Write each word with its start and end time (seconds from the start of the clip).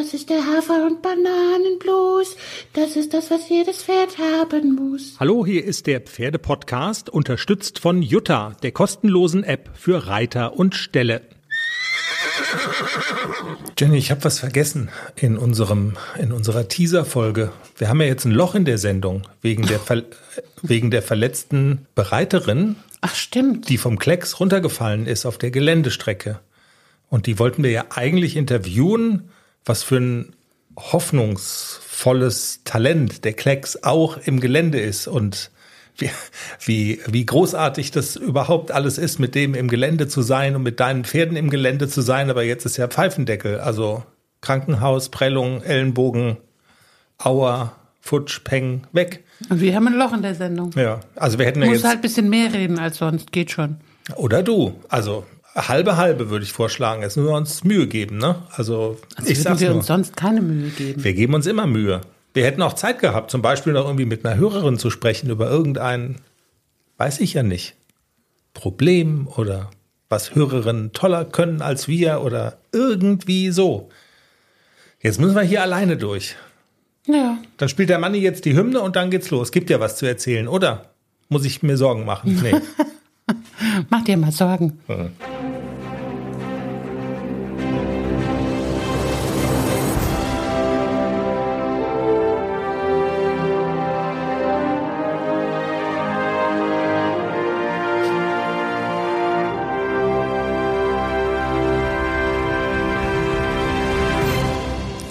Das 0.00 0.14
ist 0.14 0.30
der 0.30 0.46
Hafer- 0.46 0.86
und 0.86 1.02
Bananenblues. 1.02 2.34
Das 2.72 2.96
ist 2.96 3.12
das, 3.12 3.30
was 3.30 3.50
jedes 3.50 3.82
Pferd 3.82 4.16
haben 4.16 4.74
muss. 4.74 5.16
Hallo, 5.20 5.44
hier 5.44 5.62
ist 5.62 5.86
der 5.86 6.00
Pferdepodcast, 6.00 7.10
unterstützt 7.10 7.80
von 7.80 8.00
Jutta, 8.00 8.56
der 8.62 8.72
kostenlosen 8.72 9.44
App 9.44 9.68
für 9.74 10.06
Reiter 10.06 10.56
und 10.56 10.74
Ställe. 10.74 11.20
Jenny, 13.78 13.98
ich 13.98 14.10
habe 14.10 14.24
was 14.24 14.38
vergessen 14.38 14.88
in 15.16 15.36
unserem 15.36 15.98
in 16.18 16.32
unserer 16.32 16.66
Teaser-Folge. 16.66 17.52
Wir 17.76 17.90
haben 17.90 18.00
ja 18.00 18.06
jetzt 18.06 18.24
ein 18.24 18.32
Loch 18.32 18.54
in 18.54 18.64
der 18.64 18.78
Sendung 18.78 19.28
wegen 19.42 19.66
der 19.66 19.80
Ver 19.80 20.04
wegen 20.62 20.90
der 20.90 21.02
verletzten 21.02 21.86
Bereiterin, 21.94 22.76
Ach, 23.02 23.14
stimmt. 23.14 23.68
die 23.68 23.76
vom 23.76 23.98
Klecks 23.98 24.40
runtergefallen 24.40 25.04
ist 25.04 25.26
auf 25.26 25.36
der 25.36 25.50
Geländestrecke. 25.50 26.40
Und 27.10 27.26
die 27.26 27.38
wollten 27.38 27.62
wir 27.62 27.70
ja 27.70 27.84
eigentlich 27.90 28.36
interviewen, 28.36 29.28
was 29.64 29.82
für 29.82 29.96
ein 29.96 30.34
hoffnungsvolles 30.76 32.60
Talent 32.64 33.24
der 33.24 33.34
Klecks 33.34 33.82
auch 33.82 34.18
im 34.18 34.40
Gelände 34.40 34.80
ist 34.80 35.06
und 35.06 35.50
wie, 35.98 36.10
wie, 36.64 37.00
wie 37.06 37.26
großartig 37.26 37.90
das 37.90 38.16
überhaupt 38.16 38.70
alles 38.70 38.98
ist, 38.98 39.18
mit 39.18 39.34
dem 39.34 39.54
im 39.54 39.68
Gelände 39.68 40.08
zu 40.08 40.22
sein 40.22 40.56
und 40.56 40.62
mit 40.62 40.80
deinen 40.80 41.04
Pferden 41.04 41.36
im 41.36 41.50
Gelände 41.50 41.88
zu 41.88 42.00
sein. 42.00 42.30
Aber 42.30 42.42
jetzt 42.42 42.64
ist 42.64 42.78
ja 42.78 42.88
Pfeifendeckel, 42.88 43.60
also 43.60 44.02
Krankenhaus, 44.40 45.10
Prellung, 45.10 45.62
Ellenbogen, 45.62 46.38
Auer, 47.18 47.76
Futsch, 48.00 48.42
Peng, 48.44 48.86
weg. 48.92 49.24
Und 49.50 49.60
wir 49.60 49.74
haben 49.74 49.86
ein 49.88 49.94
Loch 49.94 50.12
in 50.14 50.22
der 50.22 50.34
Sendung. 50.34 50.72
Ja, 50.74 51.00
also 51.16 51.38
wir 51.38 51.46
hätten 51.46 51.62
ja 51.62 51.70
jetzt, 51.70 51.84
halt 51.84 51.96
ein 51.96 52.00
bisschen 52.00 52.30
mehr 52.30 52.52
reden 52.52 52.78
als 52.78 52.98
sonst. 52.98 53.30
Geht 53.32 53.50
schon. 53.50 53.76
oder 54.16 54.42
du, 54.42 54.74
also 54.88 55.26
halbe 55.54 55.96
halbe 55.96 56.30
würde 56.30 56.44
ich 56.44 56.52
vorschlagen. 56.52 57.02
Jetzt 57.02 57.16
müssen 57.16 57.28
wir 57.28 57.36
uns 57.36 57.64
Mühe 57.64 57.86
geben, 57.86 58.18
ne? 58.18 58.36
Also, 58.52 58.98
Also 59.16 59.30
ich 59.30 59.38
würden 59.38 59.42
sag's 59.44 59.60
wir 59.60 59.68
nur. 59.68 59.78
uns 59.78 59.86
sonst 59.86 60.16
keine 60.16 60.40
Mühe 60.42 60.68
geben. 60.70 61.02
Wir 61.02 61.12
geben 61.14 61.34
uns 61.34 61.46
immer 61.46 61.66
Mühe. 61.66 62.00
Wir 62.34 62.44
hätten 62.44 62.62
auch 62.62 62.74
Zeit 62.74 63.00
gehabt, 63.00 63.30
zum 63.30 63.42
Beispiel 63.42 63.72
noch 63.72 63.84
irgendwie 63.86 64.04
mit 64.04 64.24
einer 64.24 64.36
Hörerin 64.36 64.78
zu 64.78 64.90
sprechen 64.90 65.30
über 65.30 65.50
irgendein, 65.50 66.16
weiß 66.98 67.20
ich 67.20 67.34
ja 67.34 67.42
nicht, 67.42 67.74
Problem 68.54 69.26
oder 69.36 69.70
was 70.08 70.34
Hörerinnen 70.34 70.92
toller 70.92 71.24
können 71.24 71.62
als 71.62 71.88
wir 71.88 72.20
oder 72.20 72.58
irgendwie 72.72 73.50
so. 73.50 73.88
Jetzt 75.00 75.18
müssen 75.20 75.34
wir 75.34 75.42
hier 75.42 75.62
alleine 75.62 75.96
durch. 75.96 76.36
Ja. 77.06 77.38
Dann 77.56 77.68
spielt 77.68 77.88
der 77.88 77.98
Manni 77.98 78.18
jetzt 78.18 78.44
die 78.44 78.54
Hymne 78.54 78.80
und 78.80 78.94
dann 78.96 79.10
geht's 79.10 79.30
los. 79.30 79.50
Gibt 79.50 79.70
ja 79.70 79.80
was 79.80 79.96
zu 79.96 80.06
erzählen, 80.06 80.46
oder? 80.46 80.90
Muss 81.28 81.44
ich 81.44 81.62
mir 81.62 81.76
Sorgen 81.76 82.04
machen? 82.04 82.40
Nee. 82.42 82.54
Mach 83.88 84.04
dir 84.04 84.16
mal 84.16 84.32
Sorgen. 84.32 84.78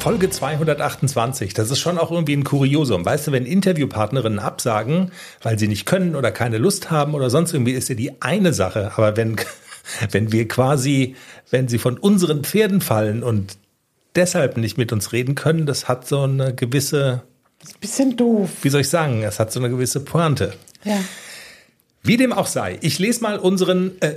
Folge 0.10 0.32
228, 0.32 1.54
das 1.54 1.70
ist 1.70 1.78
schon 1.78 2.00
auch 2.00 2.10
irgendwie 2.10 2.36
ein 2.36 2.44
Kuriosum. 2.44 3.06
Weißt 3.06 3.28
du, 3.28 3.32
wenn 3.32 3.46
Interviewpartnerinnen 3.46 4.40
absagen, 4.40 5.12
weil 5.44 5.60
sie 5.60 5.68
nicht 5.68 5.86
können 5.86 6.16
oder 6.16 6.32
keine 6.32 6.58
Lust 6.58 6.90
haben 6.90 7.14
oder 7.14 7.30
sonst 7.30 7.54
irgendwie, 7.54 7.74
ist 7.74 7.90
ja 7.90 7.96
die 7.96 8.20
eine 8.20 8.52
Sache. 8.52 8.94
Aber 8.96 9.16
wenn, 9.18 9.36
wenn 10.10 10.32
wir 10.32 10.48
quasi, 10.48 11.16
wenn 11.52 11.68
sie 11.68 11.78
von 11.78 12.00
unseren 12.00 12.44
Pferden 12.44 12.82
fallen 12.82 13.22
und 13.22 13.60
deshalb 14.16 14.58
nicht 14.58 14.80
mit 14.80 14.92
uns 14.92 15.14
reden 15.14 15.36
können, 15.36 15.68
das 15.68 15.88
hat 15.88 16.08
so 16.08 16.24
eine 16.24 16.56
gewisse, 16.56 17.22
Bisschen 17.80 18.18
doof. 18.18 18.50
wie 18.64 18.70
soll 18.70 18.82
ich 18.82 18.90
sagen, 18.90 19.22
es 19.22 19.40
hat 19.40 19.52
so 19.52 19.60
eine 19.60 19.70
gewisse 19.70 20.00
Pointe. 20.00 20.56
Ja. 20.86 20.98
Wie 22.02 22.18
dem 22.18 22.34
auch 22.34 22.48
sei, 22.48 22.80
ich 22.82 22.98
lese 22.98 23.22
mal 23.22 23.38
unseren, 23.38 23.92
äh, 24.00 24.16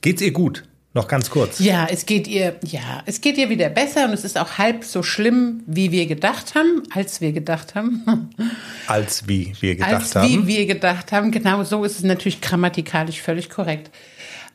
geht's 0.00 0.22
ihr 0.22 0.30
gut? 0.30 0.67
Noch 0.94 1.06
ganz 1.06 1.28
kurz. 1.28 1.58
Ja, 1.58 1.86
es 1.90 2.06
geht 2.06 2.26
ihr, 2.26 2.58
ja, 2.64 3.02
es 3.04 3.20
geht 3.20 3.36
ihr 3.36 3.50
wieder 3.50 3.68
besser 3.68 4.06
und 4.06 4.12
es 4.14 4.24
ist 4.24 4.38
auch 4.38 4.56
halb 4.56 4.84
so 4.84 5.02
schlimm, 5.02 5.62
wie 5.66 5.92
wir 5.92 6.06
gedacht 6.06 6.54
haben, 6.54 6.82
als 6.94 7.20
wir 7.20 7.32
gedacht 7.32 7.74
haben. 7.74 8.30
Als 8.86 9.28
wie 9.28 9.52
wir 9.60 9.74
gedacht 9.76 9.92
als 9.92 10.14
haben. 10.16 10.28
wie 10.28 10.46
wir 10.46 10.66
gedacht 10.66 11.12
haben. 11.12 11.30
Genau 11.30 11.62
so 11.62 11.84
ist 11.84 11.98
es 11.98 12.04
natürlich 12.04 12.40
grammatikalisch 12.40 13.20
völlig 13.20 13.50
korrekt. 13.50 13.90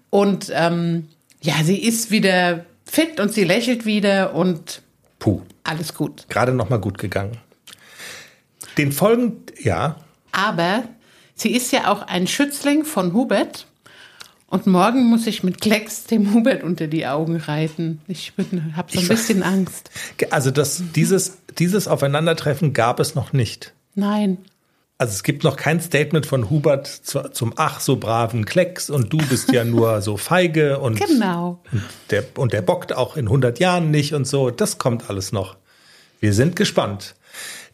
Und 0.10 0.52
ähm, 0.54 1.08
ja, 1.42 1.54
sie 1.64 1.78
ist 1.78 2.10
wieder 2.10 2.66
fit 2.84 3.20
und 3.20 3.32
sie 3.32 3.44
lächelt 3.44 3.86
wieder 3.86 4.34
und 4.34 4.82
Puh. 5.20 5.42
alles 5.64 5.94
gut. 5.94 6.26
gerade 6.30 6.54
noch 6.54 6.70
mal 6.70 6.80
gut 6.80 6.98
gegangen. 6.98 7.38
Den 8.78 8.92
Folgen, 8.92 9.44
ja, 9.60 9.98
Aber 10.32 10.84
sie 11.36 11.52
ist 11.56 11.72
ja 11.72 11.92
auch 11.92 12.02
ein 12.08 12.26
Schützling 12.26 12.86
von 12.86 13.14
Hubert. 13.14 13.68
Und 14.54 14.68
morgen 14.68 15.06
muss 15.06 15.26
ich 15.26 15.44
mit 15.44 15.62
Klecks 15.62 16.04
dem 16.04 16.32
Hubert 16.32 16.62
unter 16.62 16.86
die 16.86 17.08
Augen 17.08 17.38
reiten. 17.38 18.02
Ich 18.08 18.34
habe 18.76 18.92
so 18.92 19.00
ein 19.00 19.04
Ich- 19.04 19.10
bisschen 19.10 19.42
Angst. 19.42 19.90
also 20.30 20.52
das, 20.52 20.84
dieses, 20.96 21.40
dieses 21.58 21.88
Aufeinandertreffen 21.88 22.72
gab 22.72 23.00
es 23.00 23.16
noch 23.16 23.34
nicht. 23.34 23.74
Nein. 23.96 24.38
Also 25.00 25.12
es 25.14 25.24
gibt 25.24 25.44
noch 25.44 25.56
kein 25.58 25.82
Statement 25.82 26.28
von 26.28 26.52
Hubert 26.52 26.86
zu, 26.86 27.24
zum 27.32 27.54
ach 27.56 27.80
so 27.80 27.96
braven 27.96 28.46
Klecks 28.46 28.92
und 28.92 29.12
du 29.12 29.18
bist 29.18 29.52
ja 29.52 29.64
nur 29.64 30.02
so 30.04 30.18
feige 30.18 30.78
und, 30.78 31.00
Genau. 31.04 31.60
und, 31.72 31.82
der, 32.12 32.24
und 32.38 32.54
der 32.54 32.62
bockt 32.62 32.94
auch 32.94 33.18
in 33.18 33.26
100 33.26 33.58
Jahren 33.58 33.90
nicht 33.90 34.14
und 34.14 34.28
so. 34.28 34.52
Das 34.52 34.78
kommt 34.78 35.10
alles 35.10 35.32
noch. 35.32 35.58
Wir 36.20 36.32
sind 36.32 36.56
gespannt. 36.56 37.16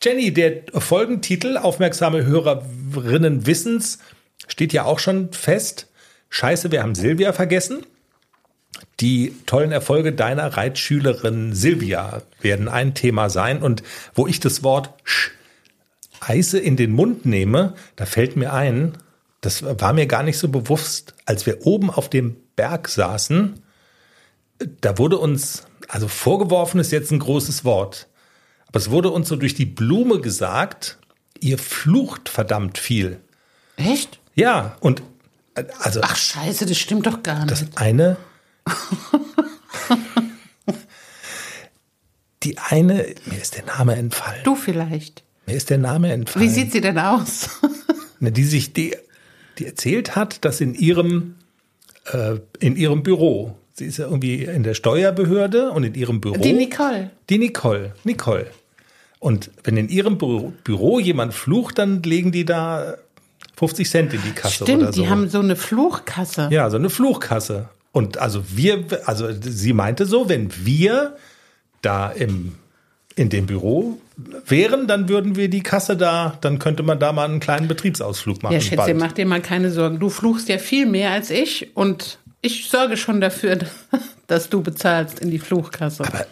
Jenny, 0.02 0.34
der 0.34 0.62
Folgentitel, 0.76 1.58
aufmerksame 1.58 2.26
Hörerinnen 2.26 3.46
wissens, 3.46 4.00
steht 4.48 4.72
ja 4.72 4.86
auch 4.86 5.00
schon 5.00 5.34
fest. 5.34 5.88
Scheiße, 6.30 6.72
wir 6.72 6.84
haben 6.84 6.96
Silvia 6.96 7.34
vergessen. 7.34 7.86
Die 9.00 9.36
tollen 9.46 9.72
Erfolge 9.72 10.14
deiner 10.14 10.58
Reitschülerin 10.58 11.54
Silvia 11.54 12.22
werden 12.42 12.68
ein 12.68 12.94
Thema 12.94 13.30
sein. 13.30 13.62
Und 13.62 13.84
wo 14.14 14.28
ich 14.28 14.40
das 14.40 14.64
Wort 14.64 14.94
Sch 15.04 15.32
Eise 16.22 16.60
in 16.60 16.76
den 16.76 16.92
Mund 16.92 17.26
nehme, 17.26 17.76
da 17.96 18.06
fällt 18.06 18.36
mir 18.36 18.54
ein, 18.54 18.98
das 19.42 19.64
war 19.64 19.94
mir 19.94 20.06
gar 20.06 20.24
nicht 20.24 20.38
so 20.38 20.50
bewusst, 20.50 21.14
als 21.26 21.46
wir 21.46 21.66
oben 21.66 21.90
auf 21.90 22.10
dem 22.10 22.36
Berg 22.58 22.90
saßen, 22.90 23.62
da 24.82 24.98
wurde 24.98 25.18
uns, 25.18 25.64
also 25.88 26.08
vorgeworfen 26.08 26.80
ist 26.80 26.92
jetzt 26.92 27.12
ein 27.12 27.20
großes 27.20 27.64
Wort, 27.64 28.08
aber 28.68 28.80
es 28.80 28.90
wurde 28.90 29.10
uns 29.12 29.30
so 29.30 29.38
durch 29.38 29.56
die 29.56 29.66
Blume 29.66 30.20
gesagt, 30.20 30.98
ihr 31.40 31.58
flucht 31.58 32.28
verdammt 32.28 32.78
viel. 32.78 33.22
Echt? 33.78 34.20
Ja, 34.36 34.76
und 34.82 35.02
also 35.80 36.00
Ach 36.04 36.16
scheiße, 36.16 36.66
das 36.66 36.78
stimmt 36.78 37.06
doch 37.08 37.24
gar 37.24 37.46
nicht. 37.46 37.52
das 37.52 37.66
eine. 37.76 38.18
Die 42.44 42.58
eine, 42.58 43.06
mir 43.26 43.42
ist 43.42 43.58
der 43.58 43.66
Name 43.66 43.96
entfallen. 43.96 44.42
du 44.44 44.56
vielleicht. 44.56 45.24
Mir 45.46 45.56
ist 45.58 45.70
der 45.70 45.78
Name 45.78 46.12
entfallen. 46.12 46.48
Wie 46.48 46.52
sieht 46.54 46.72
sie 46.72 46.80
denn 46.82 46.98
aus? 46.98 47.50
Die 48.22 48.44
sich 48.44 48.74
die, 48.74 48.96
die 49.58 49.66
erzählt 49.66 50.16
hat, 50.18 50.44
dass 50.46 50.60
in 50.62 50.74
ihrem 50.76 51.36
äh, 52.12 52.36
in 52.60 52.76
ihrem 52.76 53.02
Büro, 53.04 53.58
sie 53.74 53.86
ist 53.86 53.98
ja 53.98 54.06
irgendwie 54.06 54.44
in 54.44 54.64
der 54.64 54.74
Steuerbehörde 54.74 55.72
und 55.72 55.84
in 55.84 55.96
ihrem 55.96 56.20
Büro 56.20 56.36
Die 56.42 56.52
Nicole. 56.54 57.12
die 57.30 57.38
Nicole, 57.38 57.94
Nicole. 58.04 58.48
Und 59.20 59.52
wenn 59.64 59.78
in 59.78 59.88
ihrem 59.90 60.18
Büro, 60.18 60.52
Büro 60.66 61.00
jemand 61.00 61.34
flucht, 61.34 61.78
dann 61.78 62.04
legen 62.04 62.32
die 62.34 62.44
da 62.46 62.96
50 63.60 63.90
Cent 63.90 64.14
in 64.14 64.22
die 64.24 64.32
Kasse 64.32 64.64
Stimmt, 64.64 64.84
oder 64.84 64.94
so. 64.94 65.02
die 65.02 65.10
haben 65.10 65.30
so 65.30 65.40
eine 65.40 65.58
Fluchkasse. 65.58 66.48
ja, 66.50 66.70
so 66.70 66.78
eine 66.78 66.90
Fluchkasse. 66.90 67.68
Und 67.92 68.18
also 68.18 68.44
wir, 68.56 68.86
also 69.06 69.28
sie 69.42 69.74
meinte 69.74 70.06
so, 70.06 70.30
wenn 70.30 70.50
wir 70.66 71.18
da 71.82 72.10
im 72.10 72.56
in 73.16 73.28
dem 73.28 73.48
Büro 73.48 74.00
wären, 74.46 74.88
dann 74.88 75.10
würden 75.10 75.36
wir 75.36 75.50
die 75.50 75.62
Kasse 75.62 75.98
da, 75.98 76.38
dann 76.40 76.58
könnte 76.58 76.84
man 76.84 77.00
da 77.00 77.12
mal 77.12 77.26
einen 77.26 77.42
kleinen 77.42 77.68
Betriebsausflug 77.68 78.42
machen. 78.42 78.54
Ja, 78.54 78.62
Schätze, 78.62 78.78
bald. 78.78 78.98
mach 78.98 79.12
dir 79.12 79.26
mal 79.26 79.42
keine 79.42 79.72
Sorgen. 79.72 80.00
Du 80.00 80.10
fluchst 80.10 80.48
ja 80.48 80.58
viel 80.58 80.86
mehr 80.86 81.12
als 81.12 81.30
ich 81.30 81.76
und 81.76 82.18
ich 82.42 82.70
sorge 82.70 82.96
schon 82.96 83.20
dafür, 83.20 83.60
dass 84.28 84.50
du 84.50 84.62
bezahlst 84.62 85.20
in 85.20 85.32
die 85.32 85.40
Fluchkasse. 85.40 86.06
Aber 86.06 86.26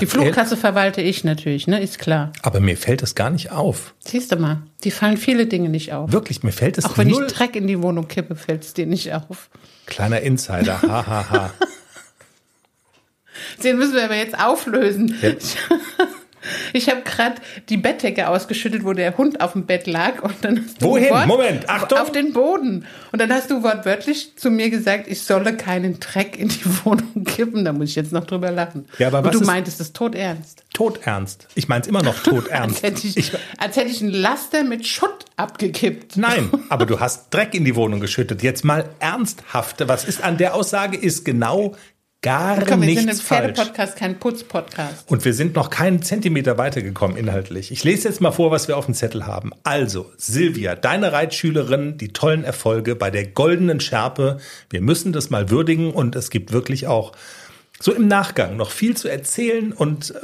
die 0.00 0.06
ganz 0.06 0.12
Fluchkasse 0.12 0.56
verwalte 0.56 1.00
ich 1.00 1.24
natürlich, 1.24 1.66
ne? 1.66 1.80
Ist 1.80 1.98
klar. 1.98 2.32
Aber 2.42 2.60
mir 2.60 2.76
fällt 2.76 3.02
das 3.02 3.14
gar 3.14 3.30
nicht 3.30 3.50
auf. 3.52 3.94
Siehst 4.00 4.32
du 4.32 4.36
mal, 4.36 4.62
die 4.84 4.90
fallen 4.90 5.16
viele 5.16 5.46
Dinge 5.46 5.68
nicht 5.68 5.92
auf. 5.92 6.12
Wirklich, 6.12 6.42
mir 6.42 6.52
fällt 6.52 6.78
es 6.78 6.84
Auch 6.84 6.98
wenn 6.98 7.08
null. 7.08 7.26
ich 7.26 7.32
Dreck 7.32 7.56
in 7.56 7.66
die 7.66 7.82
Wohnung 7.82 8.08
kippe, 8.08 8.36
fällt 8.36 8.64
es 8.64 8.74
dir 8.74 8.86
nicht 8.86 9.12
auf. 9.12 9.50
Kleiner 9.86 10.20
Insider, 10.20 10.80
hahaha. 10.82 11.52
Den 13.62 13.78
müssen 13.78 13.94
wir 13.94 14.04
aber 14.04 14.16
jetzt 14.16 14.38
auflösen. 14.38 15.14
Ich 16.72 16.88
habe 16.90 17.02
gerade 17.02 17.36
die 17.68 17.76
Bettdecke 17.76 18.28
ausgeschüttet, 18.28 18.84
wo 18.84 18.92
der 18.92 19.16
Hund 19.16 19.40
auf 19.40 19.52
dem 19.52 19.66
Bett 19.66 19.86
lag. 19.86 20.22
Und 20.22 20.34
dann 20.42 20.64
hast 20.64 20.80
du 20.82 20.86
Wohin? 20.86 21.10
Wort- 21.10 21.26
Moment, 21.26 21.68
Achtung. 21.68 21.98
Auf 21.98 22.12
den 22.12 22.32
Boden. 22.32 22.86
Und 23.12 23.20
dann 23.20 23.32
hast 23.32 23.50
du 23.50 23.62
wortwörtlich 23.62 24.36
zu 24.36 24.50
mir 24.50 24.70
gesagt, 24.70 25.08
ich 25.08 25.22
solle 25.22 25.56
keinen 25.56 26.00
Dreck 26.00 26.38
in 26.38 26.48
die 26.48 26.64
Wohnung 26.84 27.24
kippen. 27.24 27.64
Da 27.64 27.72
muss 27.72 27.90
ich 27.90 27.96
jetzt 27.96 28.12
noch 28.12 28.24
drüber 28.26 28.50
lachen. 28.50 28.86
Ja, 28.98 29.08
aber 29.08 29.18
Und 29.18 29.24
was 29.26 29.32
du 29.32 29.40
ist- 29.40 29.46
meintest 29.46 29.80
es 29.80 29.92
todernst. 29.92 30.64
Todernst. 30.72 31.46
Ich 31.54 31.68
meine 31.68 31.82
es 31.82 31.86
immer 31.88 32.02
noch 32.02 32.14
Als 32.14 32.22
todernst. 32.24 32.82
hätte 32.82 33.06
ich, 33.06 33.16
ich, 33.16 33.32
als 33.58 33.76
hätte 33.76 33.90
ich 33.90 34.00
ein 34.00 34.10
Laster 34.10 34.64
mit 34.64 34.86
Schutt 34.86 35.24
abgekippt. 35.36 36.16
nein, 36.16 36.50
aber 36.68 36.86
du 36.86 37.00
hast 37.00 37.32
Dreck 37.32 37.54
in 37.54 37.64
die 37.64 37.76
Wohnung 37.76 38.00
geschüttet. 38.00 38.42
Jetzt 38.42 38.64
mal 38.64 38.88
ernsthaft. 38.98 39.86
Was 39.88 40.04
ist 40.04 40.22
an 40.22 40.36
der 40.36 40.54
Aussage? 40.54 40.96
Ist 40.96 41.24
genau 41.24 41.74
gar 42.24 42.64
Komm, 42.64 42.80
wir 42.80 42.88
sind 42.88 42.98
ein 42.98 43.04
nichts 43.04 43.20
falsch. 43.20 43.54
Pferdepodcast, 43.54 43.96
kein 43.96 44.18
Putzpodcast. 44.18 45.10
Und 45.10 45.24
wir 45.26 45.34
sind 45.34 45.54
noch 45.54 45.68
keinen 45.68 46.02
Zentimeter 46.02 46.56
weitergekommen 46.56 47.18
inhaltlich. 47.18 47.70
Ich 47.70 47.84
lese 47.84 48.08
jetzt 48.08 48.22
mal 48.22 48.32
vor, 48.32 48.50
was 48.50 48.66
wir 48.66 48.78
auf 48.78 48.86
dem 48.86 48.94
Zettel 48.94 49.26
haben. 49.26 49.52
Also, 49.62 50.10
Silvia, 50.16 50.74
deine 50.74 51.12
Reitschülerin, 51.12 51.98
die 51.98 52.14
tollen 52.14 52.42
Erfolge 52.42 52.96
bei 52.96 53.10
der 53.10 53.26
goldenen 53.26 53.78
Schärpe. 53.78 54.38
Wir 54.70 54.80
müssen 54.80 55.12
das 55.12 55.28
mal 55.28 55.50
würdigen 55.50 55.92
und 55.92 56.16
es 56.16 56.30
gibt 56.30 56.50
wirklich 56.50 56.86
auch 56.86 57.12
so 57.78 57.92
im 57.92 58.08
Nachgang 58.08 58.56
noch 58.56 58.70
viel 58.70 58.96
zu 58.96 59.08
erzählen 59.08 59.72
und 59.72 60.12
äh, 60.12 60.20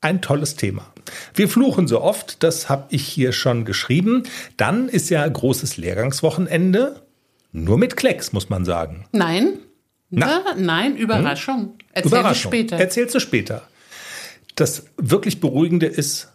ein 0.00 0.22
tolles 0.22 0.54
Thema. 0.54 0.86
Wir 1.34 1.48
fluchen 1.48 1.88
so 1.88 2.00
oft, 2.00 2.44
das 2.44 2.68
habe 2.68 2.86
ich 2.90 3.06
hier 3.06 3.32
schon 3.32 3.64
geschrieben. 3.64 4.22
Dann 4.56 4.88
ist 4.88 5.10
ja 5.10 5.26
großes 5.26 5.76
Lehrgangswochenende. 5.76 7.02
Nur 7.52 7.78
mit 7.78 7.96
Klecks, 7.96 8.32
muss 8.32 8.48
man 8.48 8.64
sagen. 8.64 9.06
Nein. 9.10 9.58
Na? 10.10 10.42
Nein, 10.56 10.96
Überraschung. 10.96 11.78
Erzähl 11.92 12.08
Überraschung. 12.08 12.52
ich 12.52 12.58
später. 12.58 12.76
Erzählst 12.78 13.14
du 13.14 13.20
später. 13.20 13.62
Das 14.56 14.84
wirklich 14.96 15.40
Beruhigende 15.40 15.86
ist, 15.86 16.28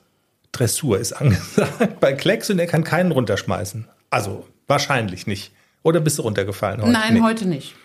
Dressur 0.51 0.98
ist 1.00 1.13
angesagt 1.22 2.00
bei 2.00 2.13
Klecks 2.13 2.50
und 2.50 2.60
er 2.60 2.68
kann 2.68 2.83
keinen 2.83 3.12
runterschmeißen. 3.12 3.88
Also 4.10 4.48
wahrscheinlich 4.68 5.27
nicht. 5.27 5.51
Oder 5.83 6.00
bist 6.00 6.18
du 6.18 6.24
runtergefallen 6.24 6.81
heute? 6.81 6.92
Nein, 6.92 7.16
Nee. 7.16 7.22
heute 7.22 7.48
nicht. 7.48 7.75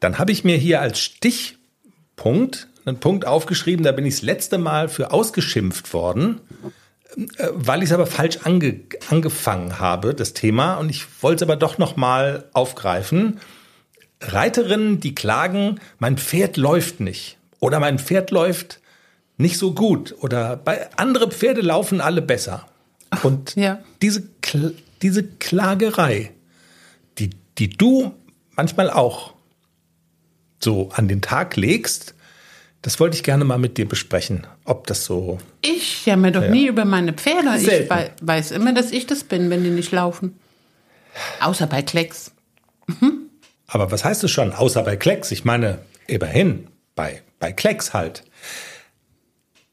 Dann 0.00 0.18
habe 0.18 0.30
ich 0.30 0.44
mir 0.44 0.56
hier 0.56 0.80
als 0.80 1.00
Stichpunkt 1.00 2.68
einen 2.84 3.00
Punkt 3.00 3.26
aufgeschrieben, 3.26 3.84
da 3.84 3.92
bin 3.92 4.06
ich 4.06 4.14
das 4.16 4.22
letzte 4.22 4.56
Mal 4.58 4.88
für 4.88 5.10
ausgeschimpft 5.12 5.92
worden, 5.92 6.40
äh, 7.36 7.48
weil 7.52 7.82
ich 7.82 7.88
es 7.90 7.92
aber 7.92 8.06
falsch 8.06 8.38
ange 8.44 8.80
angefangen 9.10 9.78
habe, 9.78 10.14
das 10.14 10.32
Thema. 10.34 10.76
Und 10.76 10.88
ich 10.90 11.04
wollte 11.22 11.44
es 11.44 11.48
aber 11.50 11.56
doch 11.56 11.78
noch 11.78 11.96
mal 11.96 12.44
aufgreifen. 12.52 13.40
Reiterinnen, 14.20 15.00
die 15.00 15.14
klagen, 15.14 15.80
mein 15.98 16.18
Pferd 16.18 16.56
läuft 16.56 17.00
nicht 17.00 17.36
oder 17.60 17.78
mein 17.80 17.98
Pferd 17.98 18.30
läuft 18.30 18.80
nicht 19.36 19.58
so 19.58 19.72
gut 19.74 20.14
oder 20.20 20.56
bei 20.56 20.88
andere 20.96 21.30
Pferde 21.30 21.60
laufen 21.60 22.00
alle 22.00 22.22
besser. 22.22 22.66
Und 23.22 23.54
ja. 23.56 23.78
diese, 24.02 24.28
Kl 24.42 24.74
diese 25.02 25.22
Klagerei, 25.22 26.32
die, 27.18 27.30
die 27.58 27.70
du 27.70 28.12
manchmal 28.56 28.90
auch 28.90 29.34
so 30.62 30.90
an 30.92 31.06
den 31.06 31.22
Tag 31.22 31.56
legst, 31.56 32.14
das 32.82 32.98
wollte 33.00 33.16
ich 33.16 33.22
gerne 33.22 33.44
mal 33.44 33.58
mit 33.58 33.76
dir 33.78 33.88
besprechen, 33.88 34.46
ob 34.64 34.86
das 34.88 35.04
so. 35.04 35.38
Ich 35.62 36.04
jammer 36.06 36.30
doch 36.32 36.48
nie 36.48 36.66
über 36.66 36.84
meine 36.84 37.12
Pferde. 37.12 37.48
Ich 37.56 37.64
Selten. 37.66 37.90
wei- 37.90 38.10
weiß 38.20 38.50
immer, 38.50 38.72
dass 38.72 38.90
ich 38.90 39.06
das 39.06 39.22
bin, 39.24 39.50
wenn 39.50 39.62
die 39.64 39.70
nicht 39.70 39.92
laufen. 39.92 40.36
Außer 41.40 41.66
bei 41.68 41.82
Klecks. 41.82 42.32
Aber 43.68 43.92
was 43.92 44.04
heißt 44.04 44.24
es 44.24 44.30
schon, 44.30 44.52
außer 44.52 44.82
bei 44.82 44.96
Klecks? 44.96 45.30
Ich 45.30 45.44
meine, 45.44 45.78
immerhin, 46.06 46.66
bei, 46.96 47.22
bei 47.38 47.52
Klecks 47.52 47.94
halt. 47.94 48.24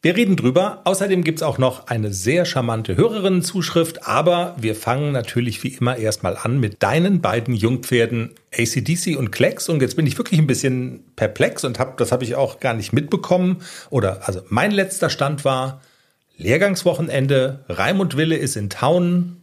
Wir 0.06 0.16
reden 0.16 0.36
drüber. 0.36 0.82
Außerdem 0.84 1.24
gibt's 1.24 1.42
auch 1.42 1.58
noch 1.58 1.88
eine 1.88 2.14
sehr 2.14 2.46
charmante 2.46 2.96
Hörerinnenzuschrift, 2.96 4.08
aber 4.08 4.56
wir 4.60 4.76
fangen 4.76 5.14
natürlich 5.14 5.64
wie 5.64 5.70
immer 5.70 5.98
erstmal 5.98 6.38
an 6.38 6.60
mit 6.60 6.84
deinen 6.84 7.22
beiden 7.22 7.56
Jungpferden 7.56 8.36
ACDC 8.54 9.18
und 9.18 9.32
Klecks. 9.32 9.68
Und 9.68 9.82
jetzt 9.82 9.96
bin 9.96 10.06
ich 10.06 10.16
wirklich 10.20 10.40
ein 10.40 10.46
bisschen 10.46 11.04
perplex 11.16 11.64
und 11.64 11.80
hab, 11.80 11.98
das 11.98 12.12
habe 12.12 12.24
ich 12.24 12.36
auch 12.36 12.60
gar 12.60 12.76
nicht 12.76 12.94
mitbekommen. 12.94 13.64
Oder 13.90 14.28
also 14.28 14.42
mein 14.50 14.70
letzter 14.70 15.10
Stand 15.10 15.44
war 15.44 15.82
Lehrgangswochenende, 16.38 17.66
Raimund 17.68 18.16
Wille 18.16 18.36
ist 18.36 18.58
in 18.58 18.70
Town, 18.70 19.42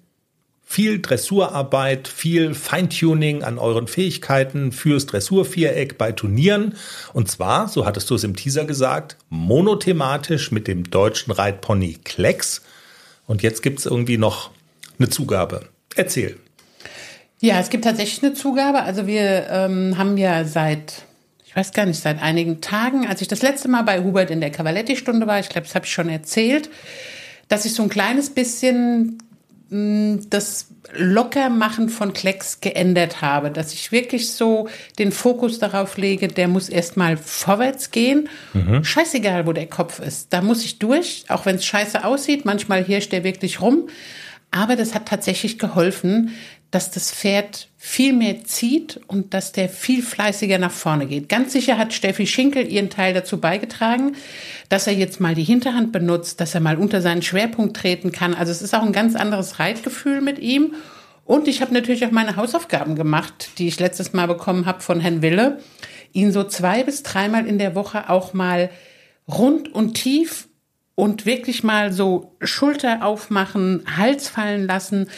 viel 0.73 1.03
Dressurarbeit, 1.03 2.09
viel 2.09 2.55
Feintuning 2.55 3.43
an 3.43 3.59
euren 3.59 3.87
Fähigkeiten 3.89 4.73
fürs 4.73 5.05
Dressurviereck 5.05 5.99
bei 5.99 6.13
Turnieren. 6.13 6.77
Und 7.13 7.31
zwar, 7.31 7.69
so 7.69 7.85
hattest 7.85 8.09
du 8.09 8.15
es 8.15 8.25
im 8.25 8.35
Teaser 8.37 8.65
gesagt, 8.65 9.19
monothematisch 9.29 10.51
mit 10.51 10.67
dem 10.69 10.89
deutschen 10.89 11.31
Reitpony 11.31 11.99
Klecks. 12.03 12.63
Und 13.27 13.43
jetzt 13.43 13.63
gibt's 13.63 13.85
irgendwie 13.85 14.17
noch 14.17 14.51
eine 14.99 15.11
Zugabe. 15.11 15.69
Erzähl. 15.95 16.39
Ja, 17.39 17.61
es 17.61 17.69
gibt 17.69 17.85
tatsächlich 17.85 18.23
eine 18.23 18.33
Zugabe. 18.33 18.83
Also 18.83 19.07
wir 19.07 19.49
ähm, 19.51 19.99
haben 19.99 20.17
ja 20.17 20.47
seit, 20.47 21.03
ich 21.45 21.55
weiß 21.55 21.73
gar 21.73 21.85
nicht, 21.85 22.01
seit 22.01 22.23
einigen 22.23 22.63
Tagen, 22.63 23.07
als 23.07 23.21
ich 23.21 23.29
das 23.29 23.43
letzte 23.43 23.69
Mal 23.69 23.83
bei 23.83 24.03
Hubert 24.03 24.31
in 24.31 24.41
der 24.41 24.51
Cavaletti-Stunde 24.51 25.27
war, 25.27 25.39
ich 25.39 25.51
glaube, 25.51 25.67
das 25.67 25.75
habe 25.75 25.85
ich 25.85 25.93
schon 25.93 26.09
erzählt, 26.09 26.71
dass 27.49 27.67
ich 27.67 27.75
so 27.75 27.83
ein 27.83 27.91
kleines 27.91 28.31
bisschen 28.31 29.19
das 30.29 30.67
Lockermachen 30.95 31.89
von 31.89 32.13
Klecks 32.13 32.61
geändert 32.61 33.23
habe, 33.23 33.51
dass 33.51 33.73
ich 33.73 33.91
wirklich 33.91 34.33
so 34.33 34.69
den 34.99 35.13
Fokus 35.13 35.59
darauf 35.59 35.97
lege, 35.97 36.29
der 36.29 36.47
muss 36.49 36.69
erstmal 36.69 37.17
vorwärts 37.17 37.91
gehen. 37.91 38.29
Scheißegal, 38.83 39.47
wo 39.47 39.53
der 39.53 39.67
Kopf 39.67 39.99
ist. 39.99 40.33
Da 40.33 40.43
muss 40.43 40.63
ich 40.65 40.79
durch, 40.79 41.25
auch 41.29 41.47
wenn 41.47 41.57
es 41.57 41.65
scheiße 41.65 42.05
aussieht. 42.05 42.45
Manchmal 42.45 42.85
hirscht 42.85 43.13
der 43.13 43.25
wirklich 43.25 43.63
rum. 43.63 43.89
Aber 44.51 44.77
das 44.77 44.95
hat 44.95 45.07
tatsächlich 45.07 45.59
geholfen, 45.59 46.33
dass 46.73 46.91
das 46.91 47.13
Pferd 47.13 47.69
viel 47.77 48.15
mehr 48.15 48.45
zieht 48.45 48.99
und 49.07 49.35
dass 49.35 49.53
der 49.53 49.69
viel 49.69 50.03
fleißiger 50.03 50.59
nach 50.59 50.73
vorne 50.73 51.07
geht. 51.07 51.29
Ganz 51.29 51.53
sicher 51.53 51.79
hat 51.79 51.93
Steffi 51.93 52.27
Schinkel 52.27 52.67
ihren 52.67 52.91
Teil 52.91 53.13
dazu 53.13 53.39
beigetragen, 53.39 54.17
dass 54.71 54.87
er 54.87 54.95
jetzt 54.95 55.21
mal 55.21 55.35
die 55.35 55.45
Hinterhand 55.45 55.93
benutzt, 55.93 56.41
dass 56.41 56.55
er 56.55 56.61
mal 56.61 56.79
unter 56.79 57.03
seinen 57.03 57.23
Schwerpunkt 57.23 57.77
treten 57.77 58.11
kann. 58.11 58.35
Also 58.35 58.51
es 58.51 58.63
ist 58.63 58.75
auch 58.75 58.83
ein 58.83 58.93
ganz 58.93 59.15
anderes 59.15 59.59
Reitgefühl 59.59 60.23
mit 60.23 60.39
ihm. 60.39 60.75
Und 61.25 61.47
ich 61.47 61.61
habe 61.61 61.75
natürlich 61.75 62.07
auch 62.07 62.11
meine 62.11 62.37
Hausaufgaben 62.37 62.97
gemacht, 62.97 63.51
die 63.59 63.69
ich 63.69 63.79
letztes 63.79 64.15
Mal 64.15 64.27
bekommen 64.27 64.65
habe 64.65 64.81
von 64.81 64.99
Herrn 64.99 65.21
Wille, 65.21 65.61
ihn 66.13 66.33
so 66.33 66.43
zwei 66.45 66.85
bis 66.85 67.03
dreimal 67.03 67.47
in 67.47 67.59
der 67.59 67.75
Woche 67.75 68.09
auch 68.09 68.33
mal 68.33 68.71
rund 69.29 69.73
und 69.75 69.95
tief 69.95 70.49
und 70.95 71.27
wirklich 71.27 71.65
mal 71.65 71.93
so 71.93 72.35
Schulter 72.41 73.05
aufmachen, 73.05 73.85
Hals 73.97 74.29
fallen 74.29 74.67
lassen. 74.67 75.09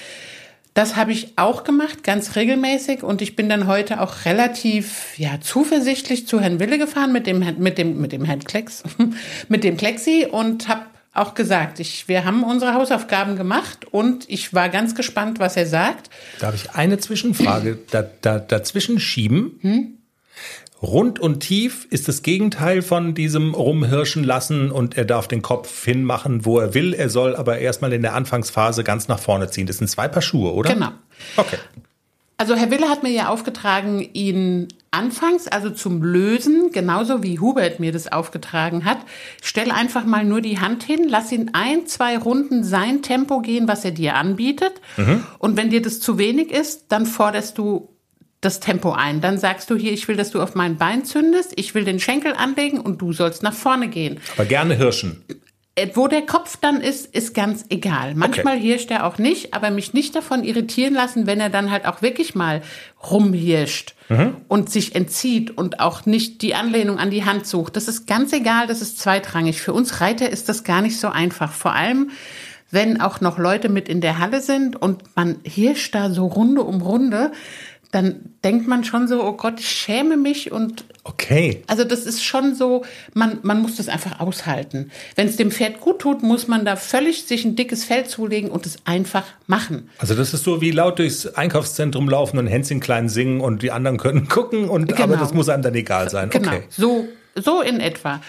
Das 0.75 0.97
habe 0.97 1.12
ich 1.12 1.38
auch 1.38 1.62
gemacht, 1.62 2.03
ganz 2.03 2.35
regelmäßig. 2.35 3.05
Und 3.05 3.23
ich 3.23 3.37
bin 3.37 3.49
dann 3.49 3.69
heute 3.69 4.00
auch 4.00 4.25
relativ 4.25 5.17
ja, 5.17 5.41
zuversichtlich 5.41 6.26
zu 6.26 6.41
Herrn 6.41 6.59
Wille 6.59 6.79
gefahren 6.79 7.12
mit 7.12 7.29
dem, 7.29 7.38
mit 7.59 7.79
dem, 7.79 8.00
mit 8.00 8.11
dem 8.11 8.25
Herrn 8.25 8.41
Klecks, 8.41 8.82
mit 9.49 9.62
dem 9.62 9.76
Klexi 9.76 10.26
und 10.31 10.69
habe 10.69 10.82
auch 11.15 11.35
gesagt, 11.35 11.79
ich, 11.79 12.08
wir 12.08 12.25
haben 12.25 12.43
unsere 12.43 12.75
Hausaufgaben 12.75 13.37
gemacht 13.37 13.87
und 13.93 14.29
ich 14.29 14.53
war 14.53 14.69
ganz 14.69 14.96
gespannt, 14.96 15.39
was 15.39 15.56
er 15.56 15.67
sagt. 15.67 16.10
Darf 16.41 16.56
ich 16.56 16.72
eine 16.72 16.98
Zwischenfrage 16.98 17.79
da, 17.93 18.05
da, 18.20 18.41
dazwischen 18.41 18.98
schieben? 18.98 20.03
Rund 20.84 21.19
und 21.19 21.41
tief 21.41 21.86
ist 21.91 22.06
das 22.08 22.22
Gegenteil 22.22 22.82
von 22.82 23.14
diesem 23.14 23.55
rumhirschen 23.55 24.22
lassen 24.22 24.70
und 24.70 24.96
er 24.96 25.05
darf 25.05 25.26
den 25.26 25.43
Kopf 25.43 25.84
hinmachen, 25.84 26.44
wo 26.44 26.58
er 26.58 26.74
will. 26.74 26.94
Er 26.94 27.08
soll 27.08 27.34
aber 27.34 27.58
erstmal 27.58 27.93
in 27.93 28.03
der 28.03 28.14
Anfangsphase 28.14 28.84
ganz 28.84 29.08
nach 29.08 29.19
vorne 29.19 29.50
ziehen. 29.50 29.67
Das 29.67 29.79
sind 29.79 29.88
zwei 29.88 30.08
Paar 30.08 30.22
Schuhe, 30.22 30.53
oder? 30.53 30.72
Genau. 30.72 30.91
Okay. 31.36 31.58
Also 32.36 32.56
Herr 32.56 32.70
Wille 32.70 32.88
hat 32.88 33.05
mir 33.05 33.12
ja 33.12 33.29
aufgetragen, 33.29 34.00
ihn 34.12 34.69
anfangs, 34.91 35.46
also 35.46 35.70
zum 35.70 36.03
Lösen, 36.03 36.70
genauso 36.72 37.22
wie 37.22 37.38
Hubert 37.38 37.79
mir 37.79 37.93
das 37.93 38.10
aufgetragen 38.10 38.84
hat, 38.84 38.98
stell 39.41 39.70
einfach 39.70 40.05
mal 40.05 40.24
nur 40.24 40.41
die 40.41 40.58
Hand 40.58 40.82
hin, 40.82 41.06
lass 41.08 41.31
ihn 41.31 41.53
ein, 41.53 41.86
zwei 41.86 42.19
Runden 42.19 42.64
sein 42.64 43.03
Tempo 43.03 43.41
gehen, 43.41 43.69
was 43.69 43.84
er 43.84 43.93
dir 43.93 44.17
anbietet. 44.17 44.72
Und 45.38 45.56
wenn 45.56 45.70
dir 45.70 45.81
das 45.81 46.00
zu 46.00 46.19
wenig 46.19 46.50
ist, 46.50 46.86
dann 46.88 47.06
forderst 47.06 47.56
du 47.56 47.88
das 48.44 48.60
Tempo 48.60 48.93
ein. 48.93 49.20
Dann 49.20 49.39
sagst 49.39 49.70
du 49.70 49.77
hier, 49.77 49.93
ich 49.93 50.06
will, 50.08 50.17
dass 50.17 50.31
du 50.31 50.41
auf 50.41 50.55
mein 50.55 50.77
Bein 50.77 51.05
zündest, 51.05 51.53
ich 51.56 51.74
will 51.74 51.84
den 51.84 52.01
Schenkel 52.01 52.34
anlegen 52.34 52.81
und 52.81 53.01
du 53.01 53.13
sollst 53.13 53.43
nach 53.43 53.55
vorne 53.55 53.89
gehen. 53.89 54.20
Aber 54.36 54.44
gerne 54.44 54.74
Hirschen. 54.74 55.24
Äh, 55.77 55.89
Wo 55.94 56.06
der 56.06 56.22
Kopf 56.22 56.56
dann 56.60 56.81
ist, 56.81 57.15
ist 57.15 57.34
ganz 57.34 57.65
egal. 57.69 58.15
Manchmal 58.15 58.58
hirscht 58.58 58.91
er 58.91 59.06
auch 59.06 59.19
nicht, 59.19 59.55
aber 59.55 59.70
mich 59.70 59.93
nicht 59.93 60.15
davon 60.15 60.44
irritieren 60.44 60.94
lassen, 60.94 61.27
wenn 61.27 61.41
er 61.41 61.51
dann 61.51 61.70
halt 61.70 61.86
auch 61.86 62.01
wirklich 62.03 62.34
mal 62.34 62.63
rumhirscht 63.10 63.94
und 64.48 64.70
sich 64.70 64.94
entzieht 64.94 65.56
und 65.56 65.81
auch 65.81 66.05
nicht 66.05 66.43
die 66.43 66.55
Anlehnung 66.55 66.98
an 66.98 67.10
die 67.10 67.24
Hand 67.24 67.46
sucht. 67.46 67.74
Das 67.74 67.89
ist 67.89 68.06
ganz 68.06 68.34
egal, 68.34 68.67
das 68.67 68.82
ist 68.82 68.98
zweitrangig. 68.98 69.63
Für 69.63 69.72
uns 69.72 70.03
Reiter 70.03 70.29
ist 70.29 70.51
das 70.51 70.63
gar 70.63 70.82
nicht 70.82 71.01
so 71.01 71.08
einfach. 71.08 71.51
Vor 71.53 71.72
allem, 71.72 72.10
wenn 72.70 73.01
auch 73.01 73.22
noch 73.22 73.39
Leute 73.39 73.70
mit 73.70 73.89
in 73.89 74.03
der 74.03 74.19
Halle 74.19 74.43
sind 74.43 74.77
und 74.77 75.17
man 75.17 75.36
hirscht 75.43 75.94
da 75.94 76.10
so 76.10 76.27
Runde 76.27 76.63
um 76.63 76.82
Runde, 76.82 77.32
dann 77.94 78.17
denkt 78.43 78.67
man 78.67 78.82
schon 78.82 79.06
so, 79.06 79.22
oh 79.24 79.32
Gott, 79.34 79.60
ich 79.60 79.69
schäme 79.69 80.17
mich 80.17 80.51
und 80.51 80.84
Okay. 81.05 81.63
also 81.67 81.84
das 81.84 82.06
ist 82.06 82.24
schon 82.24 82.55
so, 82.55 82.84
man, 83.13 83.39
man 83.43 83.60
muss 83.63 83.77
das 83.77 83.89
einfach 83.89 84.20
aushalten. 84.20 84.91
Wenn 85.17 85.29
es 85.29 85.36
dem 85.36 85.51
Pferd 85.51 85.81
gut 85.81 85.98
tut, 86.01 86.22
muss 86.22 86.48
man 86.48 86.65
da 86.65 86.77
völlig 86.77 87.24
sich 87.27 87.44
ein 87.44 87.56
dickes 87.56 87.84
Fell 87.84 88.05
zulegen 88.06 88.51
und 88.51 88.65
es 88.67 88.79
einfach 88.84 89.24
machen. 89.46 89.91
Also 89.98 90.15
das 90.15 90.32
ist 90.34 90.44
so 90.44 90.60
wie 90.60 90.70
laut 90.70 90.98
durchs 90.98 91.27
Einkaufszentrum 91.27 92.08
laufen 92.08 92.39
und 92.39 92.46
Hänschen 92.46 92.81
klein 92.81 93.08
singen 93.08 93.41
und 93.41 93.63
die 93.63 93.70
anderen 93.70 93.98
können 93.98 94.29
gucken 94.29 94.69
und 94.69 94.93
aber 94.94 95.06
Genau. 95.06 95.20
das 95.20 95.32
muss 95.34 95.48
einem 95.48 95.63
dann 95.63 95.74
egal 95.74 96.08
sein. 96.10 96.31
Genau, 96.31 96.48
Okay. 96.48 96.63
so, 96.70 97.06
so 97.36 97.60
in 97.60 97.81
etwa. 97.81 98.20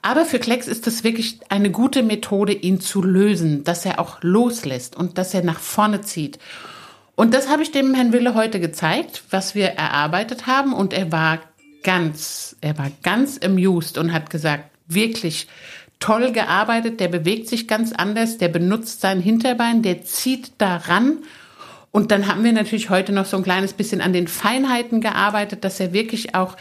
Aber 0.00 0.24
für 0.24 0.40
Klecks 0.40 0.66
ist 0.66 0.86
das 0.88 1.04
wirklich 1.04 1.38
eine 1.48 1.70
gute 1.70 2.02
Methode, 2.02 2.52
ihn 2.54 2.80
zu 2.80 3.02
lösen, 3.02 3.62
dass 3.62 3.84
er 3.86 4.00
auch 4.00 4.18
loslässt 4.22 4.96
und 4.96 5.16
dass 5.16 5.32
er 5.32 5.44
nach 5.44 5.60
vorne 5.60 6.00
zieht. 6.00 6.38
Und 7.22 7.34
das 7.34 7.48
habe 7.48 7.62
ich 7.62 7.70
dem 7.70 7.94
Herrn 7.94 8.12
Wille 8.12 8.34
heute 8.34 8.58
gezeigt, 8.58 9.22
was 9.30 9.54
wir 9.54 9.66
erarbeitet 9.66 10.48
haben. 10.48 10.72
Und 10.72 10.92
er 10.92 11.12
war 11.12 11.38
ganz, 11.84 12.56
er 12.60 12.76
war 12.78 12.90
ganz 13.04 13.38
amused 13.38 13.96
und 13.96 14.12
hat 14.12 14.28
gesagt, 14.28 14.64
wirklich 14.88 15.46
toll 16.00 16.32
gearbeitet, 16.32 16.98
der 16.98 17.06
bewegt 17.06 17.46
sich 17.46 17.68
ganz 17.68 17.92
anders, 17.92 18.38
der 18.38 18.48
benutzt 18.48 19.02
sein 19.02 19.20
Hinterbein, 19.20 19.82
der 19.82 20.02
zieht 20.02 20.50
daran. 20.58 21.18
Und 21.92 22.10
dann 22.10 22.26
haben 22.26 22.42
wir 22.42 22.50
natürlich 22.50 22.90
heute 22.90 23.12
noch 23.12 23.26
so 23.26 23.36
ein 23.36 23.44
kleines 23.44 23.72
bisschen 23.72 24.00
an 24.00 24.12
den 24.12 24.26
Feinheiten 24.26 25.00
gearbeitet, 25.00 25.62
dass 25.62 25.78
er 25.78 25.92
wirklich 25.92 26.34
auch 26.34 26.56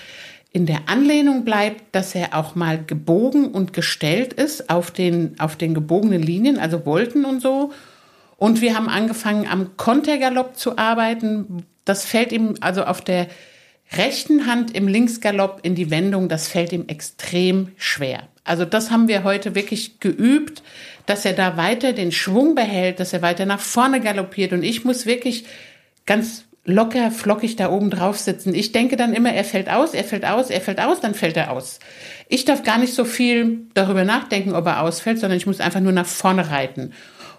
in 0.51 0.67
der 0.67 0.81
Anlehnung 0.85 1.43
bleibt, 1.43 1.95
dass 1.95 2.13
er 2.13 2.37
auch 2.37 2.53
mal 2.53 2.83
gebogen 2.85 3.47
und 3.47 3.73
gestellt 3.73 4.33
ist 4.33 4.69
auf 4.69 4.91
den, 4.91 5.39
auf 5.39 5.55
den 5.55 5.73
gebogenen 5.73 6.21
Linien, 6.21 6.59
also 6.59 6.81
Volten 6.81 7.25
und 7.25 7.41
so. 7.41 7.71
Und 8.41 8.59
wir 8.59 8.75
haben 8.75 8.89
angefangen, 8.89 9.45
am 9.47 9.77
Kontergalopp 9.77 10.57
zu 10.57 10.79
arbeiten. 10.79 11.63
Das 11.85 12.05
fällt 12.05 12.31
ihm 12.31 12.55
also 12.59 12.85
auf 12.85 13.01
der 13.01 13.27
rechten 13.95 14.47
Hand 14.47 14.75
im 14.75 14.87
Linksgalopp 14.87 15.59
in 15.61 15.75
die 15.75 15.91
Wendung, 15.91 16.27
das 16.27 16.47
fällt 16.47 16.73
ihm 16.73 16.87
extrem 16.87 17.69
schwer. 17.77 18.23
Also 18.43 18.65
das 18.65 18.89
haben 18.89 19.07
wir 19.07 19.23
heute 19.23 19.53
wirklich 19.53 19.99
geübt, 19.99 20.63
dass 21.05 21.23
er 21.23 21.33
da 21.33 21.55
weiter 21.55 21.93
den 21.93 22.11
Schwung 22.11 22.55
behält, 22.55 22.99
dass 22.99 23.13
er 23.13 23.21
weiter 23.21 23.45
nach 23.45 23.59
vorne 23.59 24.01
galoppiert. 24.01 24.53
Und 24.53 24.63
ich 24.63 24.83
muss 24.85 25.05
wirklich 25.05 25.45
ganz 26.07 26.45
locker, 26.65 27.11
flockig 27.11 27.57
da 27.57 27.69
oben 27.69 27.91
drauf 27.91 28.17
sitzen. 28.17 28.55
Ich 28.55 28.71
denke 28.71 28.97
dann 28.97 29.13
immer, 29.13 29.31
er 29.31 29.43
fällt 29.43 29.69
aus, 29.69 29.93
er 29.93 30.03
fällt 30.03 30.25
aus, 30.25 30.49
er 30.49 30.61
fällt 30.61 30.81
aus, 30.81 30.99
dann 30.99 31.13
fällt 31.13 31.37
er 31.37 31.51
aus. 31.51 31.77
Ich 32.27 32.45
darf 32.45 32.63
gar 32.63 32.79
nicht 32.79 32.95
so 32.95 33.05
viel 33.05 33.67
darüber 33.75 34.03
nachdenken, 34.03 34.55
ob 34.55 34.65
er 34.65 34.81
ausfällt, 34.81 35.19
sondern 35.19 35.37
ich 35.37 35.45
muss 35.45 35.59
einfach 35.59 35.79
nur 35.79 35.91
nach 35.91 36.07
vorne 36.07 36.49
reiten. 36.49 36.93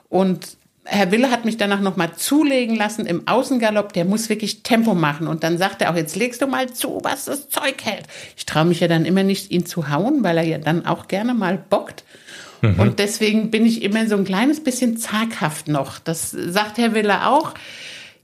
Und 0.09 0.62
Herr 0.85 1.13
Wille 1.13 1.31
hat 1.31 1.45
mich 1.45 1.57
danach 1.57 1.81
nochmal 1.81 2.15
zulegen 2.17 2.75
lassen 2.75 3.07
im 3.07 3.29
Außengalopp. 3.29 3.93
Der 3.93 4.05
muss 4.05 4.29
wirklich 4.29 4.63
Tempo 4.63 4.95
machen. 4.95 5.29
Und 5.29 5.45
dann 5.45 5.57
sagt 5.57 5.81
er 5.81 5.93
auch, 5.93 5.97
jetzt 5.97 6.17
legst 6.17 6.43
du 6.43 6.47
mal 6.47 6.73
zu, 6.73 7.01
was 7.03 7.27
das 7.27 7.49
Zeug 7.49 7.85
hält. 7.85 8.07
Ich 8.37 8.47
traue 8.47 8.65
mich 8.65 8.81
ja 8.81 8.89
dann 8.89 9.05
immer 9.05 9.23
nicht, 9.23 9.53
ihn 9.53 9.65
zu 9.65 9.91
hauen, 9.91 10.25
weil 10.25 10.39
er 10.39 10.45
ja 10.45 10.59
dann 10.59 10.85
auch 10.85 11.07
gerne 11.07 11.35
mal 11.35 11.57
bockt. 11.57 12.05
Und 12.63 13.01
deswegen 13.01 13.51
bin 13.51 13.67
ich 13.67 13.83
immer 13.83 14.07
so 14.07 14.17
ein 14.17 14.25
kleines 14.25 14.63
bisschen 14.63 14.97
zaghaft 14.97 15.67
noch. 15.67 15.99
Das 15.99 16.31
sagt 16.31 16.79
Herr 16.79 16.95
Wille 16.95 17.27
auch. 17.27 17.55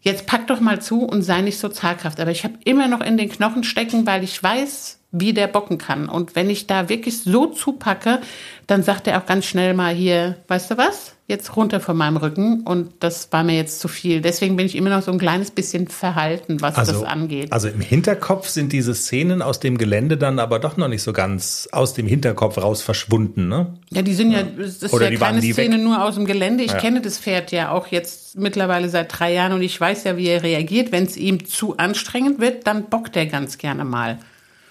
Jetzt 0.01 0.27
pack 0.27 0.47
doch 0.47 0.61
mal 0.61 0.81
zu 0.81 1.03
und 1.03 1.23
sei 1.23 1.41
nicht 1.41 1.59
so 1.59 1.69
zaghaft. 1.69 2.21
Aber 2.21 2.31
ich 2.31 2.45
habe 2.45 2.55
immer 2.65 2.87
noch 2.87 3.01
in 3.01 3.17
den 3.17 3.29
Knochen 3.29 3.65
stecken, 3.65 4.07
weil 4.07 4.23
ich 4.23 4.41
weiß, 4.41 5.01
wie 5.11 5.33
der 5.33 5.49
bocken 5.49 5.79
kann. 5.79 6.09
Und 6.09 6.37
wenn 6.37 6.51
ich 6.51 6.69
da 6.69 6.89
wirklich 6.89 7.21
so 7.23 7.47
zupacke, 7.47 8.21
dann 8.69 8.85
sagt 8.85 9.09
er 9.09 9.21
auch 9.21 9.27
ganz 9.27 9.45
schnell 9.45 9.75
mal 9.75 9.93
hier, 9.93 10.37
weißt 10.47 10.71
du 10.71 10.77
was? 10.77 11.18
Jetzt 11.31 11.57
runter 11.57 11.79
von 11.79 11.95
meinem 11.95 12.17
Rücken. 12.17 12.63
Und 12.63 12.91
das 13.01 13.31
war 13.33 13.45
mir 13.45 13.55
jetzt 13.55 13.81
zu 13.81 13.87
viel. 13.89 14.23
Deswegen 14.23 14.57
bin 14.57 14.65
ich 14.65 14.75
immer 14.75 14.89
noch 14.89 15.03
so 15.03 15.13
ein 15.13 15.19
kleines 15.19 15.51
bisschen 15.51 15.87
verhalten, 15.87 16.63
was 16.63 16.77
Also, 16.77 16.93
das 16.93 17.03
angeht. 17.05 17.53
also 17.53 17.69
im 17.69 17.83
Hinterkopf 17.83 18.49
sind 18.49 18.73
diese 18.73 18.95
Szenen 18.95 19.43
aus 19.43 19.61
dem 19.61 19.77
Gelände 19.77 20.17
dann 20.17 20.39
aber 20.39 20.59
doch 20.59 20.79
noch 20.79 20.89
nicht 20.89 21.03
so 21.03 21.13
ganz 21.13 21.69
aus 21.71 21.93
dem 21.93 22.07
Hinterkopf 22.07 22.57
raus 22.57 22.81
verschwunden, 22.81 23.47
ne? 23.49 23.75
Ja, 23.91 24.01
die 24.01 24.15
sind 24.15 24.33
ja, 24.33 24.43
das 24.43 24.83
ist 24.83 24.93
Oder 24.95 25.13
ja 25.13 25.19
keine 25.19 25.43
Szene 25.43 25.77
weg. 25.77 25.83
nur 25.85 26.03
aus 26.03 26.15
dem 26.15 26.25
Gelände. 26.25 26.65
Ich 26.65 26.73
Ja. 26.73 26.79
kenne 26.79 27.03
das 27.03 27.19
Pferd 27.19 27.53
ja 27.53 27.73
auch 27.73 27.89
jetzt 27.89 28.39
mittlerweile 28.39 28.89
seit 28.89 29.19
drei 29.19 29.35
Jahren 29.35 29.53
und 29.53 29.61
ich 29.61 29.79
weiß 29.79 30.05
ja, 30.05 30.17
wie 30.17 30.29
er 30.29 30.43
reagiert. 30.43 30.93
Wenn 30.93 31.05
es 31.05 31.19
ihm 31.19 31.45
zu 31.47 31.77
anstrengend 31.77 32.41
wird, 32.41 32.67
dann 32.67 32.89
bockt 32.89 33.17
er 33.17 33.27
ganz 33.27 33.59
gerne 33.59 33.85
mal. 33.85 34.19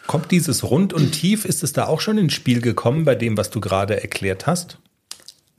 Kommt 0.08 0.32
dieses 0.32 0.64
rund 0.64 0.92
und 0.92 1.12
tief, 1.12 1.46
ist 1.46 1.64
es 1.64 1.72
da 1.74 1.86
auch 1.86 2.02
schon 2.02 2.18
ins 2.18 2.34
Spiel 2.34 2.62
gekommen 2.62 3.06
bei 3.06 3.14
dem, 3.14 3.38
was 3.38 3.52
du 3.52 3.60
gerade 3.62 4.02
erklärt 4.02 4.48
hast? 4.48 4.80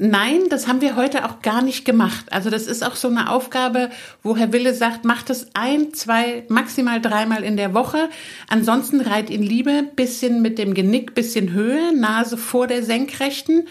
Nein, 0.00 0.42
das 0.48 0.68
haben 0.68 0.80
wir 0.80 0.94
heute 0.94 1.24
auch 1.24 1.42
gar 1.42 1.60
nicht 1.60 1.84
gemacht. 1.84 2.26
Also 2.30 2.50
das 2.50 2.68
ist 2.68 2.86
auch 2.86 2.94
so 2.94 3.08
eine 3.08 3.30
Aufgabe, 3.30 3.90
wo 4.22 4.36
Herr 4.36 4.52
Wille 4.52 4.72
sagt, 4.72 5.04
macht 5.04 5.28
das 5.28 5.48
ein, 5.54 5.92
zwei, 5.92 6.44
maximal 6.48 7.00
dreimal 7.00 7.42
in 7.42 7.56
der 7.56 7.74
Woche. 7.74 8.08
Ansonsten 8.46 9.00
reit 9.00 9.28
ihn 9.28 9.42
lieber 9.42 9.82
bisschen 9.82 10.40
mit 10.40 10.56
dem 10.56 10.74
Genick, 10.74 11.16
bisschen 11.16 11.52
Höhe, 11.52 11.92
Nase 11.92 12.36
vor 12.36 12.68
der 12.68 12.84
Senkrechten, 12.84 13.66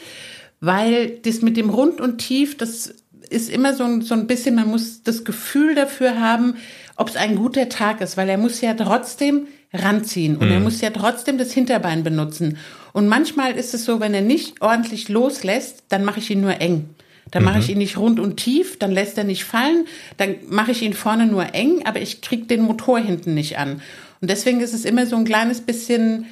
weil 0.59 1.11
das 1.11 1.41
mit 1.41 1.55
dem 1.55 1.69
Rund 1.69 2.01
und 2.01 2.17
Tief, 2.17 2.57
das 2.57 2.93
ist 3.29 3.49
immer 3.49 3.73
so 3.73 4.01
so 4.01 4.13
ein 4.13 4.27
bisschen, 4.27 4.55
man 4.55 4.67
muss 4.67 5.03
das 5.03 5.23
Gefühl 5.23 5.75
dafür 5.75 6.19
haben, 6.19 6.55
ob 6.97 7.07
es 7.07 7.15
ein 7.15 7.37
guter 7.37 7.69
Tag 7.69 8.01
ist, 8.01 8.17
weil 8.17 8.27
er 8.27 8.37
muss 8.37 8.59
ja 8.59 8.73
trotzdem 8.73 9.47
ranziehen 9.73 10.37
und 10.37 10.49
er 10.49 10.59
muss 10.59 10.81
ja 10.81 10.89
trotzdem 10.89 11.37
das 11.37 11.51
Hinterbein 11.51 12.03
benutzen. 12.03 12.57
Und 12.93 13.07
manchmal 13.07 13.53
ist 13.53 13.73
es 13.73 13.85
so, 13.85 13.99
wenn 13.99 14.13
er 14.13 14.21
nicht 14.21 14.61
ordentlich 14.61 15.09
loslässt, 15.09 15.83
dann 15.89 16.03
mache 16.03 16.19
ich 16.19 16.29
ihn 16.29 16.41
nur 16.41 16.61
eng. 16.61 16.89
Dann 17.31 17.43
mache 17.43 17.59
ich 17.59 17.69
ihn 17.69 17.77
nicht 17.77 17.97
rund 17.97 18.19
und 18.19 18.37
tief, 18.37 18.79
dann 18.79 18.91
lässt 18.91 19.17
er 19.17 19.25
nicht 19.25 19.43
fallen, 19.43 19.85
dann 20.15 20.35
mache 20.47 20.71
ich 20.71 20.81
ihn 20.81 20.93
vorne 20.93 21.25
nur 21.25 21.53
eng, 21.53 21.81
aber 21.85 21.99
ich 21.99 22.21
krieg 22.21 22.47
den 22.47 22.61
Motor 22.61 22.99
hinten 22.99 23.33
nicht 23.33 23.57
an. 23.57 23.81
Und 24.21 24.31
deswegen 24.31 24.61
ist 24.61 24.73
es 24.73 24.85
immer 24.85 25.05
so 25.05 25.17
ein 25.17 25.25
kleines 25.25 25.61
bisschen 25.61 26.25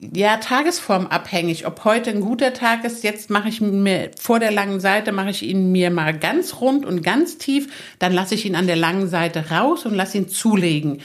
ja, 0.00 0.38
tagesformabhängig. 0.38 1.66
Ob 1.66 1.84
heute 1.84 2.10
ein 2.10 2.20
guter 2.20 2.54
Tag 2.54 2.84
ist, 2.84 3.04
jetzt 3.04 3.28
mache 3.28 3.48
ich 3.48 3.60
mir 3.60 4.10
vor 4.18 4.40
der 4.40 4.50
langen 4.50 4.80
Seite, 4.80 5.12
mache 5.12 5.30
ich 5.30 5.42
ihn 5.42 5.72
mir 5.72 5.90
mal 5.90 6.16
ganz 6.18 6.60
rund 6.60 6.86
und 6.86 7.02
ganz 7.02 7.36
tief, 7.36 7.68
dann 7.98 8.12
lasse 8.12 8.34
ich 8.34 8.46
ihn 8.46 8.54
an 8.54 8.66
der 8.66 8.76
langen 8.76 9.08
Seite 9.08 9.50
raus 9.50 9.84
und 9.84 9.94
lasse 9.94 10.16
ihn 10.16 10.28
zulegen. 10.28 11.02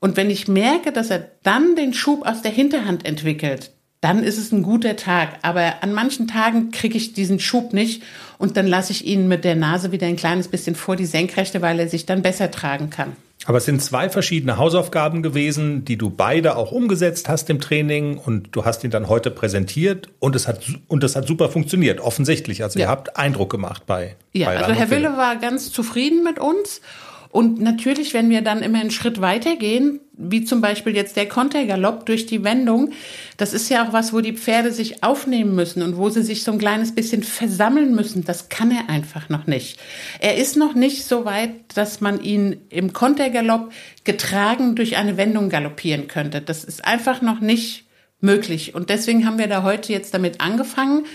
Und 0.00 0.16
wenn 0.16 0.30
ich 0.30 0.48
merke, 0.48 0.92
dass 0.92 1.10
er 1.10 1.28
dann 1.42 1.74
den 1.76 1.92
Schub 1.92 2.26
aus 2.26 2.42
der 2.42 2.52
Hinterhand 2.52 3.04
entwickelt, 3.04 3.72
dann 4.00 4.22
ist 4.22 4.38
es 4.38 4.52
ein 4.52 4.62
guter 4.62 4.94
Tag. 4.96 5.38
Aber 5.42 5.82
an 5.82 5.92
manchen 5.92 6.28
Tagen 6.28 6.70
kriege 6.70 6.96
ich 6.96 7.14
diesen 7.14 7.40
Schub 7.40 7.72
nicht 7.72 8.02
und 8.38 8.56
dann 8.56 8.66
lasse 8.68 8.92
ich 8.92 9.04
ihn 9.04 9.26
mit 9.26 9.44
der 9.44 9.56
Nase 9.56 9.90
wieder 9.90 10.06
ein 10.06 10.16
kleines 10.16 10.48
bisschen 10.48 10.76
vor 10.76 10.94
die 10.94 11.06
Senkrechte, 11.06 11.62
weil 11.62 11.80
er 11.80 11.88
sich 11.88 12.06
dann 12.06 12.22
besser 12.22 12.50
tragen 12.50 12.90
kann. 12.90 13.16
Aber 13.44 13.58
es 13.58 13.64
sind 13.64 13.82
zwei 13.82 14.08
verschiedene 14.10 14.56
Hausaufgaben 14.58 15.22
gewesen, 15.22 15.84
die 15.84 15.96
du 15.96 16.10
beide 16.10 16.56
auch 16.56 16.70
umgesetzt 16.70 17.28
hast 17.28 17.48
im 17.50 17.60
Training 17.60 18.18
und 18.18 18.48
du 18.52 18.64
hast 18.64 18.84
ihn 18.84 18.90
dann 18.90 19.08
heute 19.08 19.30
präsentiert 19.30 20.08
und 20.18 20.36
es 20.36 20.46
hat 20.48 20.60
und 20.88 21.02
es 21.04 21.16
hat 21.16 21.26
super 21.26 21.48
funktioniert, 21.48 22.00
offensichtlich. 22.00 22.62
Also 22.62 22.78
ihr 22.78 22.84
Ja. 22.86 22.90
habt 22.90 23.16
Eindruck 23.16 23.50
gemacht 23.50 23.84
bei 23.86 24.16
Ja, 24.32 24.46
bei 24.48 24.58
also 24.58 24.72
Herr 24.72 24.90
Wille 24.90 25.16
war 25.16 25.36
ganz 25.36 25.72
zufrieden 25.72 26.24
mit 26.24 26.38
uns. 26.38 26.80
Und 27.30 27.60
natürlich, 27.60 28.14
wenn 28.14 28.30
wir 28.30 28.42
dann 28.42 28.62
immer 28.62 28.80
einen 28.80 28.90
Schritt 28.90 29.20
weitergehen, 29.20 30.00
wie 30.12 30.44
zum 30.44 30.60
Beispiel 30.60 30.96
jetzt 30.96 31.16
der 31.16 31.28
Kontergalopp 31.28 32.06
durch 32.06 32.26
die 32.26 32.42
Wendung, 32.42 32.92
das 33.36 33.52
ist 33.52 33.68
ja 33.68 33.86
auch 33.86 33.92
was, 33.92 34.12
wo 34.12 34.20
die 34.20 34.32
Pferde 34.32 34.72
sich 34.72 35.04
aufnehmen 35.04 35.54
müssen 35.54 35.82
und 35.82 35.96
wo 35.96 36.08
sie 36.08 36.22
sich 36.22 36.42
so 36.42 36.52
ein 36.52 36.58
kleines 36.58 36.94
bisschen 36.94 37.22
versammeln 37.22 37.94
müssen. 37.94 38.24
Das 38.24 38.48
kann 38.48 38.70
er 38.70 38.88
einfach 38.88 39.28
noch 39.28 39.46
nicht. 39.46 39.78
Er 40.20 40.36
ist 40.36 40.56
noch 40.56 40.74
nicht 40.74 41.04
so 41.04 41.24
weit, 41.24 41.50
dass 41.74 42.00
man 42.00 42.20
ihn 42.22 42.56
im 42.70 42.92
Kontergalopp 42.92 43.72
getragen 44.04 44.74
durch 44.74 44.96
eine 44.96 45.16
Wendung 45.16 45.50
galoppieren 45.50 46.08
könnte. 46.08 46.40
Das 46.40 46.64
ist 46.64 46.84
einfach 46.84 47.22
noch 47.22 47.40
nicht 47.40 47.84
möglich. 48.20 48.74
Und 48.74 48.90
deswegen 48.90 49.26
haben 49.26 49.38
wir 49.38 49.48
da 49.48 49.62
heute 49.62 49.92
jetzt 49.92 50.14
damit 50.14 50.40
angefangen. 50.40 51.06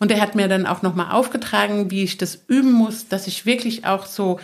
Und 0.00 0.10
er 0.10 0.20
hat 0.20 0.34
mir 0.34 0.48
dann 0.48 0.66
auch 0.66 0.82
nochmal 0.82 1.12
aufgetragen, 1.12 1.90
wie 1.90 2.02
ich 2.02 2.16
das 2.16 2.44
üben 2.48 2.72
muss, 2.72 3.08
dass 3.08 3.26
ich 3.26 3.46
wirklich 3.46 3.84
auch 3.84 4.06
so 4.06 4.40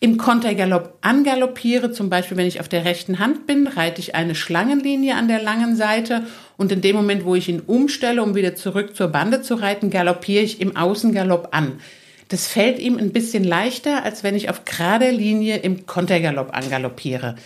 im 0.00 0.16
Kontergalopp 0.16 0.98
angaloppiere. 1.00 1.90
Zum 1.90 2.08
Beispiel, 2.08 2.36
wenn 2.36 2.46
ich 2.46 2.60
auf 2.60 2.68
der 2.68 2.84
rechten 2.84 3.18
Hand 3.18 3.46
bin, 3.46 3.66
reite 3.66 4.00
ich 4.00 4.14
eine 4.14 4.34
Schlangenlinie 4.34 5.16
an 5.16 5.28
der 5.28 5.42
langen 5.42 5.76
Seite. 5.76 6.24
Und 6.56 6.70
in 6.70 6.80
dem 6.80 6.96
Moment, 6.96 7.24
wo 7.24 7.34
ich 7.34 7.48
ihn 7.48 7.62
umstelle, 7.66 8.22
um 8.22 8.34
wieder 8.34 8.54
zurück 8.54 8.94
zur 8.94 9.08
Bande 9.08 9.42
zu 9.42 9.54
reiten, 9.54 9.90
galoppiere 9.90 10.44
ich 10.44 10.60
im 10.60 10.76
Außengalopp 10.76 11.48
an. 11.52 11.80
Das 12.28 12.46
fällt 12.46 12.78
ihm 12.78 12.98
ein 12.98 13.12
bisschen 13.12 13.42
leichter, 13.42 14.04
als 14.04 14.22
wenn 14.22 14.34
ich 14.34 14.50
auf 14.50 14.66
gerader 14.66 15.10
Linie 15.10 15.56
im 15.56 15.86
Kontergalopp 15.86 16.54
angaloppiere. 16.54 17.36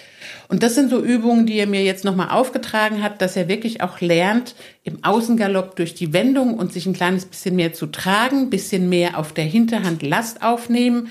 Und 0.49 0.65
das 0.65 0.75
sind 0.75 0.91
so 0.91 1.01
Übungen, 1.01 1.47
die 1.47 1.57
er 1.57 1.69
mir 1.69 1.85
jetzt 1.85 2.05
nochmal 2.05 2.31
aufgetragen 2.31 3.01
hat, 3.01 3.23
dass 3.23 3.37
er 3.37 3.47
wirklich 3.47 3.81
auch 3.81 4.01
lernt, 4.01 4.57
im 4.83 5.05
Außengalopp 5.05 5.77
durch 5.77 5.95
die 5.95 6.13
Wendung 6.13 6.55
und 6.55 6.73
sich 6.73 6.87
ein 6.87 6.95
kleines 6.95 7.27
bisschen 7.27 7.55
mehr 7.55 7.73
zu 7.73 7.87
tragen, 7.87 8.51
bisschen 8.51 8.89
mehr 8.89 9.19
auf 9.19 9.33
der 9.33 9.45
Hinterhand 9.45 10.03
Last 10.03 10.43
aufnehmen. 10.43 11.11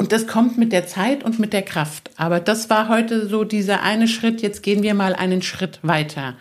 Und 0.00 0.12
das 0.12 0.28
kommt 0.28 0.56
mit 0.56 0.72
der 0.72 0.86
Zeit 0.86 1.24
und 1.24 1.40
mit 1.40 1.52
der 1.52 1.62
Kraft. 1.62 2.12
Aber 2.16 2.38
das 2.38 2.70
war 2.70 2.88
heute 2.88 3.26
so 3.26 3.42
dieser 3.42 3.82
eine 3.82 4.06
Schritt. 4.06 4.40
Jetzt 4.40 4.62
gehen 4.62 4.84
wir 4.84 4.94
mal 4.94 5.12
einen 5.12 5.42
Schritt 5.42 5.80
weiter. 5.82 6.34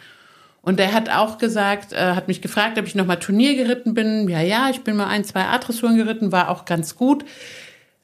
Und 0.61 0.79
er 0.79 0.93
hat 0.93 1.09
auch 1.09 1.39
gesagt, 1.39 1.91
äh, 1.91 2.13
hat 2.13 2.27
mich 2.27 2.41
gefragt, 2.41 2.77
ob 2.77 2.85
ich 2.85 2.93
nochmal 2.93 3.17
Turnier 3.17 3.55
geritten 3.55 3.95
bin. 3.95 4.29
Ja, 4.29 4.41
ja, 4.41 4.69
ich 4.69 4.81
bin 4.81 4.95
mal 4.95 5.07
ein, 5.07 5.23
zwei 5.23 5.45
A-Dressuren 5.45 5.97
geritten, 5.97 6.31
war 6.31 6.49
auch 6.49 6.65
ganz 6.65 6.95
gut. 6.95 7.25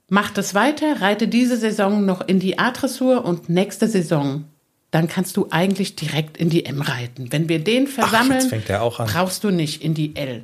mach 0.10 0.31
das 0.31 0.55
weiter, 0.55 1.01
reite 1.01 1.27
diese 1.27 1.55
Saison 1.55 2.03
noch 2.03 2.27
in 2.27 2.39
die 2.39 2.57
A-Dressur 2.57 3.24
und 3.24 3.48
nächste 3.48 3.88
Saison, 3.88 4.45
dann 4.89 5.07
kannst 5.07 5.38
du 5.38 5.48
eigentlich 5.51 5.95
direkt 5.95 6.38
in 6.38 6.50
die 6.50 6.65
M 6.65 6.81
reiten. 6.81 7.31
Wenn 7.31 7.48
wir 7.48 7.63
den 7.63 7.86
versammeln, 7.88 8.51
er 8.67 8.81
an. 9.00 9.07
brauchst 9.07 9.43
du 9.43 9.51
nicht 9.51 9.83
in 9.83 9.93
die 9.93 10.15
L. 10.15 10.43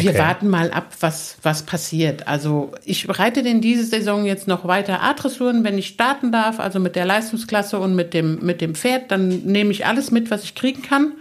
Wir 0.00 0.10
Okay. 0.10 0.18
warten 0.20 0.48
mal 0.48 0.70
ab, 0.70 0.94
was, 1.00 1.36
was 1.42 1.64
passiert. 1.64 2.28
Also 2.28 2.70
ich 2.84 3.08
reite 3.08 3.42
den 3.42 3.60
diese 3.60 3.84
Saison 3.84 4.24
jetzt 4.24 4.46
noch 4.46 4.64
weiter 4.64 5.02
A-Dressuren, 5.02 5.64
wenn 5.64 5.76
ich 5.76 5.88
starten 5.88 6.30
darf, 6.30 6.60
also 6.60 6.78
mit 6.78 6.94
der 6.94 7.04
Leistungsklasse 7.04 7.80
und 7.80 7.96
mit 7.96 8.14
dem, 8.14 8.38
mit 8.40 8.60
dem 8.60 8.76
Pferd, 8.76 9.10
dann 9.10 9.28
nehme 9.44 9.72
ich 9.72 9.86
alles 9.86 10.12
mit, 10.12 10.30
was 10.30 10.44
ich 10.44 10.54
kriegen 10.54 10.82
kann. 10.82 11.12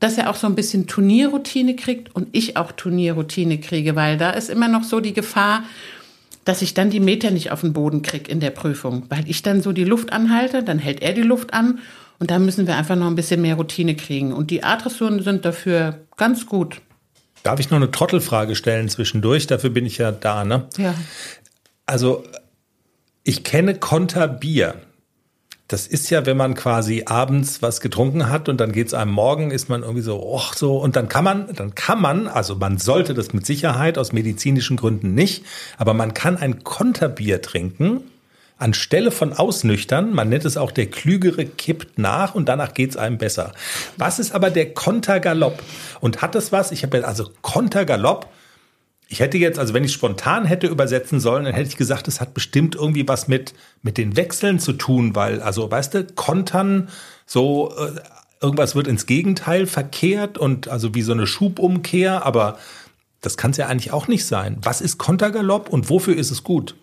Dass 0.00 0.16
er 0.16 0.30
auch 0.30 0.34
so 0.34 0.46
ein 0.46 0.54
bisschen 0.54 0.86
Turnierroutine 0.86 1.76
kriegt 1.76 2.14
und 2.14 2.28
ich 2.32 2.56
auch 2.56 2.72
Turnierroutine 2.72 3.58
kriege, 3.60 3.94
weil 3.96 4.16
da 4.16 4.30
ist 4.30 4.48
immer 4.48 4.68
noch 4.68 4.82
so 4.84 5.00
die 5.00 5.12
Gefahr, 5.12 5.62
dass 6.46 6.62
ich 6.62 6.72
dann 6.72 6.88
die 6.88 7.00
Meter 7.00 7.30
nicht 7.30 7.52
auf 7.52 7.60
den 7.60 7.74
Boden 7.74 8.00
kriege 8.00 8.30
in 8.30 8.40
der 8.40 8.48
Prüfung, 8.48 9.02
weil 9.10 9.28
ich 9.28 9.42
dann 9.42 9.60
so 9.60 9.72
die 9.72 9.84
Luft 9.84 10.10
anhalte, 10.10 10.62
dann 10.62 10.78
hält 10.78 11.02
er 11.02 11.12
die 11.12 11.20
Luft 11.20 11.52
an 11.52 11.80
und 12.18 12.30
da 12.30 12.38
müssen 12.38 12.66
wir 12.66 12.76
einfach 12.76 12.96
noch 12.96 13.08
ein 13.08 13.14
bisschen 13.14 13.42
mehr 13.42 13.56
Routine 13.56 13.94
kriegen. 13.94 14.32
Und 14.32 14.50
die 14.50 14.64
A-Dressuren 14.64 15.22
sind 15.22 15.44
dafür 15.44 16.00
ganz 16.16 16.46
gut. 16.46 16.80
Darf 17.42 17.60
ich 17.60 17.70
noch 17.70 17.76
eine 17.76 17.90
Trottelfrage 17.90 18.54
stellen 18.54 18.88
zwischendurch? 18.88 19.46
Dafür 19.46 19.70
bin 19.70 19.86
ich 19.86 19.98
ja 19.98 20.12
da, 20.12 20.44
ne? 20.44 20.66
Ja. 20.76 20.94
Also, 21.86 22.24
ich 23.24 23.44
kenne 23.44 23.74
Konterbier. 23.74 24.74
Das 25.68 25.86
ist 25.86 26.10
ja, 26.10 26.26
wenn 26.26 26.36
man 26.36 26.54
quasi 26.54 27.04
abends 27.06 27.62
was 27.62 27.80
getrunken 27.80 28.28
hat 28.28 28.48
und 28.48 28.60
dann 28.60 28.72
geht's 28.72 28.92
einem 28.92 29.12
morgen, 29.12 29.52
ist 29.52 29.68
man 29.68 29.82
irgendwie 29.82 30.02
so, 30.02 30.20
och, 30.20 30.54
so, 30.54 30.78
und 30.78 30.96
dann 30.96 31.08
kann 31.08 31.22
man, 31.22 31.54
dann 31.54 31.76
kann 31.76 32.00
man, 32.00 32.26
also 32.26 32.56
man 32.56 32.78
sollte 32.78 33.14
das 33.14 33.32
mit 33.32 33.46
Sicherheit 33.46 33.96
aus 33.96 34.12
medizinischen 34.12 34.76
Gründen 34.76 35.14
nicht, 35.14 35.44
aber 35.78 35.94
man 35.94 36.12
kann 36.12 36.36
ein 36.36 36.64
Konterbier 36.64 37.40
trinken, 37.40 38.02
anstelle 38.60 39.10
von 39.10 39.32
ausnüchtern, 39.32 40.12
man 40.14 40.28
nennt 40.28 40.44
es 40.44 40.56
auch 40.56 40.70
der 40.70 40.86
Klügere 40.86 41.44
kippt 41.44 41.98
nach 41.98 42.34
und 42.34 42.48
danach 42.48 42.74
geht's 42.74 42.96
einem 42.96 43.18
besser. 43.18 43.52
Was 43.96 44.18
ist 44.18 44.32
aber 44.32 44.50
der 44.50 44.74
Kontergalopp? 44.74 45.62
Und 46.00 46.22
hat 46.22 46.34
das 46.34 46.52
was? 46.52 46.72
Ich 46.72 46.82
habe 46.82 46.98
ja, 46.98 47.04
also 47.04 47.30
Kontergalopp, 47.42 48.28
ich 49.08 49.20
hätte 49.20 49.38
jetzt, 49.38 49.58
also 49.58 49.74
wenn 49.74 49.82
ich 49.82 49.92
spontan 49.92 50.44
hätte 50.44 50.68
übersetzen 50.68 51.18
sollen, 51.18 51.44
dann 51.44 51.54
hätte 51.54 51.68
ich 51.68 51.76
gesagt, 51.76 52.06
es 52.06 52.20
hat 52.20 52.32
bestimmt 52.32 52.76
irgendwie 52.76 53.08
was 53.08 53.26
mit, 53.26 53.54
mit 53.82 53.98
den 53.98 54.16
Wechseln 54.16 54.60
zu 54.60 54.72
tun, 54.72 55.16
weil, 55.16 55.42
also, 55.42 55.68
weißt 55.68 55.94
du, 55.94 56.04
kontern, 56.14 56.88
so, 57.26 57.74
äh, 57.76 58.00
irgendwas 58.40 58.74
wird 58.74 58.86
ins 58.86 59.06
Gegenteil 59.06 59.66
verkehrt 59.66 60.38
und 60.38 60.68
also 60.68 60.94
wie 60.94 61.02
so 61.02 61.12
eine 61.12 61.26
Schubumkehr, 61.26 62.24
aber 62.24 62.58
das 63.20 63.36
kann 63.36 63.50
es 63.50 63.56
ja 63.56 63.66
eigentlich 63.66 63.92
auch 63.92 64.08
nicht 64.08 64.24
sein. 64.24 64.58
Was 64.62 64.80
ist 64.80 64.98
Kontergalopp 64.98 65.68
und 65.68 65.90
wofür 65.90 66.16
ist 66.16 66.30
es 66.30 66.42
gut? 66.42 66.74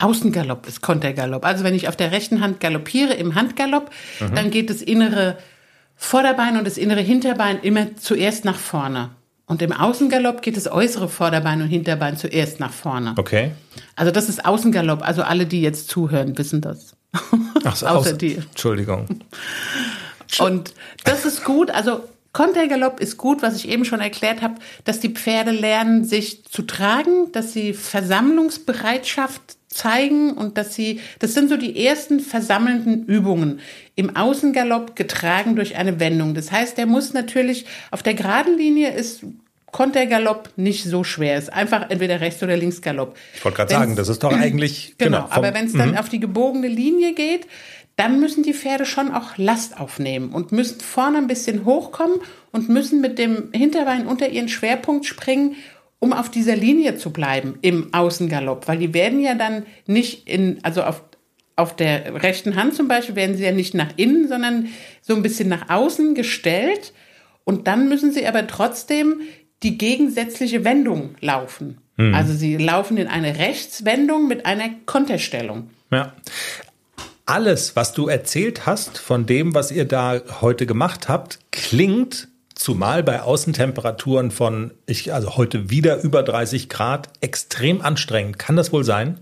Außengalopp 0.00 0.66
ist 0.66 0.80
Kontergalopp. 0.80 1.44
Also 1.44 1.64
wenn 1.64 1.74
ich 1.74 1.88
auf 1.88 1.96
der 1.96 2.12
rechten 2.12 2.40
Hand 2.40 2.60
galoppiere 2.60 3.14
im 3.14 3.34
Handgalopp, 3.34 3.90
dann 4.34 4.50
geht 4.50 4.70
das 4.70 4.82
innere 4.82 5.36
Vorderbein 5.96 6.56
und 6.56 6.66
das 6.66 6.78
innere 6.78 7.00
Hinterbein 7.00 7.60
immer 7.60 7.96
zuerst 7.96 8.44
nach 8.44 8.58
vorne. 8.58 9.10
Und 9.50 9.62
im 9.62 9.72
Außengalopp 9.72 10.42
geht 10.42 10.56
das 10.56 10.70
äußere 10.70 11.08
Vorderbein 11.08 11.60
und 11.60 11.68
Hinterbein 11.68 12.16
zuerst 12.16 12.60
nach 12.60 12.72
vorne. 12.72 13.14
Okay. 13.18 13.50
Also 13.96 14.12
das 14.12 14.28
ist 14.28 14.44
Außengalopp. 14.44 15.06
Also 15.06 15.22
alle, 15.22 15.44
die 15.44 15.60
jetzt 15.60 15.88
zuhören, 15.88 16.38
wissen 16.38 16.60
das. 16.60 16.94
Ach 17.64 17.74
so, 17.74 17.86
Außer 17.88 18.12
die. 18.12 18.36
Entschuldigung. 18.36 19.06
Und 20.38 20.72
das 21.02 21.24
ist 21.24 21.44
gut. 21.44 21.72
Also 21.72 22.04
Kontergalopp 22.32 23.00
ist 23.00 23.16
gut, 23.16 23.42
was 23.42 23.56
ich 23.56 23.68
eben 23.68 23.84
schon 23.84 24.00
erklärt 24.00 24.40
habe, 24.40 24.54
dass 24.84 25.00
die 25.00 25.08
Pferde 25.10 25.50
lernen, 25.50 26.04
sich 26.04 26.44
zu 26.44 26.62
tragen, 26.62 27.32
dass 27.32 27.52
sie 27.52 27.74
Versammlungsbereitschaft 27.74 29.56
zeigen 29.70 30.32
und 30.32 30.58
dass 30.58 30.74
sie, 30.74 31.00
das 31.20 31.32
sind 31.32 31.48
so 31.48 31.56
die 31.56 31.84
ersten 31.86 32.20
versammelnden 32.20 33.04
Übungen. 33.06 33.60
Im 33.94 34.16
Außengalopp 34.16 34.96
getragen 34.96 35.54
durch 35.56 35.76
eine 35.76 36.00
Wendung. 36.00 36.34
Das 36.34 36.50
heißt, 36.52 36.76
der 36.76 36.86
muss 36.86 37.12
natürlich 37.12 37.66
auf 37.90 38.02
der 38.02 38.14
geraden 38.14 38.58
Linie 38.58 38.92
ist 38.92 39.22
Kontergalopp 39.70 40.50
nicht 40.56 40.84
so 40.84 41.04
schwer. 41.04 41.38
Ist 41.38 41.52
einfach 41.52 41.88
entweder 41.90 42.20
Rechts- 42.20 42.42
oder 42.42 42.56
Linksgalopp. 42.56 43.16
Ich 43.34 43.44
wollte 43.44 43.56
gerade 43.58 43.72
sagen, 43.72 43.94
das 43.96 44.08
ist 44.08 44.22
doch 44.24 44.32
eigentlich, 44.32 44.94
Genau, 44.98 45.20
vom- 45.22 45.30
aber 45.30 45.54
wenn 45.54 45.66
es 45.66 45.72
dann 45.72 45.96
auf 45.96 46.08
die 46.08 46.18
gebogene 46.18 46.66
Linie 46.66 47.14
geht, 47.14 47.46
dann 47.94 48.18
müssen 48.18 48.42
die 48.42 48.54
Pferde 48.54 48.86
schon 48.86 49.12
auch 49.12 49.36
Last 49.36 49.78
aufnehmen 49.78 50.30
und 50.32 50.50
müssen 50.52 50.80
vorne 50.80 51.18
ein 51.18 51.26
bisschen 51.28 51.64
hochkommen 51.64 52.16
und 52.50 52.68
müssen 52.68 53.00
mit 53.00 53.18
dem 53.18 53.50
Hinterbein 53.52 54.06
unter 54.08 54.28
ihren 54.30 54.48
Schwerpunkt 54.48 55.06
springen, 55.06 55.54
um 56.00 56.12
auf 56.12 56.30
dieser 56.30 56.56
Linie 56.56 56.96
zu 56.96 57.10
bleiben 57.12 57.58
im 57.62 57.94
Außengalopp, 57.94 58.66
weil 58.66 58.78
die 58.78 58.92
werden 58.92 59.20
ja 59.20 59.34
dann 59.34 59.64
nicht 59.86 60.28
in, 60.28 60.58
also 60.64 60.82
auf 60.82 61.04
auf 61.56 61.76
der 61.76 62.22
rechten 62.22 62.56
Hand 62.56 62.74
zum 62.74 62.88
Beispiel 62.88 63.16
werden 63.16 63.36
sie 63.36 63.44
ja 63.44 63.52
nicht 63.52 63.74
nach 63.74 63.90
innen, 63.96 64.28
sondern 64.28 64.68
so 65.02 65.14
ein 65.14 65.20
bisschen 65.20 65.50
nach 65.50 65.68
außen 65.68 66.14
gestellt. 66.14 66.94
Und 67.44 67.66
dann 67.66 67.86
müssen 67.90 68.12
sie 68.12 68.26
aber 68.26 68.46
trotzdem 68.46 69.20
die 69.62 69.76
gegensätzliche 69.76 70.64
Wendung 70.64 71.16
laufen. 71.20 71.76
Also 72.14 72.32
sie 72.32 72.56
laufen 72.56 72.96
in 72.96 73.08
eine 73.08 73.38
Rechtswendung 73.38 74.26
mit 74.26 74.46
einer 74.46 74.70
Konterstellung. 74.86 75.68
Ja. 75.90 76.14
Alles, 77.26 77.76
was 77.76 77.92
du 77.92 78.08
erzählt 78.08 78.64
hast 78.64 78.96
von 78.96 79.26
dem, 79.26 79.54
was 79.54 79.70
ihr 79.70 79.84
da 79.84 80.22
heute 80.40 80.64
gemacht 80.64 81.10
habt, 81.10 81.40
klingt, 81.52 82.28
zumal 82.60 83.02
bei 83.02 83.22
Außentemperaturen 83.22 84.30
von, 84.30 84.72
ich, 84.84 85.14
also 85.14 85.36
heute 85.36 85.70
wieder 85.70 86.02
über 86.02 86.22
30 86.22 86.68
Grad, 86.68 87.08
extrem 87.22 87.80
anstrengend. 87.80 88.38
Kann 88.38 88.54
das 88.54 88.70
wohl 88.70 88.84
sein? 88.84 89.18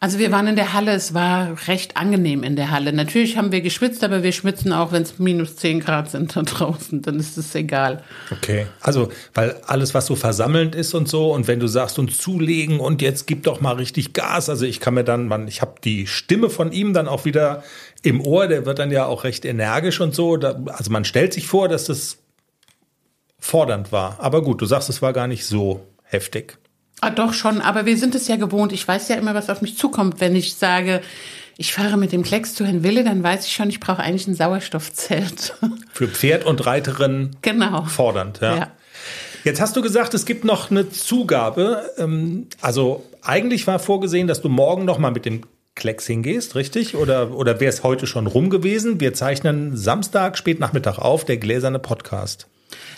Also 0.00 0.18
wir 0.18 0.32
waren 0.32 0.48
in 0.48 0.56
der 0.56 0.72
Halle, 0.72 0.92
es 0.92 1.14
war 1.14 1.56
recht 1.68 1.96
angenehm 1.96 2.42
in 2.42 2.56
der 2.56 2.70
Halle. 2.70 2.92
Natürlich 2.92 3.36
haben 3.36 3.52
wir 3.52 3.60
geschwitzt, 3.60 4.02
aber 4.02 4.22
wir 4.24 4.32
schwitzen 4.32 4.72
auch, 4.72 4.90
wenn 4.90 5.02
es 5.02 5.18
minus 5.20 5.56
10 5.56 5.80
Grad 5.80 6.10
sind 6.10 6.34
da 6.34 6.42
draußen, 6.42 7.00
dann 7.00 7.18
ist 7.18 7.38
es 7.38 7.54
egal. 7.54 8.02
Okay. 8.30 8.66
Also, 8.80 9.08
weil 9.34 9.56
alles, 9.66 9.94
was 9.94 10.06
so 10.06 10.16
versammelnd 10.16 10.74
ist 10.74 10.94
und 10.94 11.08
so, 11.08 11.32
und 11.32 11.46
wenn 11.46 11.60
du 11.60 11.68
sagst, 11.68 11.98
uns 12.00 12.18
zulegen 12.18 12.80
und 12.80 13.02
jetzt 13.02 13.26
gib 13.26 13.44
doch 13.44 13.60
mal 13.60 13.76
richtig 13.76 14.12
Gas, 14.12 14.48
also 14.48 14.66
ich 14.66 14.80
kann 14.80 14.94
mir 14.94 15.04
dann, 15.04 15.28
man, 15.28 15.46
ich 15.46 15.62
habe 15.62 15.74
die 15.82 16.08
Stimme 16.08 16.50
von 16.50 16.72
ihm 16.72 16.92
dann 16.92 17.06
auch 17.06 17.24
wieder 17.24 17.62
im 18.02 18.20
Ohr, 18.20 18.48
der 18.48 18.66
wird 18.66 18.80
dann 18.80 18.90
ja 18.90 19.06
auch 19.06 19.22
recht 19.24 19.44
energisch 19.44 20.00
und 20.00 20.14
so. 20.14 20.34
Also 20.34 20.90
man 20.90 21.04
stellt 21.04 21.32
sich 21.32 21.46
vor, 21.46 21.68
dass 21.68 21.84
das 21.84 22.18
fordernd 23.44 23.92
war. 23.92 24.16
Aber 24.20 24.42
gut, 24.42 24.62
du 24.62 24.66
sagst, 24.66 24.88
es 24.88 25.02
war 25.02 25.12
gar 25.12 25.26
nicht 25.26 25.44
so 25.44 25.86
heftig. 26.02 26.56
Ah, 27.02 27.10
doch 27.10 27.34
schon, 27.34 27.60
aber 27.60 27.84
wir 27.84 27.98
sind 27.98 28.14
es 28.14 28.26
ja 28.26 28.36
gewohnt. 28.36 28.72
Ich 28.72 28.88
weiß 28.88 29.08
ja 29.08 29.16
immer, 29.16 29.34
was 29.34 29.50
auf 29.50 29.60
mich 29.60 29.76
zukommt. 29.76 30.20
Wenn 30.20 30.34
ich 30.34 30.54
sage, 30.54 31.02
ich 31.58 31.74
fahre 31.74 31.98
mit 31.98 32.12
dem 32.12 32.22
Klecks 32.22 32.54
zu 32.54 32.64
Herrn 32.64 32.82
Wille, 32.82 33.04
dann 33.04 33.22
weiß 33.22 33.46
ich 33.46 33.52
schon, 33.52 33.68
ich 33.68 33.80
brauche 33.80 34.02
eigentlich 34.02 34.26
ein 34.26 34.34
Sauerstoffzelt. 34.34 35.56
Für 35.92 36.08
Pferd 36.08 36.46
und 36.46 36.64
Reiterin 36.64 37.36
genau. 37.42 37.84
fordernd, 37.84 38.40
ja. 38.40 38.56
Ja. 38.56 38.70
Jetzt 39.44 39.60
hast 39.60 39.76
du 39.76 39.82
gesagt, 39.82 40.14
es 40.14 40.24
gibt 40.24 40.46
noch 40.46 40.70
eine 40.70 40.88
Zugabe. 40.88 41.90
Ähm, 41.98 42.46
Also 42.62 43.04
eigentlich 43.20 43.66
war 43.66 43.78
vorgesehen, 43.78 44.26
dass 44.26 44.40
du 44.40 44.48
morgen 44.48 44.86
noch 44.86 44.98
mal 44.98 45.10
mit 45.10 45.26
dem 45.26 45.42
Klecks 45.74 46.06
hingehst, 46.06 46.54
richtig? 46.54 46.96
Oder, 46.96 47.32
oder 47.32 47.60
wäre 47.60 47.68
es 47.68 47.82
heute 47.82 48.06
schon 48.06 48.26
rum 48.26 48.48
gewesen? 48.48 49.00
Wir 49.00 49.12
zeichnen 49.12 49.76
Samstag, 49.76 50.38
Spätnachmittag 50.38 50.98
auf, 50.98 51.26
der 51.26 51.36
gläserne 51.36 51.78
Podcast. 51.78 52.46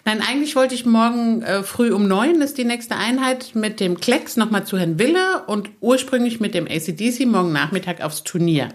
Nein, 0.06 0.22
eigentlich 0.22 0.54
wollte 0.54 0.76
ich 0.76 0.86
morgen 0.86 1.42
äh, 1.42 1.64
früh 1.64 1.92
um 1.92 2.06
neun 2.06 2.40
ist 2.40 2.58
die 2.58 2.64
nächste 2.64 2.94
Einheit 2.94 3.56
mit 3.56 3.80
dem 3.80 3.98
Klecks 3.98 4.36
nochmal 4.36 4.64
zu 4.64 4.78
Herrn 4.78 5.00
Wille 5.00 5.42
und 5.48 5.68
ursprünglich 5.80 6.38
mit 6.38 6.54
dem 6.54 6.68
ACDC 6.68 7.26
morgen 7.26 7.52
Nachmittag 7.52 8.00
aufs 8.04 8.22
Turnier. 8.22 8.68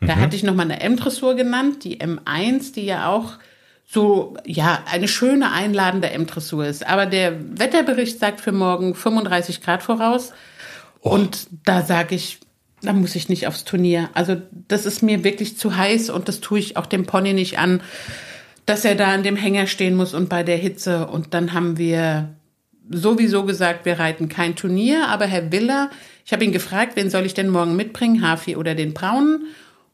Da 0.00 0.14
hatte 0.14 0.36
ich 0.36 0.44
nochmal 0.44 0.66
eine 0.66 0.80
M-Dressur 0.80 1.34
genannt, 1.34 1.82
die 1.82 2.00
M1, 2.00 2.74
die 2.74 2.84
ja 2.84 3.08
auch 3.08 3.32
so, 3.84 4.36
ja, 4.46 4.84
eine 4.88 5.08
schöne 5.08 5.50
einladende 5.50 6.10
M-Dressur 6.10 6.64
ist. 6.66 6.86
Aber 6.86 7.06
der 7.06 7.58
Wetterbericht 7.58 8.20
sagt 8.20 8.40
für 8.40 8.52
morgen 8.52 8.94
35 8.94 9.60
Grad 9.60 9.82
voraus. 9.82 10.32
Und 11.00 11.48
da 11.64 11.82
sage 11.82 12.14
ich, 12.14 12.38
da 12.82 12.92
muss 12.92 13.16
ich 13.16 13.28
nicht 13.28 13.48
aufs 13.48 13.64
Turnier. 13.64 14.10
Also 14.14 14.40
das 14.68 14.86
ist 14.86 15.02
mir 15.02 15.24
wirklich 15.24 15.58
zu 15.58 15.76
heiß 15.76 16.10
und 16.10 16.28
das 16.28 16.38
tue 16.38 16.60
ich 16.60 16.76
auch 16.76 16.86
dem 16.86 17.04
Pony 17.04 17.32
nicht 17.32 17.58
an, 17.58 17.82
dass 18.68 18.84
er 18.84 18.94
da 18.94 19.06
an 19.06 19.22
dem 19.22 19.36
Hänger 19.36 19.66
stehen 19.66 19.94
muss 19.94 20.12
und 20.12 20.28
bei 20.28 20.42
der 20.42 20.58
Hitze. 20.58 21.06
Und 21.06 21.32
dann 21.32 21.54
haben 21.54 21.78
wir 21.78 22.34
sowieso 22.90 23.44
gesagt, 23.44 23.86
wir 23.86 23.98
reiten 23.98 24.28
kein 24.28 24.56
Turnier. 24.56 25.08
Aber 25.08 25.24
Herr 25.24 25.50
Willer, 25.50 25.90
ich 26.26 26.32
habe 26.32 26.44
ihn 26.44 26.52
gefragt, 26.52 26.92
wen 26.94 27.08
soll 27.08 27.24
ich 27.24 27.32
denn 27.32 27.48
morgen 27.48 27.76
mitbringen, 27.76 28.26
Hafi 28.26 28.56
oder 28.56 28.74
den 28.74 28.92
Braunen? 28.92 29.46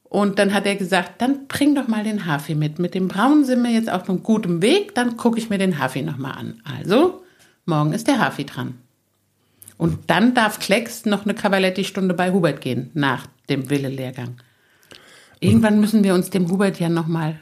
Und 0.02 0.38
dann 0.38 0.52
hat 0.52 0.66
er 0.66 0.74
gesagt, 0.74 1.22
dann 1.22 1.46
bring 1.46 1.76
doch 1.76 1.86
mal 1.86 2.02
den 2.02 2.26
Hafi 2.26 2.56
mit. 2.56 2.80
Mit 2.80 2.94
dem 2.94 3.06
Braunen 3.06 3.44
sind 3.44 3.62
wir 3.62 3.70
jetzt 3.70 3.90
auf 3.90 4.08
einem 4.08 4.22
guten 4.22 4.60
Weg, 4.60 4.94
dann 4.94 5.16
gucke 5.16 5.38
ich 5.38 5.50
mir 5.50 5.58
den 5.58 5.78
Hafi 5.78 6.02
nochmal 6.02 6.32
an. 6.32 6.60
Also, 6.64 7.22
morgen 7.66 7.92
ist 7.92 8.08
der 8.08 8.18
Hafi 8.18 8.44
dran. 8.44 8.74
Und 9.76 10.10
dann 10.10 10.34
darf 10.34 10.58
Klecks 10.58 11.04
noch 11.04 11.24
eine 11.24 11.34
Cavaletti-Stunde 11.34 12.14
bei 12.14 12.32
Hubert 12.32 12.60
gehen, 12.60 12.90
nach 12.94 13.26
dem 13.48 13.70
Wille-Lehrgang. 13.70 14.36
Irgendwann 15.40 15.80
müssen 15.80 16.04
wir 16.04 16.14
uns 16.14 16.30
dem 16.30 16.50
Hubert 16.50 16.80
ja 16.80 16.88
nochmal 16.88 17.38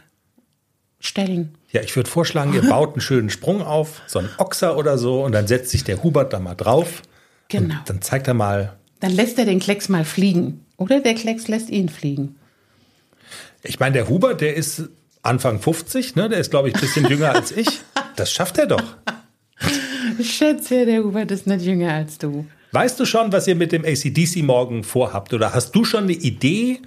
stellen. 1.03 1.55
Ja, 1.71 1.83
ich 1.83 1.95
würde 1.95 2.09
vorschlagen, 2.09 2.55
ihr 2.55 2.63
baut 2.63 2.95
einen 2.95 3.03
schönen 3.03 3.29
Sprung 3.29 3.61
auf, 3.63 4.01
so 4.07 4.19
einen 4.19 4.31
Ochser 4.39 4.79
oder 4.79 4.97
so, 4.97 5.23
und 5.23 5.33
dann 5.33 5.47
setzt 5.47 5.71
sich 5.71 5.85
der 5.85 6.03
Hubert 6.03 6.33
da 6.33 6.39
mal 6.39 6.55
drauf. 6.55 7.03
Genau. 7.49 7.75
Dann 7.85 8.01
zeigt 8.01 8.29
er 8.29 8.35
mal, 8.35 8.77
dann 9.03 9.11
lässt 9.11 9.37
er 9.37 9.45
den 9.45 9.59
Klecks 9.59 9.89
mal 9.89 10.05
fliegen. 10.05 10.65
Oder 10.77 11.01
der 11.01 11.15
Klecks 11.15 11.49
lässt 11.49 11.71
ihn 11.71 11.89
fliegen. 11.89 12.37
Ich 13.65 13.81
meine, 13.81 13.95
der 13.95 14.09
Huber, 14.09 14.35
der 14.35 14.55
ist 14.55 14.91
Anfang 15.23 15.61
50, 15.61 16.15
ne? 16.15 16.29
Der 16.29 16.39
ist, 16.39 16.53
glaube 16.53 16.69
ich, 16.69 16.75
ein 16.77 16.81
bisschen 16.81 17.09
jünger 17.09 17.35
als 17.35 17.51
ich. 17.51 17.67
Das 18.15 18.31
schafft 18.31 18.59
er 18.59 18.67
doch. 18.67 18.83
Schätze, 20.23 20.87
der 20.87 21.03
Hubert 21.03 21.33
ist 21.33 21.49
nicht 21.49 21.65
jünger 21.65 21.93
als 21.93 22.19
du. 22.19 22.47
Weißt 22.71 22.99
du 23.01 23.05
schon, 23.05 23.33
was 23.33 23.49
ihr 23.49 23.57
mit 23.57 23.73
dem 23.73 23.85
ACDC 23.85 24.45
morgen 24.45 24.85
vorhabt? 24.85 25.35
Oder 25.35 25.53
hast 25.53 25.73
du 25.73 25.85
schon 25.85 26.05
eine 26.05 26.13
Idee, 26.13 26.81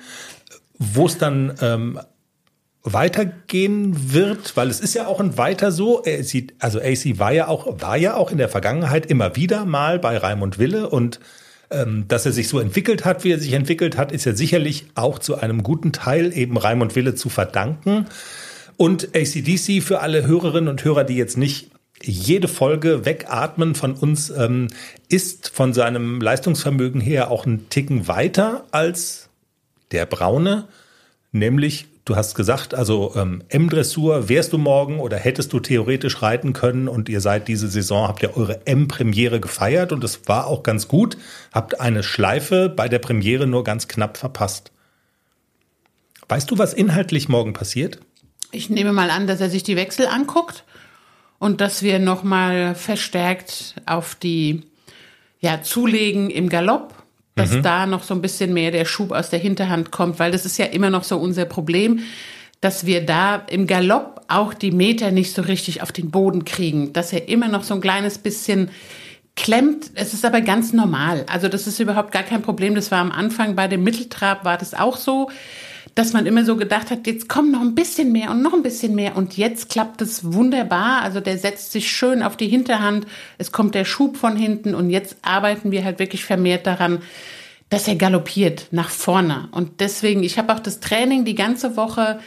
wo 0.80 1.06
es 1.06 1.18
dann 1.18 1.54
ähm, 1.62 2.00
weitergehen 2.86 4.14
wird? 4.14 4.56
Weil 4.56 4.70
es 4.70 4.80
ist 4.80 4.94
ja 4.94 5.08
auch 5.08 5.20
ein 5.20 5.38
weiter 5.38 5.72
so. 5.72 6.04
AC, 6.04 6.54
also 6.60 6.80
AC 6.80 7.20
war 7.20 7.34
ja 7.34 7.48
auch 7.48 7.82
war 7.82 7.98
ja 7.98 8.16
auch 8.16 8.32
in 8.32 8.38
der 8.38 8.50
Vergangenheit 8.50 9.08
immer 9.08 9.36
wieder 9.36 9.66
mal 9.66 10.00
bei 10.00 10.18
Raimund 10.18 10.60
Wille 10.60 10.90
und 10.90 11.20
ähm, 11.72 12.06
dass 12.08 12.26
er 12.26 12.32
sich 12.32 12.48
so 12.48 12.60
entwickelt 12.60 13.06
hat, 13.06 13.24
wie 13.24 13.32
er 13.32 13.40
sich 13.40 13.54
entwickelt 13.54 13.98
hat, 13.98 14.12
ist 14.12 14.26
ja 14.26 14.36
sicherlich 14.36 14.86
auch 14.94 15.20
zu 15.20 15.36
einem 15.36 15.64
guten 15.64 15.92
Teil 15.92 16.36
eben 16.38 16.58
Raimund 16.58 16.96
Wille 16.96 17.16
zu 17.16 17.30
verdanken. 17.30 18.06
Und 18.78 19.16
ACDC 19.16 19.82
für 19.82 20.02
alle 20.02 20.28
Hörerinnen 20.28 20.70
und 20.70 20.84
Hörer, 20.84 21.06
die 21.06 21.16
jetzt 21.16 21.38
nicht 21.38 21.72
jede 22.04 22.48
Folge 22.48 23.06
wegatmen 23.06 23.74
von 23.74 23.94
uns, 23.94 24.30
ähm, 24.30 24.68
ist 25.10 25.50
von 25.50 25.74
seinem 25.74 26.22
Leistungsvermögen 26.22 27.02
her 27.02 27.32
auch 27.32 27.46
ein 27.46 27.70
Ticken 27.70 28.08
weiter 28.08 28.66
als 28.72 29.30
der 29.92 30.06
Braune, 30.06 30.68
nämlich 31.32 31.88
Du 32.06 32.16
hast 32.16 32.36
gesagt, 32.36 32.76
also 32.76 33.14
ähm, 33.16 33.44
M-Dressur 33.50 34.30
wärst 34.30 34.54
du 34.54 34.60
morgen 34.60 35.00
oder 35.00 35.18
hättest 35.18 35.52
du 35.54 35.60
theoretisch 35.60 36.22
reiten 36.22 36.54
können 36.54 36.88
und 36.88 37.10
ihr 37.10 37.20
seid 37.20 37.48
diese 37.48 37.68
Saison, 37.68 38.08
habt 38.08 38.22
ihr 38.22 38.38
eure 38.38 38.68
M-Premiere 38.68 39.40
gefeiert 39.40 39.92
und 39.92 40.04
es 40.04 40.28
war 40.28 40.46
auch 40.46 40.62
ganz 40.62 40.88
gut, 40.88 41.18
habt 41.52 41.80
eine 41.80 42.04
Schleife 42.04 42.70
bei 42.70 42.88
der 42.90 43.00
Premiere 43.00 43.48
nur 43.48 43.64
ganz 43.64 43.88
knapp 43.88 44.18
verpasst. 44.18 44.72
Weißt 46.30 46.52
du, 46.52 46.60
was 46.60 46.76
inhaltlich 46.76 47.28
morgen 47.28 47.54
passiert? 47.54 48.00
Ich 48.52 48.70
nehme 48.70 48.94
mal 48.94 49.10
an, 49.10 49.26
dass 49.26 49.42
er 49.42 49.50
sich 49.50 49.64
die 49.64 49.76
Wechsel 49.76 50.06
anguckt 50.06 50.64
und 51.40 51.60
dass 51.60 51.82
wir 51.82 51.98
nochmal 51.98 52.76
verstärkt 52.76 53.82
auf 53.88 54.14
die 54.14 54.62
ja, 55.40 55.64
Zulegen 55.64 56.30
im 56.30 56.50
Galopp 56.50 56.95
dass 57.36 57.52
mhm. 57.52 57.64
da 57.64 57.86
noch 57.86 58.04
so 58.04 58.14
ein 58.14 58.22
bisschen 58.22 58.54
mehr 58.54 58.72
der 58.72 58.86
Schub 58.86 59.12
aus 59.12 59.30
der 59.30 59.40
Hinterhand 59.40 59.92
kommt, 59.92 60.20
weil 60.20 60.32
das 60.32 60.46
ist 60.46 60.58
ja 60.58 60.66
immer 60.66 60.90
noch 60.90 61.04
so 61.04 61.18
unser 61.18 61.46
Problem, 61.46 62.00
dass 62.62 62.86
wir 62.86 63.06
da 63.06 63.36
im 63.50 63.68
Galopp 63.68 64.22
auch 64.28 64.54
die 64.54 64.72
Meter 64.72 65.12
nicht 65.12 65.36
so 65.36 65.42
richtig 65.42 65.82
auf 65.82 65.92
den 65.92 66.10
Boden 66.10 66.46
kriegen, 66.46 66.94
dass 66.94 67.14
er 67.14 67.28
immer 67.28 67.48
noch 67.48 67.64
so 67.64 67.76
ein 67.76 67.82
kleines 67.82 68.18
bisschen 68.18 68.72
klemmt. 69.36 69.92
Es 69.96 70.14
ist 70.14 70.26
aber 70.26 70.42
ganz 70.42 70.74
normal. 70.74 71.26
Also 71.32 71.50
das 71.50 71.68
ist 71.68 71.80
überhaupt 71.80 72.12
gar 72.12 72.24
kein 72.24 72.42
Problem. 72.42 72.74
Das 72.74 72.90
war 72.90 73.00
am 73.00 73.12
Anfang 73.12 73.56
bei 73.56 73.68
dem 73.68 73.84
Mitteltrab 73.84 74.46
war 74.46 74.58
das 74.58 74.74
auch 74.74 74.98
so 74.98 75.30
dass 75.96 76.12
man 76.12 76.26
immer 76.26 76.44
so 76.44 76.58
gedacht 76.58 76.92
hat, 76.92 77.08
jetzt 77.08 77.30
kommt 77.30 77.54
noch 77.54 77.62
ein 77.62 77.74
bisschen 77.74 78.12
mehr 78.12 78.30
und 78.30 78.42
noch 78.42 78.54
ein 78.54 78.64
bisschen 78.64 78.96
mehr 78.96 79.16
und 79.16 79.38
jetzt 79.38 79.70
klappt 79.70 80.02
es 80.02 80.34
wunderbar. 80.34 81.02
Also 81.02 81.22
der 81.22 81.38
setzt 81.38 81.72
sich 81.72 81.90
schön 81.90 82.22
auf 82.22 82.36
die 82.36 82.50
Hinterhand, 82.50 83.08
es 83.38 83.54
kommt 83.54 83.76
der 83.76 83.86
Schub 83.86 84.18
von 84.18 84.36
hinten 84.36 84.76
und 84.76 84.90
jetzt 84.90 85.16
arbeiten 85.22 85.72
wir 85.72 85.86
halt 85.86 86.00
wirklich 86.00 86.26
vermehrt 86.26 86.68
daran, 86.68 87.02
dass 87.70 87.88
er 87.88 87.96
galoppiert 87.96 88.68
nach 88.72 88.90
vorne. 88.90 89.48
Und 89.52 89.80
deswegen, 89.80 90.22
ich 90.24 90.38
habe 90.38 90.54
auch 90.54 90.60
das 90.60 90.82
Training 90.82 91.24
die 91.24 91.34
ganze 91.34 91.78
Woche 91.78 92.20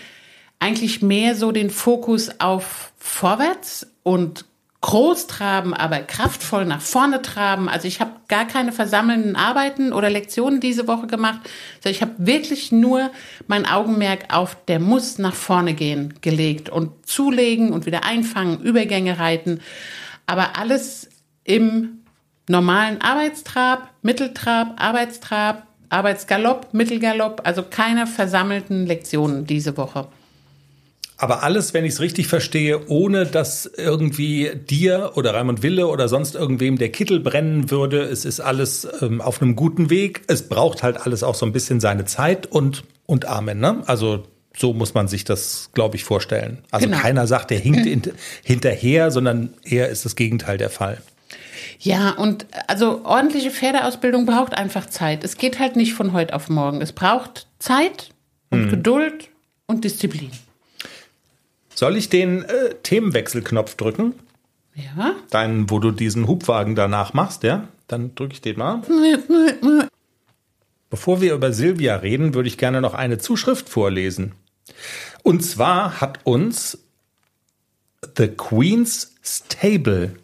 eigentlich 0.59 1.03
mehr 1.03 1.35
so 1.35 1.53
den 1.53 1.71
Fokus 1.71 2.41
auf 2.41 2.93
vorwärts 2.97 3.87
und 4.03 4.47
groß 4.81 5.27
traben, 5.27 5.75
aber 5.75 5.99
kraftvoll 5.99 6.65
nach 6.65 6.81
vorne 6.81 7.21
traben. 7.21 7.69
Also 7.69 7.89
ich 7.89 8.01
habe 8.01 8.13
gar 8.29 8.47
keine 8.47 8.71
versammelnden 8.71 9.35
Arbeiten 9.35 9.93
oder 9.93 10.09
Lektionen 10.09 10.61
diese 10.61 10.87
Woche 10.87 11.09
gemacht, 11.09 11.41
sondern 11.83 11.95
ich 11.95 12.03
habe 12.03 12.15
wirklich 12.19 12.71
nur 12.71 13.11
mein 13.49 13.67
Augenmerk 13.67 14.33
auf 14.33 14.57
der 14.67 14.79
muss 14.79 15.19
nach 15.19 15.35
vorne 15.35 15.75
gehen 15.75 16.15
gelegt 16.21 16.71
und 16.71 17.07
zulegen 17.07 17.73
und 17.73 17.87
wieder 17.87 18.05
einfangen, 18.05 18.61
Übergänge 18.61 19.19
reiten, 19.19 19.61
aber 20.27 20.57
alles 20.57 21.09
im 21.43 22.05
normalen 22.49 23.01
Arbeitstrab, 23.01 23.91
Mitteltrab, 24.03 24.81
Arbeitstrab, 24.81 25.67
Arbeitsgalopp, 25.91 26.73
Mittelgalopp, 26.73 27.41
also 27.45 27.63
keine 27.63 28.07
versammelten 28.07 28.87
Lektionen 28.87 29.45
diese 29.47 29.77
Woche. 29.77 30.07
Aber 31.21 31.43
alles, 31.43 31.75
wenn 31.75 31.85
ich 31.85 31.95
es 31.95 32.01
richtig 32.01 32.29
verstehe, 32.29 32.89
ohne 32.89 33.27
dass 33.27 33.67
irgendwie 33.67 34.53
dir 34.55 35.13
oder 35.17 35.35
Raimund 35.35 35.65
Wille 35.65 35.89
oder 35.89 36.09
sonst 36.09 36.37
irgendwem 36.37 36.79
der 36.79 36.91
Kittel 36.91 37.19
brennen 37.19 37.73
würde. 37.73 38.03
Es 38.03 38.25
ist 38.25 38.39
alles 38.39 38.87
ähm, 39.03 39.21
auf 39.21 39.43
einem 39.43 39.57
guten 39.57 39.91
Weg. 39.91 40.23
Es 40.29 40.49
braucht 40.49 40.85
halt 40.85 41.05
alles 41.05 41.25
auch 41.25 41.35
so 41.35 41.45
ein 41.45 41.53
bisschen 41.53 41.81
seine 41.81 42.05
Zeit 42.05 42.47
und, 42.47 42.85
und 43.07 43.27
Amen. 43.27 43.59
Ne? 43.59 43.83
Also 43.87 44.23
so 44.57 44.73
muss 44.73 44.95
man 44.95 45.09
sich 45.09 45.25
das, 45.25 45.71
glaube 45.75 45.97
ich, 45.97 46.05
vorstellen. 46.05 46.59
Also 46.71 46.87
genau. 46.87 46.99
keiner 46.99 47.27
sagt, 47.27 47.51
der 47.51 47.59
hinkt 47.59 48.13
hinterher, 48.45 49.11
sondern 49.11 49.55
eher 49.65 49.89
ist 49.89 50.05
das 50.05 50.15
Gegenteil 50.15 50.57
der 50.57 50.71
Fall. 50.71 50.99
Ja, 51.81 52.11
und 52.11 52.47
also 52.69 53.05
ordentliche 53.05 53.51
Pferdeausbildung 53.51 54.25
braucht 54.25 54.57
einfach 54.57 54.87
Zeit. 54.87 55.25
Es 55.25 55.37
geht 55.37 55.59
halt 55.59 55.75
nicht 55.75 55.95
von 55.95 56.13
heute 56.13 56.35
auf 56.35 56.49
morgen. 56.49 56.81
Es 56.81 56.93
braucht 56.93 57.49
Zeit 57.59 58.11
und 58.51 58.65
hm. 58.65 58.71
Geduld 58.71 59.31
und 59.67 59.85
Disziplin. 59.85 60.31
Soll 61.79 61.97
ich 61.97 62.09
den 62.09 62.43
äh, 62.43 62.75
Themenwechselknopf 62.83 63.77
drücken? 63.77 64.15
Ja. 64.75 65.15
Deinen, 65.31 65.71
wo 65.71 65.79
du 65.79 65.93
diesen 65.93 66.27
Hubwagen 66.27 66.75
danach 66.75 67.15
machst, 67.15 67.45
ja? 67.45 67.69
Dann 67.87 68.17
drücke 68.17 68.33
ich 68.33 68.41
den 68.41 68.59
mal. 68.59 68.83
Bevor 70.91 71.21
wir 71.21 71.35
über 71.35 71.53
Silvia 71.53 71.95
reden, 71.95 72.35
würde 72.35 72.49
ich 72.49 72.59
gerne 72.59 72.81
noch 72.81 72.95
eine 72.95 73.19
Zuschrift 73.19 73.69
vorlesen. 73.69 74.33
Und 75.23 75.45
zwar 75.45 76.01
hat 76.01 76.19
uns 76.25 76.79
The 78.17 78.27
Queen's 78.27 79.15
Stable 79.23 80.17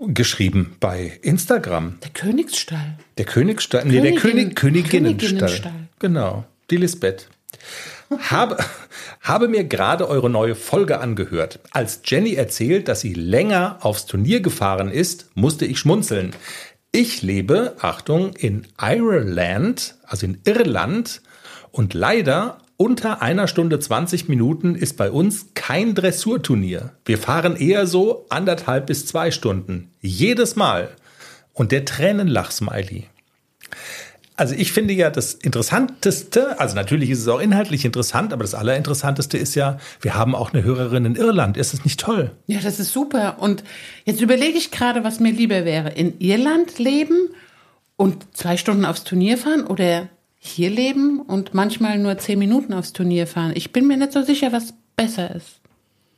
geschrieben 0.00 0.76
bei 0.78 1.18
Instagram. 1.22 1.98
Der 2.04 2.10
Königsstall. 2.10 2.98
Der 3.18 3.24
Königsstall. 3.24 3.84
Nee, 3.84 4.00
der 4.00 4.14
König, 4.14 4.54
Königinnenstall. 4.54 5.48
Königinnenstall. 5.48 5.88
Genau. 5.98 6.44
Die 6.70 6.76
Lisbeth. 6.76 7.28
Habe, 8.18 8.58
habe 9.20 9.48
mir 9.48 9.64
gerade 9.64 10.08
eure 10.08 10.30
neue 10.30 10.54
Folge 10.54 11.00
angehört. 11.00 11.60
Als 11.70 12.00
Jenny 12.04 12.34
erzählt, 12.34 12.88
dass 12.88 13.00
sie 13.00 13.14
länger 13.14 13.78
aufs 13.80 14.06
Turnier 14.06 14.40
gefahren 14.40 14.90
ist, 14.90 15.30
musste 15.34 15.64
ich 15.64 15.78
schmunzeln. 15.78 16.34
Ich 16.92 17.22
lebe, 17.22 17.74
Achtung, 17.80 18.34
in 18.34 18.66
Ireland, 18.80 19.96
also 20.06 20.26
in 20.26 20.40
Irland, 20.44 21.22
und 21.72 21.92
leider 21.92 22.58
unter 22.76 23.22
einer 23.22 23.48
Stunde 23.48 23.78
20 23.78 24.28
Minuten 24.28 24.74
ist 24.74 24.96
bei 24.96 25.10
uns 25.10 25.46
kein 25.54 25.94
Dressurturnier. 25.94 26.92
Wir 27.04 27.18
fahren 27.18 27.56
eher 27.56 27.86
so 27.86 28.26
anderthalb 28.30 28.86
bis 28.86 29.06
zwei 29.06 29.30
Stunden. 29.30 29.90
Jedes 30.00 30.56
Mal. 30.56 30.90
Und 31.52 31.72
der 31.72 31.84
Tränenlach-Smiley. 31.84 33.04
Also 34.36 34.54
ich 34.56 34.72
finde 34.72 34.94
ja 34.94 35.10
das 35.10 35.34
Interessanteste, 35.34 36.58
also 36.58 36.74
natürlich 36.74 37.10
ist 37.10 37.20
es 37.20 37.28
auch 37.28 37.38
inhaltlich 37.38 37.84
interessant, 37.84 38.32
aber 38.32 38.42
das 38.42 38.54
Allerinteressanteste 38.54 39.38
ist 39.38 39.54
ja, 39.54 39.78
wir 40.00 40.16
haben 40.16 40.34
auch 40.34 40.52
eine 40.52 40.64
Hörerin 40.64 41.04
in 41.04 41.14
Irland. 41.14 41.56
Ist 41.56 41.72
das 41.72 41.84
nicht 41.84 42.00
toll? 42.00 42.32
Ja, 42.46 42.58
das 42.60 42.80
ist 42.80 42.92
super. 42.92 43.36
Und 43.38 43.62
jetzt 44.04 44.20
überlege 44.20 44.58
ich 44.58 44.72
gerade, 44.72 45.04
was 45.04 45.20
mir 45.20 45.32
lieber 45.32 45.64
wäre. 45.64 45.90
In 45.90 46.18
Irland 46.18 46.80
leben 46.80 47.28
und 47.96 48.26
zwei 48.36 48.56
Stunden 48.56 48.84
aufs 48.84 49.04
Turnier 49.04 49.38
fahren 49.38 49.66
oder 49.66 50.08
hier 50.40 50.68
leben 50.68 51.20
und 51.20 51.54
manchmal 51.54 51.98
nur 51.98 52.18
zehn 52.18 52.38
Minuten 52.38 52.72
aufs 52.74 52.92
Turnier 52.92 53.28
fahren. 53.28 53.52
Ich 53.54 53.72
bin 53.72 53.86
mir 53.86 53.96
nicht 53.96 54.12
so 54.12 54.22
sicher, 54.22 54.52
was 54.52 54.74
besser 54.96 55.34
ist. 55.34 55.60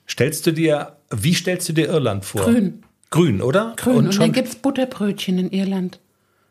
Stellst 0.08 0.46
du 0.46 0.52
dir, 0.52 0.96
wie 1.10 1.34
stellst 1.34 1.68
du 1.68 1.74
dir 1.74 1.88
Irland 1.88 2.24
vor? 2.24 2.42
Grün. 2.42 2.82
Grün, 3.10 3.42
oder? 3.42 3.74
Grün. 3.76 3.96
Und, 3.96 4.06
und 4.08 4.18
dann 4.20 4.32
gibt 4.32 4.48
es 4.48 4.56
Butterbrötchen 4.56 5.38
in 5.38 5.50
Irland. 5.50 6.00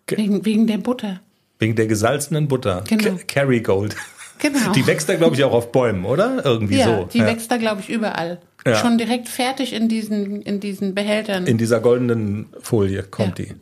Wegen, 0.07 0.45
wegen 0.45 0.67
der 0.67 0.77
Butter. 0.77 1.21
Wegen 1.65 1.75
der 1.75 1.87
gesalzenen 1.87 2.47
Butter. 2.47 2.83
Genau. 2.87 3.17
Kerrygold. 3.25 3.95
Genau. 4.37 4.71
Die 4.73 4.85
wächst 4.85 5.09
da, 5.09 5.15
glaube 5.15 5.35
ich, 5.35 5.43
auch 5.43 5.51
auf 5.51 5.71
Bäumen, 5.71 6.05
oder? 6.05 6.45
Irgendwie 6.45 6.77
ja, 6.77 6.85
so. 6.85 7.09
Die 7.11 7.17
ja. 7.17 7.25
wächst 7.25 7.49
da, 7.49 7.57
glaube 7.57 7.81
ich, 7.81 7.89
überall. 7.89 8.39
Ja. 8.63 8.75
Schon 8.75 8.99
direkt 8.99 9.29
fertig 9.29 9.73
in 9.73 9.89
diesen, 9.89 10.43
in 10.43 10.59
diesen 10.59 10.93
Behältern. 10.93 11.47
In 11.47 11.57
dieser 11.57 11.79
goldenen 11.79 12.53
Folie 12.61 13.01
kommt 13.01 13.39
ja. 13.39 13.45
die. 13.45 13.55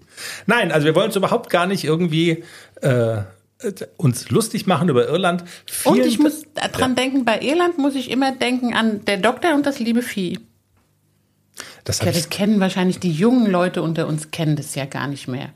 Nein, 0.48 0.74
also 0.74 0.86
wir 0.86 0.96
wollen 0.96 1.06
uns 1.06 1.16
überhaupt 1.16 1.50
gar 1.50 1.66
nicht 1.66 1.86
irgendwie 1.86 2.44
äh, 2.82 3.20
uns 3.96 4.30
lustig 4.30 4.68
machen 4.68 4.90
über 4.90 5.08
Irland. 5.08 5.46
Vielen 5.66 5.96
und 5.96 6.06
ich 6.06 6.20
muss 6.20 6.44
dran 6.74 6.96
denken, 6.96 7.24
bei 7.24 7.40
Irland 7.40 7.78
muss 7.78 7.96
ich 7.96 8.12
immer 8.12 8.34
denken 8.34 8.74
an 8.74 9.06
der 9.06 9.18
Doktor 9.18 9.54
und 9.56 9.66
das 9.66 9.80
liebe 9.80 10.02
Vieh. 10.02 10.40
Das, 11.86 12.00
ja, 12.00 12.12
das 12.12 12.30
kennen 12.30 12.60
wahrscheinlich 12.60 13.00
die 13.00 13.14
jungen 13.14 13.50
Leute 13.50 13.82
unter 13.82 14.08
uns, 14.08 14.32
kennen 14.32 14.58
das 14.58 14.76
ja 14.76 14.84
gar 14.84 15.08
nicht 15.08 15.30
mehr. 15.30 15.54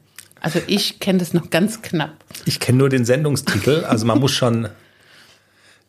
Also 0.47 0.61
ich 0.67 1.01
kenne 1.01 1.19
das 1.19 1.33
noch 1.33 1.49
ganz 1.49 1.81
knapp. 1.81 2.23
Ich 2.45 2.61
kenne 2.61 2.77
nur 2.77 2.87
den 2.87 3.03
Sendungstitel, 3.03 3.83
also 3.83 4.05
man 4.05 4.17
muss 4.19 4.31
schon. 4.31 4.69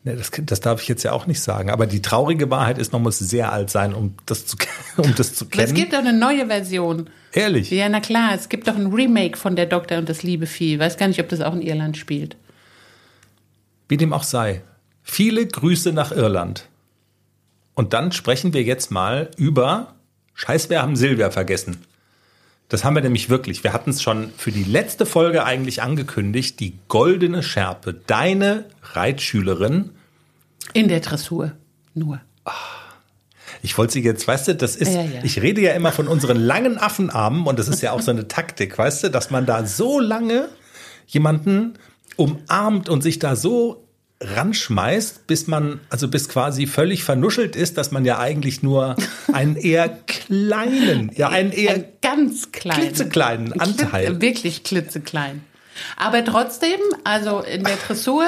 Ne, 0.04 0.14
das, 0.14 0.30
das 0.32 0.60
darf 0.60 0.80
ich 0.80 0.86
jetzt 0.86 1.02
ja 1.02 1.10
auch 1.10 1.26
nicht 1.26 1.40
sagen. 1.40 1.70
Aber 1.70 1.84
die 1.84 2.00
traurige 2.00 2.50
Wahrheit 2.50 2.78
ist, 2.78 2.92
man 2.92 3.02
muss 3.02 3.18
sehr 3.18 3.52
alt 3.52 3.68
sein, 3.68 3.92
um 3.92 4.14
das 4.26 4.46
zu, 4.46 4.56
um 4.96 5.12
das 5.16 5.34
zu 5.34 5.46
kennen. 5.46 5.64
Es 5.64 5.74
gibt 5.74 5.92
doch 5.92 5.98
eine 5.98 6.12
neue 6.12 6.46
Version. 6.46 7.10
Ehrlich? 7.32 7.68
Ja, 7.72 7.88
na 7.88 7.98
klar. 7.98 8.32
Es 8.32 8.48
gibt 8.48 8.68
doch 8.68 8.76
ein 8.76 8.92
Remake 8.92 9.36
von 9.36 9.56
Der 9.56 9.66
Doktor 9.66 9.98
und 9.98 10.08
das 10.08 10.22
liebe 10.22 10.46
Vieh. 10.46 10.74
Ich 10.74 10.78
weiß 10.78 10.98
gar 10.98 11.08
nicht, 11.08 11.18
ob 11.18 11.28
das 11.28 11.40
auch 11.40 11.52
in 11.52 11.62
Irland 11.62 11.96
spielt. 11.96 12.36
Wie 13.88 13.96
dem 13.96 14.12
auch 14.12 14.22
sei. 14.22 14.62
Viele 15.02 15.44
Grüße 15.44 15.92
nach 15.92 16.12
Irland. 16.12 16.68
Und 17.74 17.92
dann 17.92 18.12
sprechen 18.12 18.54
wir 18.54 18.62
jetzt 18.62 18.92
mal 18.92 19.32
über 19.36 19.96
Scheiß, 20.34 20.70
wir 20.70 20.80
haben 20.80 20.94
Silvia 20.94 21.32
vergessen. 21.32 21.78
Das 22.68 22.84
haben 22.84 22.94
wir 22.94 23.02
nämlich 23.02 23.30
wirklich. 23.30 23.64
Wir 23.64 23.72
hatten 23.72 23.90
es 23.90 24.02
schon 24.02 24.30
für 24.36 24.52
die 24.52 24.64
letzte 24.64 25.06
Folge 25.06 25.44
eigentlich 25.44 25.82
angekündigt. 25.82 26.60
Die 26.60 26.74
goldene 26.88 27.42
Schärpe, 27.42 27.94
deine 28.06 28.66
Reitschülerin. 28.92 29.90
In 30.74 30.88
der 30.88 31.00
Dressur 31.00 31.52
nur. 31.94 32.20
Ich 33.62 33.76
wollte 33.78 33.94
sie 33.94 34.02
jetzt, 34.02 34.28
weißt 34.28 34.48
du, 34.48 34.54
das 34.54 34.76
ist, 34.76 34.92
Ja, 34.92 35.02
ja. 35.02 35.24
ich 35.24 35.40
rede 35.40 35.60
ja 35.60 35.72
immer 35.72 35.92
von 35.92 36.08
unseren 36.08 36.36
langen 36.36 36.78
Affenarmen 36.78 37.46
und 37.46 37.58
das 37.58 37.68
ist 37.68 37.80
ja 37.82 37.92
auch 37.92 38.00
so 38.00 38.10
eine 38.10 38.28
Taktik, 38.28 38.76
weißt 38.76 39.04
du, 39.04 39.10
dass 39.10 39.30
man 39.30 39.46
da 39.46 39.64
so 39.66 39.98
lange 39.98 40.48
jemanden 41.06 41.74
umarmt 42.16 42.88
und 42.88 43.02
sich 43.02 43.18
da 43.18 43.34
so 43.34 43.87
ranschmeißt, 44.20 45.26
bis 45.26 45.46
man, 45.46 45.80
also 45.90 46.08
bis 46.08 46.28
quasi 46.28 46.66
völlig 46.66 47.04
vernuschelt 47.04 47.54
ist, 47.56 47.78
dass 47.78 47.90
man 47.92 48.04
ja 48.04 48.18
eigentlich 48.18 48.62
nur 48.62 48.96
einen 49.32 49.56
eher 49.56 49.88
kleinen, 49.88 51.10
ja, 51.14 51.28
einen 51.28 51.52
eher 51.52 51.74
Ein 51.74 51.84
ganz 52.02 52.50
kleinen. 52.52 52.80
klitzekleinen 52.80 53.52
Klitze- 53.52 53.60
Anteil. 53.84 54.20
Wirklich 54.20 54.64
klitzeklein. 54.64 55.44
Aber 55.96 56.24
trotzdem, 56.24 56.80
also 57.04 57.40
in 57.40 57.62
der 57.62 57.76
Dressur, 57.76 58.24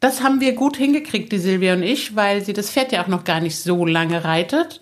das 0.00 0.22
haben 0.22 0.40
wir 0.40 0.52
gut 0.54 0.76
hingekriegt, 0.76 1.30
die 1.32 1.38
Silvia 1.38 1.74
und 1.74 1.82
ich, 1.82 2.16
weil 2.16 2.42
sie 2.44 2.52
das 2.54 2.70
Pferd 2.70 2.92
ja 2.92 3.02
auch 3.02 3.08
noch 3.08 3.24
gar 3.24 3.40
nicht 3.40 3.58
so 3.58 3.84
lange 3.84 4.24
reitet. 4.24 4.80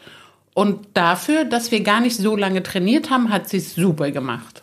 Und 0.54 0.86
dafür, 0.94 1.44
dass 1.44 1.70
wir 1.72 1.80
gar 1.82 2.00
nicht 2.00 2.16
so 2.16 2.36
lange 2.36 2.62
trainiert 2.62 3.10
haben, 3.10 3.30
hat 3.30 3.48
sie 3.48 3.56
es 3.56 3.74
super 3.74 4.10
gemacht. 4.10 4.61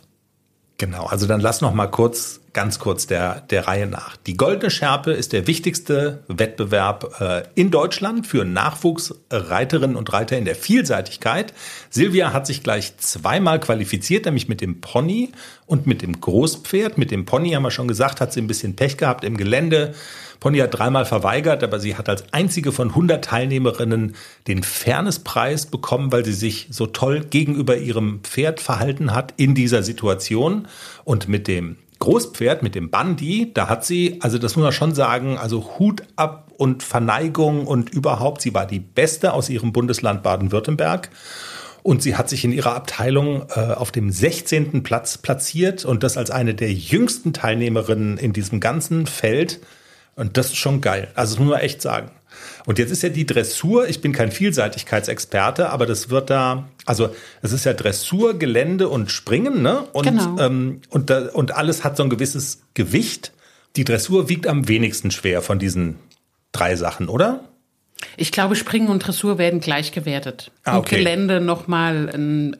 Genau, 0.80 1.08
also 1.08 1.28
dann 1.28 1.42
lass 1.42 1.60
noch 1.60 1.74
mal 1.74 1.88
kurz, 1.88 2.39
ganz 2.54 2.80
kurz 2.80 3.06
der, 3.06 3.42
der 3.42 3.68
Reihe 3.68 3.86
nach. 3.86 4.15
Die 4.15 4.38
Goldene 4.38 4.72
Schärpe 4.72 5.12
ist 5.12 5.34
der 5.34 5.46
wichtigste 5.46 6.24
Wettbewerb 6.30 7.20
äh, 7.20 7.44
in 7.54 7.70
Deutschland 7.70 8.26
für 8.26 8.46
Nachwuchsreiterinnen 8.46 9.98
und 9.98 10.13
Reiter 10.13 10.38
in 10.38 10.46
der 10.46 10.56
Vielseitigkeit. 10.56 11.54
Silvia 11.89 12.32
hat 12.32 12.48
sich 12.48 12.63
gleich 12.63 12.96
zweimal 12.96 13.60
qualifiziert, 13.60 14.24
nämlich 14.24 14.48
mit 14.48 14.62
dem 14.62 14.80
Pony 14.80 15.34
und 15.65 15.86
mit 15.86 16.02
dem 16.02 16.22
Großpferd. 16.22 16.98
Mit 16.98 17.12
dem 17.12 17.26
Pony 17.26 17.52
haben 17.52 17.63
wir 17.63 17.72
schon 17.72 17.89
gesagt, 17.89 18.22
hat 18.22 18.32
sie 18.32 18.39
ein 18.39 18.48
bisschen 18.48 18.78
Pech 18.78 18.96
gehabt 18.96 19.26
im 19.26 19.36
Gelände. 19.36 19.94
Pony 20.39 20.60
hat 20.60 20.78
dreimal 20.78 21.06
verweigert, 21.06 21.63
aber 21.63 21.80
sie 21.80 21.97
hat 21.97 22.08
als 22.08 22.23
einzige 22.32 22.71
von 22.71 22.89
100 22.89 23.23
Teilnehmerinnen 23.25 24.15
den 24.47 24.63
Fairnesspreis 24.63 25.65
bekommen, 25.65 26.12
weil 26.12 26.23
sie 26.23 26.34
sich 26.34 26.67
so 26.71 26.88
toll 26.88 27.25
gegenüber 27.30 27.78
ihrem 27.78 28.21
Pferd 28.23 28.62
verhalten 28.62 29.13
hat 29.13 29.34
in 29.38 29.54
dieser 29.54 29.84
Situation. 29.84 30.67
Und 31.04 31.28
mit 31.28 31.47
dem 31.47 31.78
Großpferd, 31.99 32.63
mit 32.63 32.75
dem 32.75 32.89
Bandi, 32.89 33.52
da 33.54 33.67
hat 33.67 33.86
sie, 33.86 34.17
also 34.21 34.38
das 34.38 34.56
muss 34.56 34.63
man 34.63 34.71
schon 34.71 34.95
sagen, 34.95 35.38
also 35.38 35.78
Hut 35.78 36.04
ab 36.15 36.52
und 36.58 36.84
Verneigung 36.84 37.67
und 37.67 37.89
überhaupt, 37.89 38.41
sie 38.41 38.54
war 38.54 38.65
die 38.65 38.80
Beste 38.80 39.34
aus 39.34 39.49
ihrem 39.49 39.73
Bundesland 39.73 40.23
Baden-Württemberg. 40.23 41.10
Und 41.84 42.02
sie 42.02 42.15
hat 42.15 42.30
sich 42.30 42.43
in 42.43 42.52
ihrer 42.52 42.75
Abteilung 42.75 43.45
äh, 43.56 43.73
auf 43.73 43.91
dem 43.91 44.12
16. 44.12 44.84
Platz 44.84 45.17
platziert 45.17 45.86
und 45.86 46.04
das 46.04 46.17
als 46.17 46.30
eine 46.30 46.54
der 46.54 46.73
jüngsten 46.73 47.34
Teilnehmerinnen 47.34 48.17
in 48.17 48.34
diesem 48.34 48.60
ganzen 48.60 49.06
Feld. 49.06 49.60
Und 50.20 50.36
das 50.38 50.48
ist 50.48 50.58
schon 50.58 50.82
geil. 50.82 51.08
Also 51.16 51.36
das 51.36 51.40
muss 51.40 51.50
man 51.52 51.62
echt 51.62 51.82
sagen. 51.82 52.12
Und 52.66 52.78
jetzt 52.78 52.92
ist 52.92 53.02
ja 53.04 53.10
die 53.10 53.26
Dressur, 53.26 53.88
ich 53.88 54.02
bin 54.02 54.12
kein 54.12 54.32
Vielseitigkeitsexperte, 54.32 55.70
aber 55.70 55.86
das 55.86 56.10
wird 56.10 56.30
da, 56.30 56.68
also 56.86 57.10
es 57.42 57.54
ist 57.54 57.66
ja 57.66 57.74
Dressur, 57.74 58.38
Gelände 58.38 58.90
und 58.90 59.12
Springen, 59.12 59.62
ne? 59.62 59.84
Und, 59.94 60.04
Genau. 60.06 60.38
ähm, 60.40 60.82
und, 60.90 61.10
da, 61.10 61.30
und 61.30 61.56
alles 61.56 61.84
hat 61.84 61.98
so 61.98 62.04
ein 62.04 62.10
gewisses 62.10 62.62
Gewicht. 62.74 63.32
Die 63.76 63.84
Dressur 63.84 64.30
wiegt 64.30 64.46
am 64.46 64.68
wenigsten 64.68 65.10
schwer 65.12 65.42
von 65.42 65.58
diesen 65.58 65.96
drei 66.52 66.76
Sachen, 66.76 67.08
oder? 67.10 67.46
Ich 68.18 68.32
glaube, 68.32 68.56
Springen 68.56 68.90
und 68.90 69.00
Dressur 69.00 69.38
werden 69.38 69.60
gleich 69.60 69.92
gewertet. 69.92 70.52
Ah, 70.64 70.74
Und 70.74 70.80
okay. 70.80 70.98
Gelände 70.98 71.42
nochmal 71.42 72.54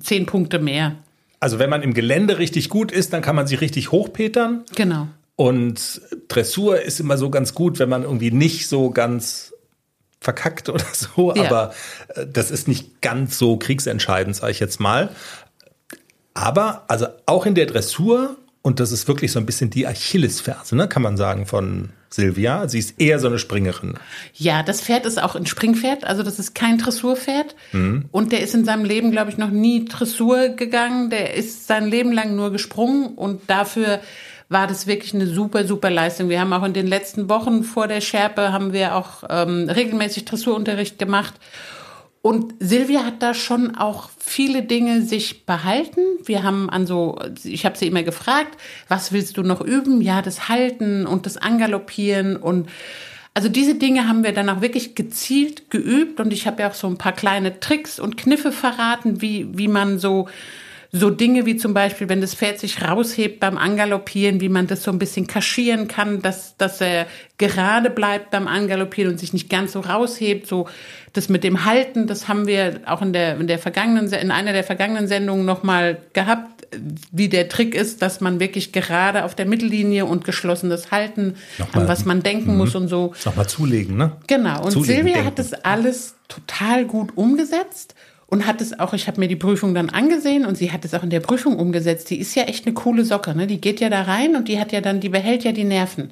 zehn 0.00 0.26
Punkte 0.26 0.58
mehr. 0.58 0.96
Also 1.40 1.58
wenn 1.58 1.70
man 1.70 1.82
im 1.82 1.92
Gelände 1.94 2.38
richtig 2.38 2.68
gut 2.68 2.90
ist, 2.92 3.12
dann 3.12 3.20
kann 3.22 3.36
man 3.36 3.46
sich 3.46 3.60
richtig 3.60 3.92
hochpetern. 3.92 4.64
Genau. 4.74 5.08
Und 5.36 6.00
Dressur 6.28 6.80
ist 6.80 7.00
immer 7.00 7.18
so 7.18 7.28
ganz 7.30 7.54
gut, 7.54 7.78
wenn 7.78 7.88
man 7.88 8.02
irgendwie 8.04 8.30
nicht 8.30 8.68
so 8.68 8.90
ganz 8.90 9.52
verkackt 10.20 10.68
oder 10.68 10.84
so, 10.92 11.34
Ja. 11.34 11.44
aber 11.44 11.74
äh, 12.14 12.26
das 12.26 12.50
ist 12.50 12.68
nicht 12.68 13.00
ganz 13.02 13.38
so 13.38 13.56
kriegsentscheidend, 13.56 14.36
sage 14.36 14.52
ich 14.52 14.60
jetzt 14.60 14.80
mal. 14.80 15.10
Aber 16.34 16.84
also 16.88 17.06
auch 17.26 17.46
in 17.46 17.54
der 17.54 17.66
Dressur, 17.66 18.36
und 18.62 18.80
das 18.80 18.90
ist 18.92 19.06
wirklich 19.06 19.30
so 19.32 19.38
ein 19.38 19.46
bisschen 19.46 19.70
die 19.70 19.86
Achillesferse, 19.86 20.74
ne, 20.74 20.88
kann 20.88 21.02
man 21.02 21.16
sagen, 21.16 21.46
von 21.46 21.90
Silvia. 22.10 22.66
Sie 22.68 22.78
ist 22.78 22.98
eher 23.00 23.18
so 23.18 23.26
eine 23.26 23.38
Springerin. 23.38 23.94
Ja, 24.34 24.62
das 24.62 24.80
Pferd 24.80 25.04
ist 25.04 25.22
auch 25.22 25.34
ein 25.36 25.46
Springpferd, 25.46 26.04
also 26.04 26.22
das 26.22 26.38
ist 26.38 26.54
kein 26.54 26.78
Dressurpferd. 26.78 27.54
Und 27.72 28.32
der 28.32 28.40
ist 28.40 28.54
in 28.54 28.64
seinem 28.64 28.84
Leben, 28.84 29.10
glaube 29.10 29.30
ich, 29.30 29.36
noch 29.36 29.50
nie 29.50 29.84
Dressur 29.84 30.50
gegangen. 30.50 31.10
Der 31.10 31.34
ist 31.34 31.66
sein 31.66 31.86
Leben 31.88 32.12
lang 32.12 32.36
nur 32.36 32.52
gesprungen 32.52 33.08
und 33.14 33.42
dafür 33.48 34.00
war 34.48 34.66
das 34.66 34.86
wirklich 34.86 35.14
eine 35.14 35.26
super, 35.26 35.64
super 35.64 35.90
Leistung. 35.90 36.28
Wir 36.28 36.40
haben 36.40 36.52
auch 36.52 36.64
in 36.64 36.72
den 36.72 36.86
letzten 36.86 37.28
Wochen 37.28 37.64
vor 37.64 37.88
der 37.88 38.00
Schärpe 38.00 38.52
haben 38.52 38.72
wir 38.72 38.94
auch 38.94 39.24
ähm, 39.28 39.68
regelmäßig 39.68 40.24
Dressurunterricht 40.24 40.98
gemacht. 40.98 41.34
Und 42.22 42.54
Silvia 42.58 43.04
hat 43.04 43.22
da 43.22 43.34
schon 43.34 43.76
auch 43.76 44.08
viele 44.18 44.62
Dinge 44.62 45.02
sich 45.02 45.44
behalten. 45.44 46.00
Wir 46.24 46.42
haben 46.42 46.70
an 46.70 46.86
so, 46.86 47.18
ich 47.42 47.66
habe 47.66 47.76
sie 47.76 47.86
immer 47.86 48.02
gefragt, 48.02 48.56
was 48.88 49.12
willst 49.12 49.36
du 49.36 49.42
noch 49.42 49.60
üben? 49.60 50.00
Ja, 50.00 50.22
das 50.22 50.48
Halten 50.48 51.06
und 51.06 51.26
das 51.26 51.36
Angaloppieren 51.36 52.36
und 52.36 52.70
also 53.36 53.48
diese 53.48 53.74
Dinge 53.74 54.08
haben 54.08 54.22
wir 54.22 54.32
dann 54.32 54.48
auch 54.48 54.60
wirklich 54.60 54.94
gezielt 54.94 55.68
geübt 55.68 56.20
und 56.20 56.32
ich 56.32 56.46
habe 56.46 56.62
ja 56.62 56.70
auch 56.70 56.74
so 56.74 56.86
ein 56.86 56.98
paar 56.98 57.12
kleine 57.12 57.58
Tricks 57.58 57.98
und 57.98 58.16
Kniffe 58.16 58.52
verraten, 58.52 59.20
wie, 59.20 59.48
wie 59.58 59.66
man 59.66 59.98
so 59.98 60.28
so 60.96 61.10
Dinge 61.10 61.44
wie 61.44 61.56
zum 61.56 61.74
Beispiel, 61.74 62.08
wenn 62.08 62.20
das 62.20 62.36
Pferd 62.36 62.60
sich 62.60 62.80
raushebt 62.80 63.40
beim 63.40 63.58
Angaloppieren, 63.58 64.40
wie 64.40 64.48
man 64.48 64.68
das 64.68 64.84
so 64.84 64.92
ein 64.92 65.00
bisschen 65.00 65.26
kaschieren 65.26 65.88
kann, 65.88 66.22
dass, 66.22 66.56
dass 66.56 66.80
er 66.80 67.06
gerade 67.36 67.90
bleibt 67.90 68.30
beim 68.30 68.46
Angaloppieren 68.46 69.12
und 69.12 69.18
sich 69.18 69.32
nicht 69.32 69.50
ganz 69.50 69.72
so 69.72 69.80
raushebt. 69.80 70.46
So 70.46 70.68
das 71.12 71.28
mit 71.28 71.42
dem 71.42 71.64
Halten, 71.64 72.06
das 72.06 72.28
haben 72.28 72.46
wir 72.46 72.82
auch 72.86 73.02
in 73.02 73.12
der, 73.12 73.40
in 73.40 73.48
der 73.48 73.58
vergangenen, 73.58 74.12
in 74.12 74.30
einer 74.30 74.52
der 74.52 74.62
vergangenen 74.62 75.08
Sendungen 75.08 75.44
nochmal 75.44 75.98
gehabt, 76.12 76.68
wie 77.10 77.28
der 77.28 77.48
Trick 77.48 77.74
ist, 77.74 78.00
dass 78.00 78.20
man 78.20 78.38
wirklich 78.38 78.70
gerade 78.70 79.24
auf 79.24 79.34
der 79.34 79.46
Mittellinie 79.46 80.06
und 80.06 80.24
geschlossenes 80.24 80.92
Halten, 80.92 81.34
Nochmal. 81.58 81.82
an 81.82 81.88
was 81.88 82.04
man 82.04 82.22
denken 82.22 82.56
muss 82.56 82.76
und 82.76 82.86
so. 82.86 83.14
Nochmal 83.24 83.48
zulegen, 83.48 83.96
ne? 83.96 84.12
Genau. 84.28 84.62
Und 84.62 84.70
Zulegen, 84.70 84.94
Silvia 84.94 85.14
denken. 85.14 85.26
hat 85.26 85.38
das 85.40 85.54
alles 85.54 86.14
total 86.28 86.84
gut 86.84 87.16
umgesetzt 87.16 87.96
und 88.34 88.48
hat 88.48 88.60
es 88.60 88.80
auch, 88.80 88.94
ich 88.94 89.06
habe 89.06 89.20
mir 89.20 89.28
die 89.28 89.36
Prüfung 89.36 89.76
dann 89.76 89.90
angesehen 89.90 90.44
und 90.44 90.58
sie 90.58 90.72
hat 90.72 90.84
es 90.84 90.92
auch 90.92 91.04
in 91.04 91.10
der 91.10 91.20
Prüfung 91.20 91.56
umgesetzt. 91.56 92.10
Die 92.10 92.18
ist 92.18 92.34
ja 92.34 92.42
echt 92.42 92.66
eine 92.66 92.74
coole 92.74 93.04
Socke, 93.04 93.32
ne? 93.32 93.46
Die 93.46 93.60
geht 93.60 93.78
ja 93.78 93.88
da 93.88 94.02
rein 94.02 94.34
und 94.34 94.48
die 94.48 94.58
hat 94.58 94.72
ja 94.72 94.80
dann, 94.80 94.98
die 94.98 95.08
behält 95.08 95.44
ja 95.44 95.52
die 95.52 95.62
Nerven. 95.62 96.10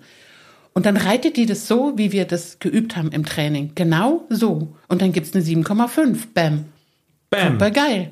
Und 0.72 0.86
dann 0.86 0.96
reitet 0.96 1.36
die 1.36 1.46
das 1.46 1.66
so, 1.66 1.94
wie 1.96 2.12
wir 2.12 2.24
das 2.24 2.60
geübt 2.60 2.96
haben 2.96 3.10
im 3.10 3.26
Training. 3.26 3.72
Genau 3.74 4.24
so. 4.28 4.76
Und 4.86 5.02
dann 5.02 5.10
gibt's 5.10 5.34
eine 5.34 5.42
7,5. 5.42 6.28
Bam. 6.32 6.66
Bam. 7.28 7.54
Super 7.54 7.72
geil. 7.72 8.10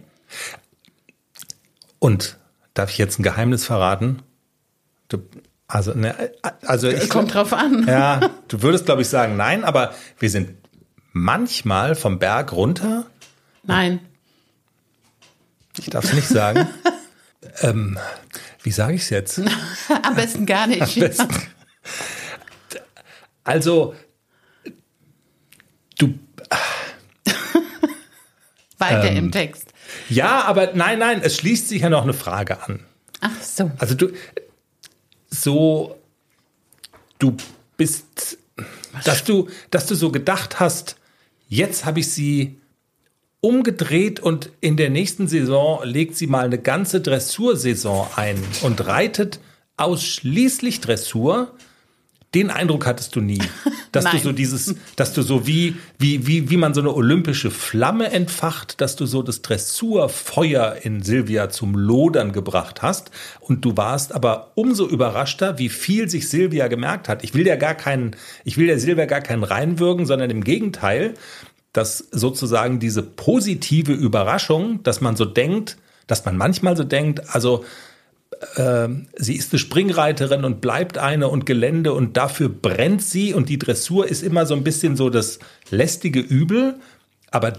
Und 2.01 2.37
darf 2.75 2.91
ich 2.91 2.99
jetzt 2.99 3.21
ein 3.21 3.23
Geheimnis 3.23 3.65
verraten? 3.65 4.23
Du, 5.07 5.19
also, 5.69 5.95
ne, 5.95 6.17
also 6.63 6.89
ich 6.89 7.09
Kommt 7.11 7.33
drauf 7.33 7.53
an. 7.53 7.87
Ja, 7.87 8.29
du 8.49 8.61
würdest, 8.63 8.87
glaube 8.87 9.03
ich, 9.03 9.09
sagen 9.09 9.37
nein, 9.37 9.63
aber 9.63 9.95
wir 10.19 10.31
sind 10.31 10.57
manchmal 11.13 11.95
vom 11.95 12.19
Berg 12.19 12.53
runter. 12.53 13.07
Nein. 13.63 14.01
Ich 15.79 15.87
darf 15.91 16.05
es 16.05 16.13
nicht 16.13 16.29
sagen. 16.29 16.67
ähm, 17.61 17.99
wie 18.63 18.71
sage 18.71 18.95
ich 18.95 19.03
es 19.03 19.11
jetzt? 19.11 19.39
Am 20.03 20.15
besten 20.15 20.47
gar 20.47 20.67
nicht. 20.67 20.83
Also, 23.45 23.95
du, 25.99 26.19
Weiter 28.79 29.11
Ähm. 29.11 29.17
im 29.17 29.33
Text. 29.33 29.73
ja, 30.09 30.43
aber 30.45 30.73
nein, 30.75 30.99
nein, 30.99 31.21
es 31.23 31.37
schließt 31.37 31.69
sich 31.69 31.83
ja 31.83 31.91
noch 31.91 32.03
eine 32.03 32.15
Frage 32.15 32.63
an. 32.63 32.85
Ach 33.21 33.43
so. 33.43 33.71
Also 33.79 33.95
du, 33.95 34.13
so, 35.29 35.99
du 37.19 37.37
bist, 37.77 38.39
dass 39.05 39.25
du, 39.25 39.49
dass 39.71 39.87
du 39.87 39.95
so 39.95 40.11
gedacht 40.11 40.61
hast, 40.61 40.97
jetzt 41.49 41.85
habe 41.85 42.01
ich 42.01 42.11
sie 42.11 42.60
umgedreht 43.41 44.21
und 44.21 44.51
in 44.61 44.77
der 44.77 44.91
nächsten 44.91 45.27
Saison 45.27 45.81
legt 45.85 46.17
sie 46.17 46.27
mal 46.27 46.45
eine 46.45 46.59
ganze 46.59 47.01
Dressursaison 47.01 48.07
ein 48.17 48.43
und 48.63 48.87
reitet 48.87 49.41
ausschließlich 49.77 50.81
Dressur. 50.81 51.53
den 52.35 52.51
Eindruck 52.51 52.87
hattest 52.87 53.17
du 53.17 53.21
nie, 53.21 53.43
dass 53.93 54.05
du 54.05 54.19
so 54.19 54.33
dieses, 54.33 54.75
dass 54.95 55.15
du 55.15 55.23
so 55.23 55.47
wie, 55.47 55.75
wie, 55.99 56.27
wie, 56.27 56.51
wie 56.51 56.57
man 56.59 56.75
so 56.75 56.81
eine 56.81 56.95
olympische 56.95 57.51
Flamme 57.51 58.13
entfacht, 58.13 58.81
dass 58.83 58.95
du 58.95 59.07
so 59.07 59.23
das 59.23 59.41
Dressurfeuer 59.43 60.77
in 60.83 61.03
Silvia 61.03 61.49
zum 61.49 61.75
Lodern 61.75 62.33
gebracht 62.33 62.83
hast. 62.83 63.11
Und 63.41 63.65
du 63.65 63.77
warst 63.77 64.15
aber 64.15 64.53
umso 64.55 64.87
überraschter, 64.87 65.59
wie 65.59 65.71
viel 65.71 66.09
sich 66.09 66.29
Silvia 66.29 66.69
gemerkt 66.69 67.09
hat. 67.09 67.25
Ich 67.25 67.35
will 67.35 67.47
ja 67.47 67.57
gar 67.57 67.75
keinen, 67.75 68.15
ich 68.45 68.59
will 68.59 68.67
der 68.67 68.79
Silvia 68.79 69.07
gar 69.07 69.23
keinen 69.23 69.43
reinwürgen, 69.43 70.07
sondern 70.07 70.31
im 70.31 70.45
Gegenteil, 70.45 71.15
dass 71.73 71.99
sozusagen 72.11 72.81
diese 72.81 73.03
positive 73.03 73.93
Überraschung, 73.93 74.83
dass 74.83 75.01
man 75.01 75.17
so 75.17 75.25
denkt, 75.25 75.77
dass 76.07 76.25
man 76.25 76.37
manchmal 76.37 76.77
so 76.77 76.85
denkt, 76.85 77.35
also 77.35 77.65
sie 79.17 79.35
ist 79.35 79.53
eine 79.53 79.59
Springreiterin 79.59 80.45
und 80.45 80.61
bleibt 80.61 80.99
eine 80.99 81.29
und 81.29 81.45
Gelände 81.47 81.93
und 81.93 82.17
dafür 82.17 82.49
brennt 82.49 83.03
sie 83.03 83.35
und 83.35 83.49
die 83.49 83.59
Dressur 83.59 84.09
ist 84.09 84.23
immer 84.23 84.47
so 84.47 84.55
ein 84.55 84.65
bisschen 84.65 84.97
so 84.97 85.11
das 85.11 85.41
lästige 85.69 86.21
Übel, 86.21 86.77
aber 87.31 87.55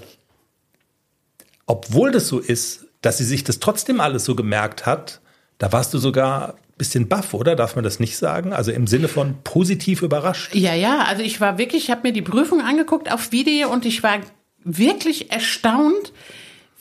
obwohl 1.67 2.11
das 2.11 2.27
so 2.27 2.39
ist, 2.39 2.87
dass 3.01 3.19
sie 3.19 3.25
sich 3.25 3.43
das 3.43 3.59
trotzdem 3.59 4.01
alles 4.01 4.25
so 4.25 4.35
gemerkt 4.35 4.85
hat, 4.85 5.21
da 5.59 5.71
warst 5.71 5.93
du 5.93 5.99
sogar 5.99 6.55
bisschen 6.81 7.07
baff, 7.07 7.35
oder? 7.35 7.55
Darf 7.55 7.75
man 7.75 7.83
das 7.83 7.99
nicht 7.99 8.17
sagen? 8.17 8.53
Also 8.53 8.71
im 8.71 8.87
Sinne 8.87 9.07
von 9.07 9.35
positiv 9.43 10.01
überrascht. 10.01 10.55
Ja, 10.55 10.73
ja, 10.73 11.03
also 11.03 11.21
ich 11.21 11.39
war 11.39 11.59
wirklich, 11.59 11.83
ich 11.83 11.91
habe 11.91 12.01
mir 12.03 12.11
die 12.11 12.23
Prüfung 12.23 12.59
angeguckt 12.61 13.11
auf 13.11 13.31
Video 13.31 13.71
und 13.71 13.85
ich 13.85 14.01
war 14.01 14.17
wirklich 14.63 15.31
erstaunt, 15.31 16.11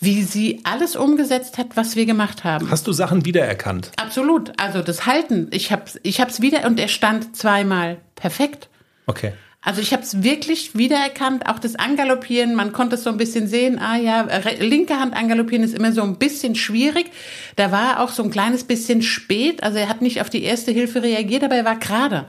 wie 0.00 0.22
sie 0.22 0.60
alles 0.64 0.96
umgesetzt 0.96 1.58
hat, 1.58 1.76
was 1.76 1.96
wir 1.96 2.06
gemacht 2.06 2.42
haben. 2.42 2.70
Hast 2.70 2.86
du 2.86 2.92
Sachen 2.92 3.26
wiedererkannt? 3.26 3.92
Absolut. 3.96 4.52
Also 4.58 4.80
das 4.80 5.04
Halten, 5.04 5.48
ich 5.50 5.70
habe 5.70 5.84
ich 6.02 6.20
hab's 6.22 6.40
wieder 6.40 6.64
und 6.64 6.80
er 6.80 6.88
stand 6.88 7.36
zweimal 7.36 7.98
perfekt. 8.14 8.70
Okay. 9.06 9.34
Also 9.62 9.83
ich 9.83 9.92
habe 9.92 10.03
es 10.03 10.23
wirklich 10.23 10.75
wiedererkannt, 10.75 11.46
auch 11.46 11.59
das 11.59 11.77
Angaloppieren, 11.77 12.55
man 12.55 12.73
konnte 12.73 12.94
es 12.94 13.05
so 13.05 13.11
ein 13.11 13.18
bisschen 13.18 13.46
sehen, 13.46 13.79
ah 13.79 13.96
ja, 13.96 14.27
linke 14.59 14.99
Hand 14.99 15.14
angaloppieren 15.14 15.62
ist 15.62 15.75
immer 15.75 15.92
so 15.92 16.03
ein 16.03 16.16
bisschen 16.16 16.55
schwierig. 16.55 17.11
Da 17.57 17.70
war 17.70 17.92
er 17.92 18.01
auch 18.01 18.09
so 18.09 18.23
ein 18.23 18.31
kleines 18.31 18.64
bisschen 18.64 19.03
spät, 19.03 19.62
also 19.62 19.77
er 19.77 19.90
hat 19.90 20.01
nicht 20.01 20.23
auf 20.23 20.31
die 20.31 20.42
erste 20.44 20.70
Hilfe 20.73 21.03
reagiert, 21.03 21.44
aber 21.44 21.57
er 21.57 21.66
war 21.66 21.79
gerade. 21.79 22.25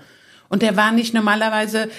Und 0.50 0.62
er 0.62 0.76
war 0.76 0.91
nicht 0.91 1.13
normalerweise, 1.13 1.89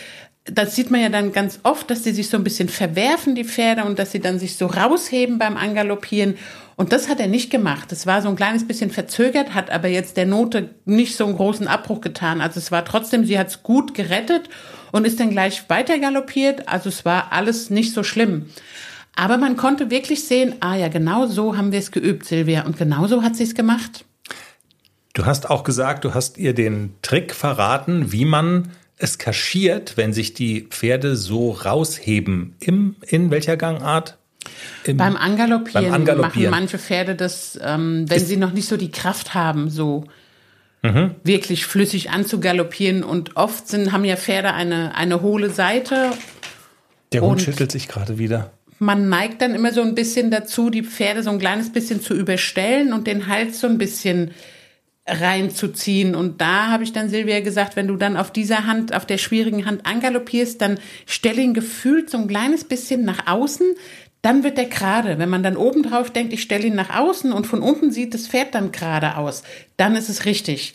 das 0.44 0.74
sieht 0.74 0.90
man 0.90 1.00
ja 1.00 1.08
dann 1.08 1.32
ganz 1.32 1.60
oft, 1.62 1.90
dass 1.90 2.02
die 2.02 2.10
sich 2.10 2.28
so 2.28 2.36
ein 2.36 2.44
bisschen 2.44 2.68
verwerfen, 2.68 3.34
die 3.34 3.44
Pferde, 3.44 3.84
und 3.84 3.98
dass 3.98 4.10
sie 4.10 4.20
dann 4.20 4.38
sich 4.38 4.56
so 4.56 4.66
rausheben 4.66 5.38
beim 5.38 5.56
Angaloppieren. 5.56 6.36
Und 6.74 6.92
das 6.92 7.08
hat 7.08 7.20
er 7.20 7.28
nicht 7.28 7.50
gemacht. 7.50 7.92
Das 7.92 8.06
war 8.06 8.22
so 8.22 8.28
ein 8.28 8.36
kleines 8.36 8.66
bisschen 8.66 8.90
verzögert, 8.90 9.54
hat 9.54 9.70
aber 9.70 9.88
jetzt 9.88 10.16
der 10.16 10.26
Note 10.26 10.70
nicht 10.84 11.16
so 11.16 11.26
einen 11.26 11.36
großen 11.36 11.68
Abbruch 11.68 12.00
getan. 12.00 12.40
Also 12.40 12.58
es 12.58 12.72
war 12.72 12.84
trotzdem, 12.84 13.24
sie 13.24 13.38
hat 13.38 13.48
es 13.48 13.62
gut 13.62 13.94
gerettet 13.94 14.48
und 14.90 15.06
ist 15.06 15.20
dann 15.20 15.30
gleich 15.30 15.68
weiter 15.68 15.98
galoppiert. 15.98 16.68
Also 16.68 16.88
es 16.88 17.04
war 17.04 17.32
alles 17.32 17.70
nicht 17.70 17.92
so 17.92 18.02
schlimm. 18.02 18.46
Aber 19.14 19.36
man 19.36 19.56
konnte 19.56 19.90
wirklich 19.90 20.24
sehen, 20.24 20.54
ah 20.60 20.74
ja, 20.74 20.88
genau 20.88 21.26
so 21.26 21.56
haben 21.56 21.70
wir 21.70 21.78
es 21.78 21.92
geübt, 21.92 22.24
Silvia. 22.24 22.64
Und 22.64 22.78
genau 22.78 23.06
so 23.06 23.22
hat 23.22 23.36
sie 23.36 23.44
es 23.44 23.54
gemacht. 23.54 24.04
Du 25.12 25.26
hast 25.26 25.50
auch 25.50 25.62
gesagt, 25.62 26.04
du 26.04 26.14
hast 26.14 26.38
ihr 26.38 26.54
den 26.54 26.94
Trick 27.02 27.34
verraten, 27.34 28.10
wie 28.12 28.24
man 28.24 28.70
es 29.02 29.18
kaschiert, 29.18 29.96
wenn 29.96 30.12
sich 30.12 30.32
die 30.34 30.62
Pferde 30.70 31.16
so 31.16 31.50
rausheben. 31.50 32.54
Im, 32.60 32.96
in 33.06 33.30
welcher 33.30 33.56
Gangart? 33.56 34.16
Im, 34.84 34.96
Beim 34.96 35.16
Angaloppieren, 35.16 35.84
Beim 35.84 35.94
Angaloppieren. 35.94 36.50
machen 36.50 36.62
manche 36.62 36.78
Pferde 36.78 37.14
das, 37.14 37.58
ähm, 37.62 38.04
wenn 38.08 38.24
sie 38.24 38.36
noch 38.36 38.52
nicht 38.52 38.68
so 38.68 38.76
die 38.76 38.90
Kraft 38.90 39.34
haben, 39.34 39.70
so 39.70 40.04
Mhm. 40.84 41.14
wirklich 41.22 41.64
flüssig 41.66 42.10
anzugaloppieren. 42.10 43.04
Und 43.04 43.36
oft 43.36 43.68
sind, 43.68 43.92
haben 43.92 44.04
ja 44.04 44.16
Pferde 44.16 44.52
eine, 44.52 44.94
eine 44.96 45.22
hohle 45.22 45.48
Seite. 45.50 46.10
Der 47.12 47.20
Hund 47.20 47.32
und- 47.32 47.42
schüttelt 47.42 47.70
sich 47.70 47.86
gerade 47.86 48.18
wieder. 48.18 48.50
Man 48.80 49.08
neigt 49.08 49.40
dann 49.42 49.54
immer 49.54 49.72
so 49.72 49.80
ein 49.80 49.94
bisschen 49.94 50.32
dazu, 50.32 50.70
die 50.70 50.82
Pferde 50.82 51.22
so 51.22 51.30
ein 51.30 51.38
kleines 51.38 51.70
bisschen 51.70 52.00
zu 52.02 52.14
überstellen 52.14 52.92
und 52.92 53.06
den 53.06 53.28
Hals 53.28 53.60
so 53.60 53.68
ein 53.68 53.78
bisschen 53.78 54.32
reinzuziehen. 55.20 56.14
Und 56.14 56.40
da 56.40 56.68
habe 56.68 56.84
ich 56.84 56.92
dann 56.92 57.08
Silvia 57.08 57.40
gesagt, 57.40 57.76
wenn 57.76 57.88
du 57.88 57.96
dann 57.96 58.16
auf 58.16 58.30
dieser 58.30 58.66
Hand, 58.66 58.94
auf 58.94 59.06
der 59.06 59.18
schwierigen 59.18 59.66
Hand 59.66 59.86
angaloppierst, 59.86 60.60
dann 60.60 60.78
stell 61.06 61.38
ihn 61.38 61.54
gefühlt 61.54 62.10
so 62.10 62.18
ein 62.18 62.28
kleines 62.28 62.64
bisschen 62.64 63.04
nach 63.04 63.26
außen, 63.26 63.66
dann 64.22 64.44
wird 64.44 64.58
er 64.58 64.66
gerade. 64.66 65.18
Wenn 65.18 65.28
man 65.28 65.42
dann 65.42 65.56
oben 65.56 65.82
drauf 65.82 66.10
denkt, 66.10 66.32
ich 66.32 66.42
stelle 66.42 66.66
ihn 66.66 66.74
nach 66.74 66.96
außen 66.96 67.32
und 67.32 67.46
von 67.46 67.60
unten 67.60 67.90
sieht 67.90 68.14
das 68.14 68.28
Pferd 68.28 68.54
dann 68.54 68.72
gerade 68.72 69.16
aus, 69.16 69.42
dann 69.76 69.96
ist 69.96 70.08
es 70.08 70.24
richtig. 70.24 70.74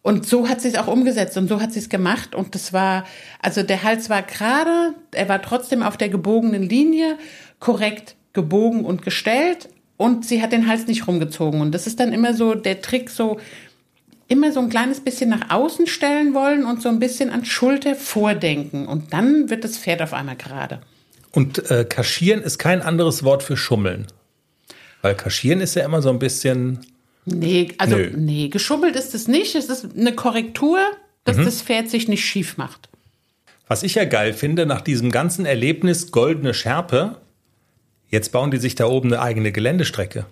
Und 0.00 0.26
so 0.26 0.48
hat 0.48 0.60
sie 0.60 0.68
es 0.68 0.76
auch 0.76 0.86
umgesetzt 0.86 1.36
und 1.38 1.48
so 1.48 1.60
hat 1.60 1.72
sie 1.72 1.78
es 1.78 1.88
gemacht. 1.88 2.34
Und 2.34 2.54
das 2.54 2.72
war, 2.72 3.04
also 3.40 3.62
der 3.62 3.82
Hals 3.82 4.10
war 4.10 4.22
gerade, 4.22 4.94
er 5.12 5.28
war 5.28 5.40
trotzdem 5.40 5.82
auf 5.82 5.96
der 5.96 6.10
gebogenen 6.10 6.62
Linie, 6.62 7.18
korrekt 7.58 8.14
gebogen 8.34 8.84
und 8.84 9.02
gestellt. 9.02 9.70
Und 9.96 10.26
sie 10.26 10.42
hat 10.42 10.52
den 10.52 10.66
Hals 10.66 10.86
nicht 10.86 11.06
rumgezogen. 11.08 11.60
Und 11.60 11.72
das 11.72 11.86
ist 11.86 12.00
dann 12.00 12.12
immer 12.12 12.34
so 12.34 12.54
der 12.54 12.82
Trick, 12.82 13.08
so 13.08 13.38
immer 14.28 14.52
so 14.52 14.60
ein 14.60 14.68
kleines 14.68 15.00
bisschen 15.00 15.30
nach 15.30 15.50
außen 15.50 15.86
stellen 15.86 16.34
wollen 16.34 16.64
und 16.64 16.82
so 16.82 16.88
ein 16.88 16.98
bisschen 16.98 17.30
an 17.30 17.44
Schulter 17.44 17.94
vordenken. 17.94 18.86
Und 18.86 19.12
dann 19.12 19.50
wird 19.50 19.64
das 19.64 19.78
Pferd 19.78 20.02
auf 20.02 20.12
einmal 20.14 20.36
gerade. 20.36 20.80
Und 21.32 21.70
äh, 21.70 21.84
kaschieren 21.84 22.42
ist 22.42 22.58
kein 22.58 22.80
anderes 22.80 23.24
Wort 23.24 23.42
für 23.42 23.56
schummeln. 23.56 24.06
Weil 25.02 25.14
kaschieren 25.14 25.60
ist 25.60 25.74
ja 25.74 25.84
immer 25.84 26.00
so 26.00 26.10
ein 26.10 26.18
bisschen. 26.18 26.80
Nee, 27.26 27.72
also 27.78 27.96
Nö. 27.96 28.12
nee, 28.16 28.48
geschummelt 28.48 28.96
ist 28.96 29.14
es 29.14 29.28
nicht. 29.28 29.54
Es 29.54 29.66
ist 29.66 29.96
eine 29.96 30.14
Korrektur, 30.14 30.78
dass 31.24 31.36
das 31.36 31.62
Pferd 31.62 31.90
sich 31.90 32.08
nicht 32.08 32.24
schief 32.24 32.56
macht. 32.56 32.88
Was 33.66 33.82
ich 33.82 33.94
ja 33.94 34.04
geil 34.04 34.34
finde, 34.34 34.66
nach 34.66 34.82
diesem 34.82 35.10
ganzen 35.10 35.46
Erlebnis 35.46 36.10
Goldene 36.12 36.52
Schärpe, 36.52 37.20
jetzt 38.08 38.30
bauen 38.30 38.50
die 38.50 38.58
sich 38.58 38.74
da 38.74 38.86
oben 38.86 39.12
eine 39.12 39.22
eigene 39.22 39.52
Geländestrecke. 39.52 40.26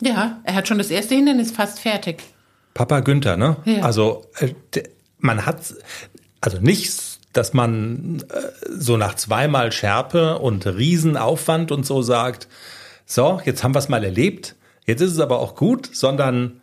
Ja, 0.00 0.40
er 0.44 0.54
hat 0.54 0.68
schon 0.68 0.78
das 0.78 0.90
erste 0.90 1.14
Hindernis 1.14 1.50
fast 1.50 1.80
fertig. 1.80 2.22
Papa 2.74 3.00
Günther, 3.00 3.36
ne? 3.36 3.56
Ja. 3.64 3.82
Also 3.82 4.26
äh, 4.38 4.52
man 5.18 5.46
hat 5.46 5.74
also 6.40 6.58
nicht, 6.58 7.18
dass 7.32 7.54
man 7.54 8.24
äh, 8.28 8.40
so 8.70 8.96
nach 8.96 9.14
zweimal 9.14 9.72
Schärpe 9.72 10.38
und 10.38 10.66
Riesenaufwand 10.66 11.72
und 11.72 11.86
so 11.86 12.02
sagt, 12.02 12.48
so, 13.06 13.40
jetzt 13.44 13.64
haben 13.64 13.74
wir 13.74 13.78
es 13.78 13.88
mal 13.88 14.04
erlebt, 14.04 14.56
jetzt 14.86 15.00
ist 15.00 15.12
es 15.12 15.20
aber 15.20 15.38
auch 15.38 15.54
gut, 15.54 15.90
sondern 15.92 16.60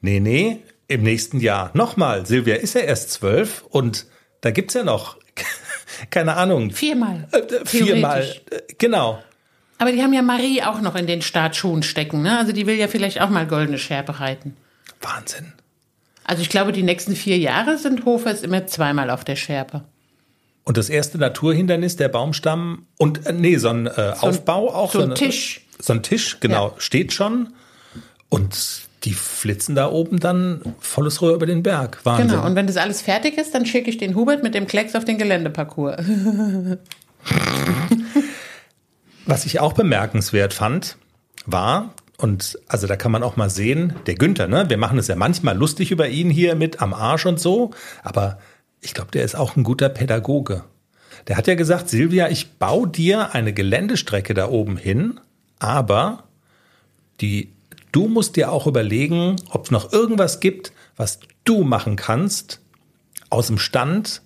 nee, 0.00 0.20
nee, 0.20 0.58
im 0.88 1.02
nächsten 1.02 1.40
Jahr 1.40 1.70
nochmal. 1.74 2.26
Silvia 2.26 2.56
ist 2.56 2.74
ja 2.74 2.82
erst 2.82 3.12
zwölf 3.12 3.64
und 3.70 4.06
da 4.40 4.50
gibt's 4.50 4.74
ja 4.74 4.84
noch, 4.84 5.16
keine 6.10 6.36
Ahnung, 6.36 6.70
Viermal. 6.70 7.28
äh, 7.32 7.64
viermal, 7.64 8.22
äh, 8.50 8.60
genau. 8.78 9.22
Aber 9.78 9.92
die 9.92 10.02
haben 10.02 10.12
ja 10.12 10.22
Marie 10.22 10.62
auch 10.62 10.80
noch 10.80 10.94
in 10.94 11.06
den 11.06 11.20
Startschuhen 11.20 11.82
stecken. 11.82 12.22
Ne? 12.22 12.38
Also 12.38 12.52
die 12.52 12.66
will 12.66 12.76
ja 12.76 12.88
vielleicht 12.88 13.20
auch 13.20 13.28
mal 13.28 13.46
goldene 13.46 13.78
Schärpe 13.78 14.20
reiten. 14.20 14.56
Wahnsinn. 15.04 15.52
Also 16.24 16.42
ich 16.42 16.48
glaube, 16.48 16.72
die 16.72 16.82
nächsten 16.82 17.14
vier 17.14 17.38
Jahre 17.38 17.76
sind 17.78 18.04
Hofers 18.06 18.42
immer 18.42 18.66
zweimal 18.66 19.10
auf 19.10 19.24
der 19.24 19.36
Schärpe. 19.36 19.84
Und 20.64 20.78
das 20.78 20.88
erste 20.88 21.18
Naturhindernis, 21.18 21.96
der 21.96 22.08
Baumstamm 22.08 22.86
und 22.96 23.26
äh, 23.26 23.32
nee, 23.34 23.56
so 23.58 23.68
ein 23.68 23.86
äh, 23.86 24.14
Aufbau 24.20 24.72
auch. 24.74 24.92
so 24.92 25.00
ein 25.00 25.04
eine- 25.06 25.14
Tisch. 25.14 25.60
So 25.78 25.92
ein 25.92 26.02
Tisch, 26.02 26.38
genau, 26.40 26.68
Ja. 26.68 26.74
steht 26.78 27.12
schon. 27.12 27.52
Und 28.30 28.82
die 29.04 29.12
flitzen 29.12 29.74
da 29.74 29.90
oben 29.90 30.18
dann 30.18 30.62
volles 30.80 31.20
Rohr 31.20 31.34
über 31.34 31.44
den 31.44 31.62
Berg. 31.62 32.00
Wahnsinn. 32.04 32.28
Genau. 32.28 32.46
Und 32.46 32.54
wenn 32.54 32.66
das 32.66 32.78
alles 32.78 33.02
fertig 33.02 33.36
ist, 33.36 33.54
dann 33.54 33.66
schicke 33.66 33.90
ich 33.90 33.98
den 33.98 34.14
Hubert 34.14 34.42
mit 34.42 34.54
dem 34.54 34.66
Klecks 34.66 34.94
auf 34.94 35.04
den 35.04 35.18
Geländeparcours. 35.18 35.96
Was 39.26 39.46
ich 39.46 39.60
auch 39.60 39.72
bemerkenswert 39.72 40.52
fand, 40.54 40.96
war, 41.46 41.92
und 42.24 42.58
also 42.68 42.86
da 42.86 42.96
kann 42.96 43.12
man 43.12 43.22
auch 43.22 43.36
mal 43.36 43.50
sehen, 43.50 43.96
der 44.06 44.14
Günther, 44.14 44.48
ne? 44.48 44.70
Wir 44.70 44.78
machen 44.78 44.98
es 44.98 45.08
ja 45.08 45.14
manchmal 45.14 45.58
lustig 45.58 45.90
über 45.90 46.08
ihn 46.08 46.30
hier 46.30 46.54
mit 46.54 46.80
am 46.80 46.94
Arsch 46.94 47.26
und 47.26 47.38
so, 47.38 47.72
aber 48.02 48.38
ich 48.80 48.94
glaube, 48.94 49.10
der 49.10 49.24
ist 49.24 49.34
auch 49.34 49.56
ein 49.56 49.62
guter 49.62 49.90
Pädagoge. 49.90 50.64
Der 51.26 51.36
hat 51.36 51.46
ja 51.48 51.54
gesagt, 51.54 51.90
Silvia, 51.90 52.30
ich 52.30 52.54
baue 52.54 52.88
dir 52.88 53.34
eine 53.34 53.52
Geländestrecke 53.52 54.32
da 54.32 54.48
oben 54.48 54.78
hin, 54.78 55.20
aber 55.58 56.24
die, 57.20 57.52
du 57.92 58.08
musst 58.08 58.36
dir 58.36 58.50
auch 58.52 58.66
überlegen, 58.66 59.36
ob 59.50 59.66
es 59.66 59.70
noch 59.70 59.92
irgendwas 59.92 60.40
gibt, 60.40 60.72
was 60.96 61.20
du 61.44 61.62
machen 61.62 61.96
kannst 61.96 62.62
aus 63.28 63.48
dem 63.48 63.58
Stand, 63.58 64.22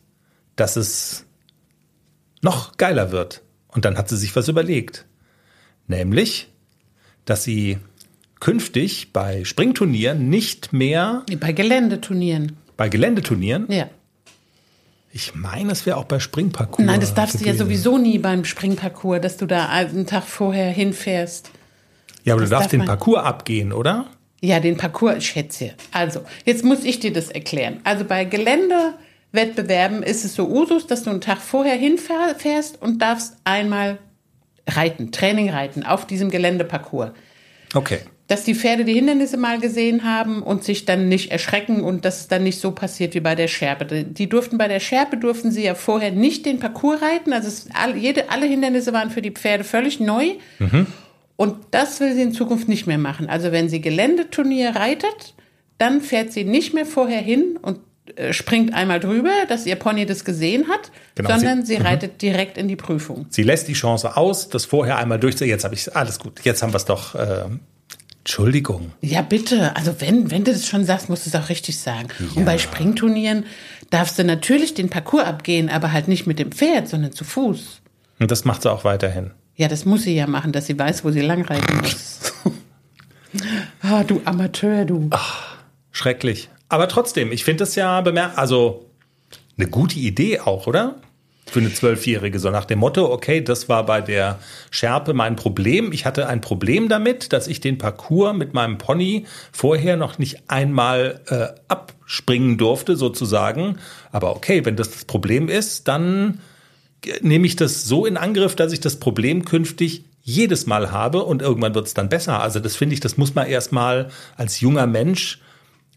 dass 0.55 0.77
es 0.77 1.27
noch 2.43 2.77
geiler 2.77 3.11
wird. 3.11 3.43
Und 3.67 3.85
dann 3.85 3.99
hat 3.99 4.09
sie 4.09 4.17
sich 4.17 4.37
was 4.37 4.47
überlegt. 4.47 5.05
Nämlich, 5.89 6.53
dass 7.25 7.43
sie 7.43 7.79
künftig 8.41 9.13
bei 9.13 9.45
Springturnieren 9.45 10.29
nicht 10.29 10.73
mehr 10.73 11.25
Bei 11.41 11.53
Geländeturnieren. 11.53 12.57
bei 12.77 12.89
Geländeturnieren, 12.89 13.67
Ja. 13.71 13.89
ich 15.13 15.35
meine, 15.35 15.73
es 15.73 15.87
wäre 15.87 15.97
auch 15.97 16.05
bei 16.05 16.21
Springparcours. 16.21 16.87
Nein, 16.87 17.01
das 17.01 17.15
darfst 17.15 17.41
du 17.41 17.45
ja 17.45 17.55
sowieso 17.55 17.99
nie 17.99 18.19
beim 18.19 18.45
Springparcours, 18.45 19.21
dass 19.21 19.37
du 19.37 19.47
da 19.47 19.69
einen 19.69 20.07
Tag 20.07 20.25
vorher 20.25 20.71
hinfährst. 20.71 21.51
Ja, 22.25 22.35
aber 22.35 22.41
du 22.41 22.45
das 22.45 22.51
darfst 22.51 22.65
darf 22.67 22.71
den 22.71 22.79
man- 22.79 22.87
Parcours 22.87 23.25
abgehen, 23.25 23.73
oder? 23.73 24.07
Ja, 24.41 24.61
den 24.61 24.77
Parcours, 24.77 25.17
ich 25.19 25.27
schätze. 25.27 25.73
Also, 25.91 26.21
jetzt 26.45 26.65
muss 26.65 26.85
ich 26.85 27.01
dir 27.01 27.13
das 27.13 27.29
erklären. 27.31 27.81
Also 27.85 28.05
bei 28.05 28.25
Gelände 28.25 28.95
Wettbewerben 29.33 30.03
ist 30.03 30.25
es 30.25 30.35
so 30.37 30.49
Usus, 30.49 30.87
dass 30.87 31.03
du 31.03 31.11
einen 31.11 31.21
Tag 31.21 31.39
vorher 31.39 31.75
hinfährst 31.75 32.81
und 32.81 33.03
darfst 33.03 33.37
einmal 33.45 33.99
reiten, 34.67 35.11
Training 35.13 35.51
reiten 35.51 35.83
auf 35.83 36.07
diesem 36.07 36.31
Geländeparcours. 36.31 37.11
Okay. 37.75 37.99
Dass 38.29 38.45
die 38.45 38.55
Pferde 38.55 38.85
die 38.85 38.95
Hindernisse 38.95 39.37
mal 39.39 39.59
gesehen 39.59 40.05
haben 40.05 40.43
und 40.43 40.63
sich 40.63 40.85
dann 40.85 41.09
nicht 41.09 41.33
erschrecken 41.33 41.83
und 41.83 42.05
dass 42.05 42.21
es 42.21 42.29
dann 42.29 42.45
nicht 42.45 42.61
so 42.61 42.71
passiert 42.71 43.15
wie 43.15 43.21
bei 43.21 43.35
der 43.35 43.49
Scherpe. 43.49 44.05
Die 44.05 44.29
durften 44.29 44.59
bei 44.59 44.69
der 44.69 44.81
Scherpe 44.81 45.17
durften 45.17 45.51
sie 45.51 45.65
ja 45.65 45.75
vorher 45.75 46.13
nicht 46.13 46.47
den 46.47 46.61
Parcours 46.61 47.03
reiten. 47.03 47.33
Also 47.33 47.49
es, 47.49 47.69
alle, 47.75 47.97
jede, 47.97 48.31
alle 48.31 48.47
Hindernisse 48.47 48.93
waren 48.93 49.11
für 49.11 49.23
die 49.23 49.31
Pferde 49.31 49.65
völlig 49.65 49.99
neu. 49.99 50.35
Mhm. 50.59 50.87
Und 51.37 51.57
das 51.71 52.01
will 52.01 52.15
sie 52.15 52.23
in 52.23 52.33
Zukunft 52.33 52.69
nicht 52.69 52.87
mehr 52.87 52.99
machen. 52.99 53.29
Also 53.29 53.51
wenn 53.51 53.69
sie 53.69 53.81
Geländeturnier 53.81 54.77
reitet, 54.77 55.35
dann 55.79 56.01
fährt 56.01 56.33
sie 56.33 56.45
nicht 56.45 56.75
mehr 56.75 56.85
vorher 56.87 57.21
hin 57.21 57.59
und 57.63 57.79
äh, 58.17 58.33
springt 58.33 58.75
einmal 58.75 59.01
drüber, 59.01 59.31
dass 59.49 59.65
ihr 59.67 59.77
Pony 59.77 60.07
das 60.07 60.25
gesehen 60.25 60.69
hat, 60.69 60.91
genau, 61.15 61.31
sondern 61.31 61.65
sie, 61.65 61.75
sie 61.75 61.79
mhm. 61.81 61.87
reitet 61.87 62.23
direkt 62.23 62.59
in 62.59 62.69
die 62.69 62.77
Prüfung. 62.77 63.27
Sie 63.31 63.43
lässt 63.43 63.69
die 63.69 63.75
Chance 63.75 64.17
aus, 64.17 64.49
das 64.49 64.65
vorher 64.65 64.99
einmal 64.99 65.19
durchzuziehen. 65.19 65.51
Jetzt 65.51 65.65
habe 65.65 65.75
ich 65.75 65.95
alles 65.95 66.19
gut. 66.19 66.41
Jetzt 66.43 66.63
haben 66.63 66.73
wir 66.73 66.79
es 66.79 66.85
doch. 66.85 67.15
Äh, 67.15 67.45
Entschuldigung. 68.29 68.93
Ja, 69.01 69.23
bitte. 69.23 69.75
Also 69.75 70.03
wenn, 70.03 70.31
wenn 70.31 70.45
du 70.45 70.53
das 70.53 70.69
schon 70.69 70.85
sagst, 70.85 71.09
musst 71.09 71.25
du 71.25 71.31
es 71.31 71.35
auch 71.35 71.49
richtig 71.49 71.79
sagen. 71.79 72.09
Ja. 72.19 72.27
Und 72.37 72.45
bei 72.45 72.59
Springturnieren 72.59 73.47
darfst 73.89 74.19
du 74.19 74.23
natürlich 74.23 74.75
den 74.75 74.91
Parcours 74.91 75.25
abgehen, 75.25 75.71
aber 75.71 75.93
halt 75.93 76.09
nicht 76.09 76.27
mit 76.27 76.39
dem 76.39 76.53
Pferd, 76.53 76.89
sondern 76.89 77.13
zu 77.13 77.25
Fuß. 77.25 77.81
Und 78.19 78.31
das 78.31 78.45
macht 78.45 78.61
sie 78.61 78.71
auch 78.71 78.85
weiterhin. 78.85 79.31
Ja, 79.57 79.69
das 79.69 79.87
muss 79.87 80.03
sie 80.03 80.15
ja 80.15 80.27
machen, 80.27 80.53
dass 80.53 80.67
sie 80.67 80.79
weiß, 80.79 81.07
wo 81.07 81.11
sie 81.11 81.23
langreiten 81.23 81.79
muss. 81.79 82.21
ah, 83.81 84.05
du 84.05 84.21
Amateur, 84.27 84.85
du. 84.85 85.07
Ach, 85.09 85.57
schrecklich. 85.91 86.51
Aber 86.69 86.87
trotzdem, 86.89 87.33
ich 87.33 87.45
finde 87.45 87.61
das 87.61 87.77
ja 87.77 88.03
bemerkt, 88.03 88.37
also 88.37 88.91
eine 89.57 89.69
gute 89.69 89.99
Idee 89.99 90.41
auch, 90.41 90.67
oder? 90.67 90.97
Für 91.51 91.61
eine 91.61 91.73
Zwölfjährige, 91.73 92.39
so 92.39 92.51
nach 92.51 92.67
dem 92.67 92.79
Motto, 92.79 93.11
okay, 93.11 93.41
das 93.41 93.69
war 93.69 93.87
bei 93.87 94.01
der 94.01 94.39
Schärpe 94.71 95.15
mein 95.15 95.35
Problem. 95.35 95.93
Ich 95.93 96.05
hatte 96.05 96.29
ein 96.29 96.41
Problem 96.41 96.89
damit, 96.89 97.33
dass 97.33 97.49
ich 97.49 97.61
den 97.61 97.79
Parcours 97.79 98.37
mit 98.37 98.53
meinem 98.53 98.77
Pony 98.77 99.25
vorher 99.51 99.97
noch 99.97 100.19
nicht 100.19 100.43
einmal 100.49 101.21
äh, 101.29 101.47
abspringen 101.69 102.59
durfte, 102.59 102.97
sozusagen. 102.97 103.79
Aber 104.13 104.37
okay, 104.37 104.65
wenn 104.67 104.77
das 104.77 104.91
das 104.91 105.05
Problem 105.07 105.49
ist, 105.49 105.89
dann 105.89 106.41
nehme 107.21 107.47
ich 107.47 107.57
das 107.57 107.85
so 107.85 108.07
in 108.07 108.17
Angriff, 108.17 108.57
dass 108.57 108.73
ich 108.73 108.81
das 108.81 108.97
Problem 108.97 109.45
künftig 109.45 110.05
jedes 110.23 110.67
Mal 110.67 110.93
habe 110.93 111.25
und 111.25 111.41
irgendwann 111.41 111.75
wird 111.75 111.87
es 111.87 111.95
dann 111.95 112.11
besser. 112.11 112.43
Also 112.43 112.61
das 112.61 112.77
finde 112.77 112.93
ich, 112.93 113.01
das 113.01 113.17
muss 113.17 113.35
man 113.35 113.47
erstmal 113.47 114.11
als 114.37 114.61
junger 114.61 114.87
Mensch 114.87 115.41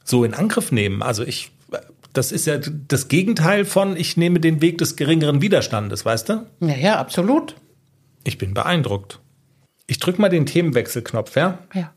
so 0.03 0.23
in 0.23 0.33
Angriff 0.33 0.71
nehmen. 0.71 1.01
Also 1.01 1.23
ich, 1.23 1.51
das 2.14 2.32
ist 2.32 2.45
ja 2.45 2.57
das 2.57 3.07
Gegenteil 3.07 3.66
von, 3.66 3.95
ich 3.95 4.18
nehme 4.18 4.39
den 4.39 4.62
Weg 4.62 4.78
des 4.78 4.95
geringeren 4.95 5.41
Widerstandes, 5.41 6.05
weißt 6.05 6.30
du? 6.30 6.45
Ja, 6.59 6.76
ja, 6.76 6.99
absolut. 6.99 7.55
Ich 8.24 8.38
bin 8.38 8.53
beeindruckt. 8.53 9.20
Ich 9.88 9.99
drücke 9.99 10.22
mal 10.22 10.30
den 10.30 10.45
Themenwechselknopf, 10.45 11.36
ja? 11.36 11.59
Ja. 11.74 11.93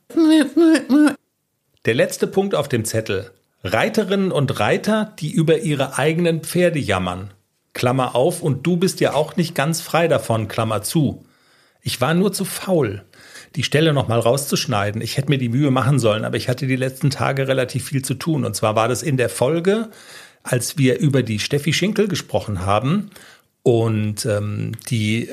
Der 1.84 1.94
letzte 1.94 2.26
Punkt 2.26 2.54
auf 2.54 2.68
dem 2.68 2.84
Zettel. 2.84 3.30
Reiterinnen 3.62 4.32
und 4.32 4.58
Reiter, 4.60 5.14
die 5.18 5.30
über 5.32 5.58
ihre 5.58 5.98
eigenen 5.98 6.42
Pferde 6.42 6.78
jammern. 6.78 7.32
Klammer 7.72 8.14
auf, 8.14 8.42
und 8.42 8.66
du 8.66 8.76
bist 8.76 9.00
ja 9.00 9.14
auch 9.14 9.36
nicht 9.36 9.54
ganz 9.54 9.80
frei 9.80 10.06
davon, 10.08 10.48
Klammer 10.48 10.82
zu. 10.82 11.24
Ich 11.82 12.00
war 12.00 12.14
nur 12.14 12.32
zu 12.32 12.44
faul 12.44 13.04
die 13.56 13.62
Stelle 13.62 13.92
nochmal 13.92 14.20
rauszuschneiden. 14.20 15.00
Ich 15.00 15.16
hätte 15.16 15.30
mir 15.30 15.38
die 15.38 15.48
Mühe 15.48 15.70
machen 15.70 15.98
sollen, 15.98 16.24
aber 16.24 16.36
ich 16.36 16.48
hatte 16.48 16.66
die 16.66 16.76
letzten 16.76 17.10
Tage 17.10 17.46
relativ 17.46 17.86
viel 17.86 18.02
zu 18.02 18.14
tun. 18.14 18.44
Und 18.44 18.56
zwar 18.56 18.74
war 18.74 18.88
das 18.88 19.02
in 19.02 19.16
der 19.16 19.28
Folge, 19.28 19.90
als 20.42 20.76
wir 20.76 20.98
über 20.98 21.22
die 21.22 21.38
Steffi 21.38 21.72
Schinkel 21.72 22.08
gesprochen 22.08 22.66
haben 22.66 23.10
und 23.62 24.26
ähm, 24.26 24.72
die, 24.90 25.30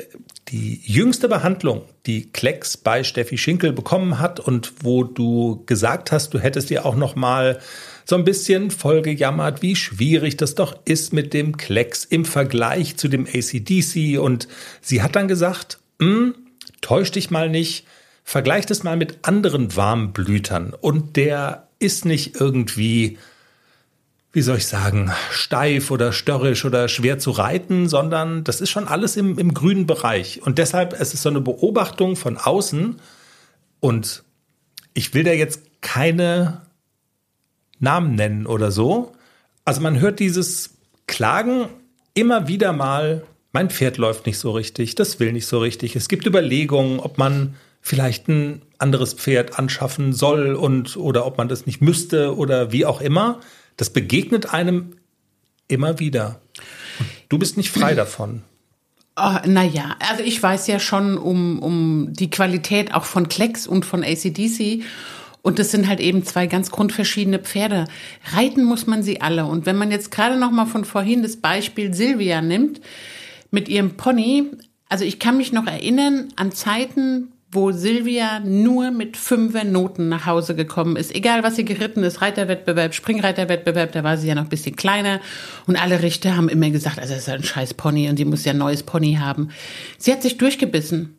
die 0.48 0.80
jüngste 0.84 1.28
Behandlung, 1.28 1.82
die 2.06 2.32
Klecks 2.32 2.76
bei 2.76 3.04
Steffi 3.04 3.36
Schinkel 3.36 3.72
bekommen 3.72 4.18
hat 4.18 4.40
und 4.40 4.72
wo 4.82 5.04
du 5.04 5.64
gesagt 5.66 6.12
hast, 6.12 6.32
du 6.32 6.38
hättest 6.38 6.70
dir 6.70 6.86
auch 6.86 6.96
nochmal 6.96 7.60
so 8.04 8.16
ein 8.16 8.24
bisschen 8.24 8.70
vollgejammert, 8.70 9.62
wie 9.62 9.76
schwierig 9.76 10.36
das 10.36 10.54
doch 10.54 10.74
ist 10.86 11.12
mit 11.12 11.34
dem 11.34 11.56
Klecks 11.56 12.04
im 12.04 12.24
Vergleich 12.24 12.96
zu 12.96 13.08
dem 13.08 13.26
ACDC. 13.26 14.18
Und 14.18 14.48
sie 14.80 15.02
hat 15.02 15.14
dann 15.14 15.28
gesagt, 15.28 15.78
hm, 16.00 16.34
täusch 16.80 17.10
dich 17.10 17.30
mal 17.30 17.50
nicht, 17.50 17.84
Vergleicht 18.24 18.70
es 18.70 18.82
mal 18.82 18.96
mit 18.96 19.18
anderen 19.22 19.76
Warmblütern 19.76 20.74
und 20.80 21.16
der 21.16 21.68
ist 21.78 22.04
nicht 22.04 22.40
irgendwie, 22.40 23.18
wie 24.32 24.42
soll 24.42 24.58
ich 24.58 24.66
sagen, 24.66 25.12
steif 25.30 25.90
oder 25.90 26.12
störrisch 26.12 26.64
oder 26.64 26.88
schwer 26.88 27.18
zu 27.18 27.32
reiten, 27.32 27.88
sondern 27.88 28.44
das 28.44 28.60
ist 28.60 28.70
schon 28.70 28.86
alles 28.86 29.16
im, 29.16 29.38
im 29.38 29.52
grünen 29.52 29.86
Bereich. 29.86 30.40
Und 30.42 30.58
deshalb, 30.58 30.98
es 30.98 31.12
ist 31.12 31.22
so 31.22 31.28
eine 31.28 31.40
Beobachtung 31.40 32.16
von 32.16 32.38
außen 32.38 33.00
und 33.80 34.22
ich 34.94 35.12
will 35.14 35.24
da 35.24 35.32
jetzt 35.32 35.62
keine 35.80 36.62
Namen 37.80 38.14
nennen 38.14 38.46
oder 38.46 38.70
so. 38.70 39.12
Also 39.64 39.80
man 39.80 40.00
hört 40.00 40.20
dieses 40.20 40.70
Klagen 41.06 41.66
immer 42.14 42.48
wieder 42.48 42.72
mal, 42.72 43.24
mein 43.52 43.68
Pferd 43.68 43.98
läuft 43.98 44.26
nicht 44.26 44.38
so 44.38 44.52
richtig, 44.52 44.94
das 44.94 45.20
will 45.20 45.32
nicht 45.32 45.46
so 45.46 45.58
richtig. 45.58 45.96
Es 45.96 46.08
gibt 46.08 46.26
Überlegungen, 46.26 47.00
ob 47.00 47.18
man 47.18 47.54
vielleicht 47.82 48.28
ein 48.28 48.62
anderes 48.78 49.12
Pferd 49.12 49.58
anschaffen 49.58 50.14
soll 50.14 50.54
und 50.54 50.96
oder 50.96 51.26
ob 51.26 51.36
man 51.36 51.48
das 51.48 51.66
nicht 51.66 51.82
müsste 51.82 52.36
oder 52.36 52.72
wie 52.72 52.86
auch 52.86 53.00
immer. 53.00 53.40
Das 53.76 53.90
begegnet 53.90 54.54
einem 54.54 54.96
immer 55.68 55.98
wieder. 55.98 56.40
Und 56.98 57.08
du 57.28 57.38
bist 57.38 57.56
nicht 57.56 57.70
frei 57.70 57.94
davon. 57.94 58.42
Oh, 59.16 59.36
naja, 59.46 59.96
also 59.98 60.22
ich 60.22 60.42
weiß 60.42 60.68
ja 60.68 60.78
schon 60.78 61.18
um, 61.18 61.58
um 61.58 62.12
die 62.12 62.30
Qualität 62.30 62.94
auch 62.94 63.04
von 63.04 63.28
Klecks 63.28 63.66
und 63.66 63.84
von 63.84 64.02
ACDC. 64.02 64.82
Und 65.42 65.58
das 65.58 65.72
sind 65.72 65.88
halt 65.88 66.00
eben 66.00 66.24
zwei 66.24 66.46
ganz 66.46 66.70
grundverschiedene 66.70 67.40
Pferde. 67.40 67.86
Reiten 68.32 68.64
muss 68.64 68.86
man 68.86 69.02
sie 69.02 69.20
alle. 69.20 69.44
Und 69.44 69.66
wenn 69.66 69.76
man 69.76 69.90
jetzt 69.90 70.12
gerade 70.12 70.38
noch 70.38 70.52
mal 70.52 70.66
von 70.66 70.84
vorhin 70.84 71.22
das 71.22 71.36
Beispiel 71.36 71.92
Silvia 71.92 72.40
nimmt 72.40 72.80
mit 73.50 73.68
ihrem 73.68 73.96
Pony, 73.96 74.46
also 74.88 75.04
ich 75.04 75.18
kann 75.18 75.36
mich 75.36 75.52
noch 75.52 75.66
erinnern 75.66 76.28
an 76.36 76.52
Zeiten, 76.52 77.32
wo 77.52 77.70
Silvia 77.70 78.40
nur 78.40 78.90
mit 78.90 79.18
fünfer 79.18 79.64
Noten 79.64 80.08
nach 80.08 80.24
Hause 80.24 80.56
gekommen 80.56 80.96
ist. 80.96 81.14
Egal, 81.14 81.42
was 81.42 81.56
sie 81.56 81.66
geritten 81.66 82.02
ist, 82.02 82.22
Reiterwettbewerb, 82.22 82.94
Springreiterwettbewerb, 82.94 83.92
da 83.92 84.02
war 84.02 84.16
sie 84.16 84.28
ja 84.28 84.34
noch 84.34 84.44
ein 84.44 84.48
bisschen 84.48 84.74
kleiner. 84.74 85.20
Und 85.66 85.76
alle 85.76 86.02
Richter 86.02 86.34
haben 86.34 86.48
immer 86.48 86.70
gesagt, 86.70 86.98
also 86.98 87.12
das 87.12 87.24
ist 87.24 87.28
ein 87.28 87.44
scheiß 87.44 87.74
Pony 87.74 88.08
und 88.08 88.16
sie 88.16 88.24
muss 88.24 88.46
ja 88.46 88.52
ein 88.52 88.58
neues 88.58 88.82
Pony 88.82 89.18
haben. 89.20 89.50
Sie 89.98 90.10
hat 90.10 90.22
sich 90.22 90.38
durchgebissen 90.38 91.18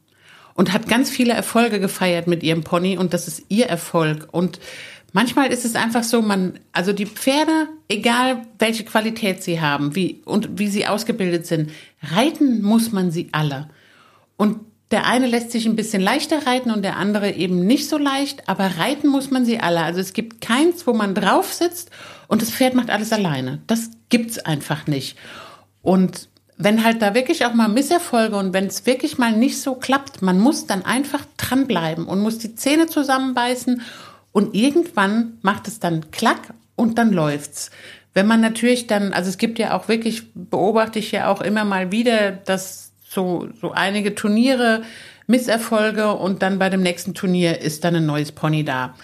und 0.55 0.73
hat 0.73 0.88
ganz 0.88 1.11
viele 1.11 1.34
Erfolge 1.34 1.79
gefeiert 1.79 2.25
mit 2.25 2.41
ihrem 2.41 2.63
Pony 2.63 2.97
und 2.97 3.13
das 3.13 3.27
ist 3.27 3.45
ihr 3.49 3.67
Erfolg. 3.67 4.27
Und 4.31 4.59
manchmal 5.11 5.53
ist 5.53 5.65
es 5.65 5.75
einfach 5.75 6.03
so, 6.03 6.23
man, 6.23 6.59
also 6.71 6.93
die 6.93 7.05
Pferde, 7.05 7.67
egal 7.89 8.41
welche 8.57 8.86
Qualität 8.86 9.43
sie 9.43 9.61
haben, 9.61 9.95
wie, 9.95 10.23
und 10.25 10.57
wie 10.57 10.67
sie 10.67 10.88
ausgebildet 10.88 11.45
sind, 11.45 11.69
reiten 12.01 12.63
muss 12.63 12.91
man 12.91 13.11
sie 13.11 13.29
alle. 13.34 13.69
Und 14.36 14.61
der 14.93 15.07
eine 15.07 15.25
lässt 15.25 15.51
sich 15.51 15.65
ein 15.65 15.75
bisschen 15.75 16.03
leichter 16.03 16.45
reiten 16.45 16.69
und 16.69 16.83
der 16.83 16.97
andere 16.97 17.31
eben 17.31 17.65
nicht 17.65 17.89
so 17.89 17.97
leicht, 17.97 18.47
aber 18.47 18.77
reiten 18.77 19.07
muss 19.07 19.31
man 19.31 19.43
sie 19.43 19.59
alle. 19.59 19.81
Also 19.81 19.99
es 19.99 20.13
gibt 20.13 20.39
keins, 20.39 20.85
wo 20.85 20.93
man 20.93 21.15
drauf 21.15 21.51
sitzt 21.51 21.89
und 22.27 22.43
das 22.43 22.51
Pferd 22.51 22.75
macht 22.75 22.91
alles 22.91 23.11
alleine. 23.11 23.63
Das 23.65 23.89
gibt's 24.09 24.37
einfach 24.37 24.85
nicht. 24.85 25.17
Und 25.81 26.29
wenn 26.57 26.83
halt 26.83 27.01
da 27.01 27.15
wirklich 27.15 27.43
auch 27.43 27.55
mal 27.55 27.69
Misserfolge 27.69 28.37
und 28.37 28.53
wenn 28.53 28.67
es 28.67 28.85
wirklich 28.85 29.17
mal 29.17 29.31
nicht 29.35 29.59
so 29.59 29.73
klappt, 29.73 30.21
man 30.21 30.39
muss 30.39 30.67
dann 30.67 30.85
einfach 30.85 31.25
dranbleiben 31.37 32.05
und 32.05 32.21
muss 32.21 32.37
die 32.37 32.53
Zähne 32.53 32.85
zusammenbeißen 32.85 33.81
und 34.31 34.53
irgendwann 34.53 35.39
macht 35.41 35.67
es 35.67 35.79
dann 35.79 36.11
klack 36.11 36.53
und 36.75 36.99
dann 36.99 37.11
läuft's. 37.11 37.71
Wenn 38.13 38.27
man 38.27 38.41
natürlich 38.41 38.85
dann, 38.85 39.11
also 39.11 39.29
es 39.29 39.39
gibt 39.39 39.57
ja 39.57 39.75
auch 39.75 39.87
wirklich, 39.87 40.31
beobachte 40.35 40.99
ich 40.99 41.11
ja 41.11 41.31
auch 41.31 41.41
immer 41.41 41.65
mal 41.65 41.91
wieder, 41.91 42.31
dass 42.31 42.92
so, 43.14 43.49
so 43.59 43.72
einige 43.72 44.16
Turniere, 44.16 44.84
Misserfolge 45.28 46.14
und 46.14 46.41
dann 46.41 46.59
bei 46.59 46.70
dem 46.70 46.82
nächsten 46.82 47.14
Turnier 47.14 47.61
ist 47.61 47.84
dann 47.84 47.95
ein 47.95 48.05
neues 48.05 48.32
Pony 48.32 48.64
da. 48.64 48.95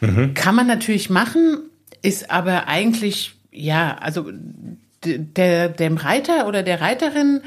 Mhm. 0.00 0.34
Kann 0.34 0.54
man 0.54 0.66
natürlich 0.66 1.10
machen, 1.10 1.58
ist 2.02 2.30
aber 2.30 2.66
eigentlich, 2.66 3.34
ja, 3.52 3.96
also 4.00 4.30
der, 5.04 5.68
dem 5.68 5.96
Reiter 5.96 6.48
oder 6.48 6.62
der 6.62 6.80
Reiterin 6.80 7.40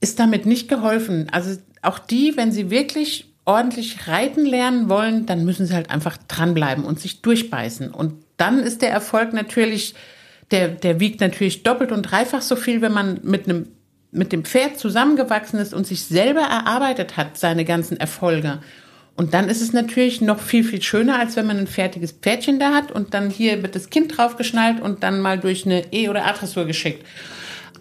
ist 0.00 0.20
damit 0.20 0.46
nicht 0.46 0.68
geholfen. 0.68 1.28
Also 1.32 1.58
auch 1.82 1.98
die, 1.98 2.36
wenn 2.36 2.52
sie 2.52 2.70
wirklich 2.70 3.26
ordentlich 3.44 4.06
reiten 4.06 4.44
lernen 4.44 4.88
wollen, 4.88 5.24
dann 5.24 5.44
müssen 5.44 5.66
sie 5.66 5.74
halt 5.74 5.90
einfach 5.90 6.18
dranbleiben 6.28 6.84
und 6.84 7.00
sich 7.00 7.22
durchbeißen. 7.22 7.90
Und 7.90 8.14
dann 8.36 8.60
ist 8.60 8.82
der 8.82 8.90
Erfolg 8.90 9.32
natürlich, 9.32 9.94
der, 10.50 10.68
der 10.68 11.00
wiegt 11.00 11.20
natürlich 11.20 11.62
doppelt 11.62 11.90
und 11.90 12.02
dreifach 12.02 12.42
so 12.42 12.56
viel, 12.56 12.82
wenn 12.82 12.92
man 12.92 13.20
mit 13.22 13.48
einem 13.48 13.68
mit 14.10 14.32
dem 14.32 14.44
Pferd 14.44 14.78
zusammengewachsen 14.78 15.58
ist 15.58 15.74
und 15.74 15.86
sich 15.86 16.04
selber 16.04 16.40
erarbeitet 16.40 17.16
hat, 17.16 17.36
seine 17.36 17.64
ganzen 17.64 17.98
Erfolge. 17.98 18.60
Und 19.16 19.34
dann 19.34 19.48
ist 19.48 19.60
es 19.60 19.72
natürlich 19.72 20.20
noch 20.20 20.38
viel, 20.38 20.62
viel 20.62 20.80
schöner, 20.80 21.18
als 21.18 21.34
wenn 21.36 21.46
man 21.46 21.58
ein 21.58 21.66
fertiges 21.66 22.12
Pferdchen 22.12 22.60
da 22.60 22.72
hat 22.72 22.92
und 22.92 23.14
dann 23.14 23.30
hier 23.30 23.62
wird 23.62 23.74
das 23.74 23.90
Kind 23.90 24.16
draufgeschnallt 24.16 24.80
und 24.80 25.02
dann 25.02 25.20
mal 25.20 25.38
durch 25.38 25.66
eine 25.66 25.92
E- 25.92 26.08
oder 26.08 26.24
A-Dressur 26.24 26.66
geschickt. 26.66 27.04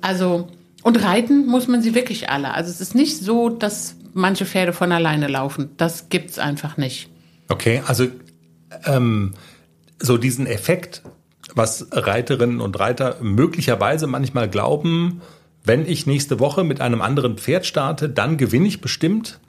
Also, 0.01 0.47
und 0.81 1.03
reiten 1.03 1.45
muss 1.45 1.67
man 1.67 1.81
sie 1.81 1.93
wirklich 1.93 2.29
alle. 2.29 2.53
Also 2.53 2.71
es 2.71 2.81
ist 2.81 2.95
nicht 2.95 3.19
so, 3.19 3.49
dass 3.49 3.95
manche 4.13 4.45
Pferde 4.45 4.73
von 4.73 4.91
alleine 4.91 5.27
laufen. 5.27 5.69
Das 5.77 6.09
gibt's 6.09 6.39
einfach 6.39 6.75
nicht. 6.77 7.09
Okay, 7.49 7.83
also 7.85 8.07
ähm, 8.85 9.33
so 9.99 10.17
diesen 10.17 10.47
Effekt, 10.47 11.03
was 11.53 11.87
Reiterinnen 11.91 12.61
und 12.61 12.79
Reiter 12.79 13.17
möglicherweise 13.21 14.07
manchmal 14.07 14.49
glauben, 14.49 15.21
wenn 15.63 15.85
ich 15.85 16.05
nächste 16.05 16.39
Woche 16.39 16.63
mit 16.63 16.81
einem 16.81 17.01
anderen 17.01 17.37
Pferd 17.37 17.65
starte, 17.65 18.09
dann 18.09 18.37
gewinne 18.37 18.67
ich 18.67 18.81
bestimmt. 18.81 19.39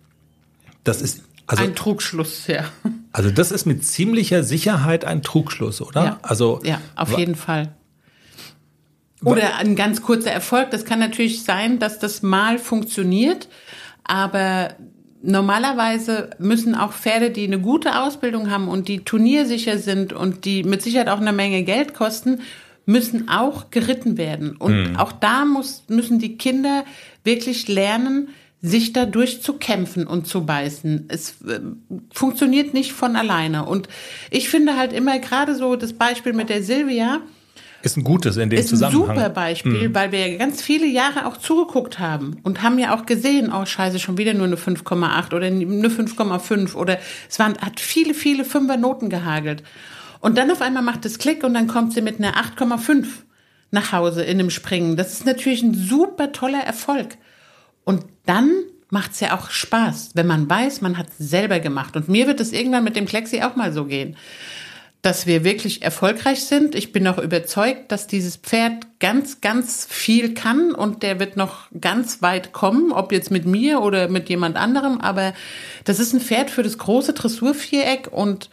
Das 0.85 1.01
ist 1.03 1.23
also, 1.47 1.65
ein 1.65 1.75
Trugschluss, 1.75 2.47
ja. 2.47 2.65
Also 3.13 3.31
das 3.31 3.53
ist 3.53 3.65
mit 3.65 3.85
ziemlicher 3.85 4.43
Sicherheit 4.43 5.05
ein 5.05 5.23
Trugschluss, 5.23 5.81
oder? 5.81 6.05
Ja, 6.05 6.19
also 6.23 6.61
ja, 6.63 6.81
auf 6.95 7.17
jeden 7.17 7.35
Fall. 7.35 7.75
Oder 9.25 9.57
ein 9.57 9.75
ganz 9.75 10.03
kurzer 10.03 10.31
Erfolg. 10.31 10.71
Das 10.71 10.85
kann 10.85 11.01
natürlich 11.01 11.43
sein, 11.43 11.79
dass 11.79 11.99
das 11.99 12.23
mal 12.23 12.59
funktioniert, 12.59 13.49
aber 14.05 14.75
normalerweise 15.23 16.31
müssen 16.39 16.75
auch 16.75 16.93
Pferde, 16.93 17.31
die 17.31 17.45
eine 17.45 17.61
gute 17.61 18.01
Ausbildung 18.01 18.51
haben 18.51 18.69
und 18.69 18.89
die 18.89 19.01
turniersicher 19.01 19.79
sind 19.79 20.13
und 20.13 20.45
die 20.45 20.63
mit 20.63 20.83
Sicherheit 20.83 21.09
auch 21.09 21.21
eine 21.21 21.33
Menge 21.33 21.65
Geld 21.65 21.95
kosten, 21.95 22.41
müssen 22.89 23.29
auch 23.29 23.71
geritten 23.71 24.17
werden. 24.17 24.57
Und 24.57 24.91
mhm. 24.91 24.97
auch 24.97 25.13
da 25.13 25.45
muss, 25.45 25.85
müssen 25.89 26.19
die 26.19 26.39
Kinder 26.39 26.85
wirklich 27.23 27.69
lernen, 27.69 28.31
sich 28.63 28.95
da 28.95 29.05
durchzukämpfen 29.05 30.07
und 30.07 30.27
zu 30.27 30.47
beißen. 30.47 31.05
Es 31.09 31.43
äh, 31.43 31.61
funktioniert 32.11 32.73
nicht 32.73 32.93
von 32.93 33.15
alleine. 33.15 33.67
Und 33.67 33.89
ich 34.31 34.49
finde 34.49 34.77
halt 34.77 34.95
immer 34.95 35.19
gerade 35.19 35.55
so 35.55 35.77
das 35.77 35.93
Beispiel 35.93 36.33
mit 36.33 36.49
der 36.49 36.63
Silvia, 36.63 37.21
ist 37.81 37.97
ein 37.97 38.03
gutes 38.03 38.37
in 38.37 38.51
dem 38.51 38.59
ist 38.59 38.71
Zusammenhang. 38.71 39.03
Ist 39.03 39.09
ein 39.11 39.17
super 39.17 39.29
Beispiel, 39.31 39.89
mhm. 39.89 39.95
weil 39.95 40.11
wir 40.11 40.27
ja 40.27 40.37
ganz 40.37 40.63
viele 40.63 40.87
Jahre 40.87 41.27
auch 41.27 41.37
zugeguckt 41.37 42.01
haben 42.01 42.39
und 42.43 42.63
haben 42.63 42.77
ja 42.79 42.97
auch 42.97 43.07
gesehen, 43.07 43.53
oh 43.53 43.65
scheiße, 43.65 44.01
schon 44.01 44.19
wieder 44.19 44.35
nur 44.35 44.47
eine 44.47 44.57
5,8 44.57 45.33
oder 45.33 45.47
eine 45.47 45.89
5,5 45.89 46.75
oder 46.75 46.99
es 47.29 47.39
waren, 47.39 47.57
hat 47.59 47.79
viele, 47.79 48.15
viele 48.15 48.45
Fünfer 48.45 48.77
Noten 48.77 49.11
gehagelt. 49.11 49.63
Und 50.21 50.39
dann 50.39 50.51
auf 50.51 50.61
einmal 50.63 50.83
macht 50.83 51.05
es 51.05 51.19
Klick 51.19 51.45
und 51.45 51.55
dann 51.55 51.69
kommt 51.69 51.93
sie 51.93 52.03
mit 52.03 52.19
einer 52.19 52.35
8,5 52.35 53.07
nach 53.71 53.93
Hause 53.93 54.23
in 54.23 54.41
einem 54.41 54.51
Springen. 54.51 54.97
Das 54.97 55.13
ist 55.13 55.27
natürlich 55.27 55.63
ein 55.63 55.75
super 55.75 56.33
toller 56.33 56.61
Erfolg. 56.61 57.17
Und 57.85 58.05
dann 58.27 58.51
macht 58.91 59.13
es 59.13 59.21
ja 59.21 59.37
auch 59.37 59.51
Spaß, 59.51 60.13
wenn 60.15 60.27
man 60.27 60.49
weiß, 60.49 60.81
man 60.81 60.97
hat 60.97 61.09
es 61.09 61.31
selber 61.31 61.61
gemacht. 61.61 61.97
Und 61.97 62.09
mir 62.09 62.27
wird 62.27 62.41
es 62.41 62.53
irgendwann 62.53 62.85
mit 62.85 62.97
dem 62.97 63.07
Klexi 63.07 63.43
auch 63.43 63.57
mal 63.57 63.73
so 63.73 63.85
gehen 63.85 64.17
dass 65.03 65.27
wir 65.27 65.45
wirklich 65.45 65.83
erfolgreich 65.83 66.45
sind. 66.45 66.75
Ich 66.75 66.93
bin 66.93 67.07
auch 67.07 67.19
überzeugt, 67.19 67.93
dass 67.93 68.09
dieses 68.09 68.37
Pferd 68.37 68.99
ganz, 68.99 69.41
ganz 69.41 69.87
viel 69.89 70.35
kann 70.35 70.75
und 70.75 71.03
der 71.03 71.21
wird 71.21 71.37
noch 71.37 71.69
ganz 71.81 72.21
weit 72.21 72.53
kommen, 72.53 72.91
ob 72.93 73.13
jetzt 73.13 73.31
mit 73.31 73.47
mir 73.47 73.81
oder 73.81 74.09
mit 74.09 74.29
jemand 74.29 74.57
anderem. 74.57 75.01
Aber 75.01 75.35
das 75.85 76.01
ist 76.01 76.15
ein 76.15 76.21
Pferd 76.21 76.51
für 76.51 76.65
das 76.65 76.79
große 76.79 77.13
Dressurviereck 77.13 78.09
und 78.11 78.51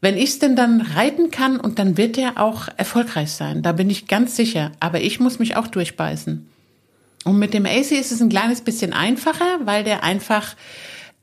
wenn 0.00 0.16
ich 0.16 0.30
es 0.30 0.38
denn 0.38 0.56
dann 0.56 0.80
reiten 0.80 1.30
kann 1.30 1.60
und 1.60 1.78
dann 1.78 1.96
wird 1.96 2.16
er 2.16 2.40
auch 2.40 2.68
erfolgreich 2.76 3.32
sein, 3.32 3.62
da 3.62 3.72
bin 3.72 3.90
ich 3.90 4.06
ganz 4.06 4.36
sicher. 4.36 4.72
Aber 4.80 5.00
ich 5.00 5.20
muss 5.20 5.38
mich 5.38 5.56
auch 5.56 5.66
durchbeißen. 5.66 6.46
Und 7.24 7.38
mit 7.38 7.52
dem 7.52 7.66
AC 7.66 7.92
ist 7.92 8.12
es 8.12 8.22
ein 8.22 8.30
kleines 8.30 8.62
bisschen 8.62 8.92
einfacher, 8.94 9.60
weil 9.64 9.84
der 9.84 10.02
einfach 10.02 10.56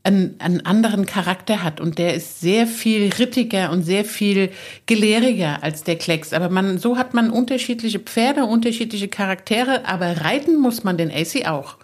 einen, 0.03 0.35
einen 0.39 0.65
anderen 0.65 1.05
Charakter 1.05 1.63
hat 1.63 1.81
und 1.81 1.97
der 1.97 2.13
ist 2.13 2.39
sehr 2.39 2.65
viel 2.65 3.11
rittiger 3.13 3.71
und 3.71 3.83
sehr 3.83 4.05
viel 4.05 4.51
gelehriger 4.85 5.63
als 5.63 5.83
der 5.83 5.97
Klecks. 5.97 6.33
Aber 6.33 6.49
man, 6.49 6.77
so 6.77 6.97
hat 6.97 7.13
man 7.13 7.29
unterschiedliche 7.29 7.99
Pferde, 7.99 8.45
unterschiedliche 8.45 9.07
Charaktere, 9.07 9.85
aber 9.85 10.21
reiten 10.21 10.59
muss 10.59 10.83
man 10.83 10.97
den 10.97 11.11
AC 11.11 11.47
auch. 11.47 11.77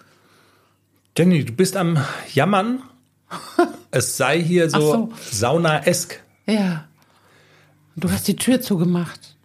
Jenny, 1.18 1.44
du 1.44 1.52
bist 1.52 1.76
am 1.76 2.02
Jammern. 2.32 2.82
es 3.90 4.16
sei 4.16 4.40
hier 4.40 4.70
so, 4.70 4.80
so. 4.80 5.12
Sauna-esk. 5.30 6.23
Ja. 6.46 6.84
Du 7.96 8.10
hast 8.10 8.26
die 8.28 8.36
Tür 8.36 8.60
zugemacht. 8.60 9.36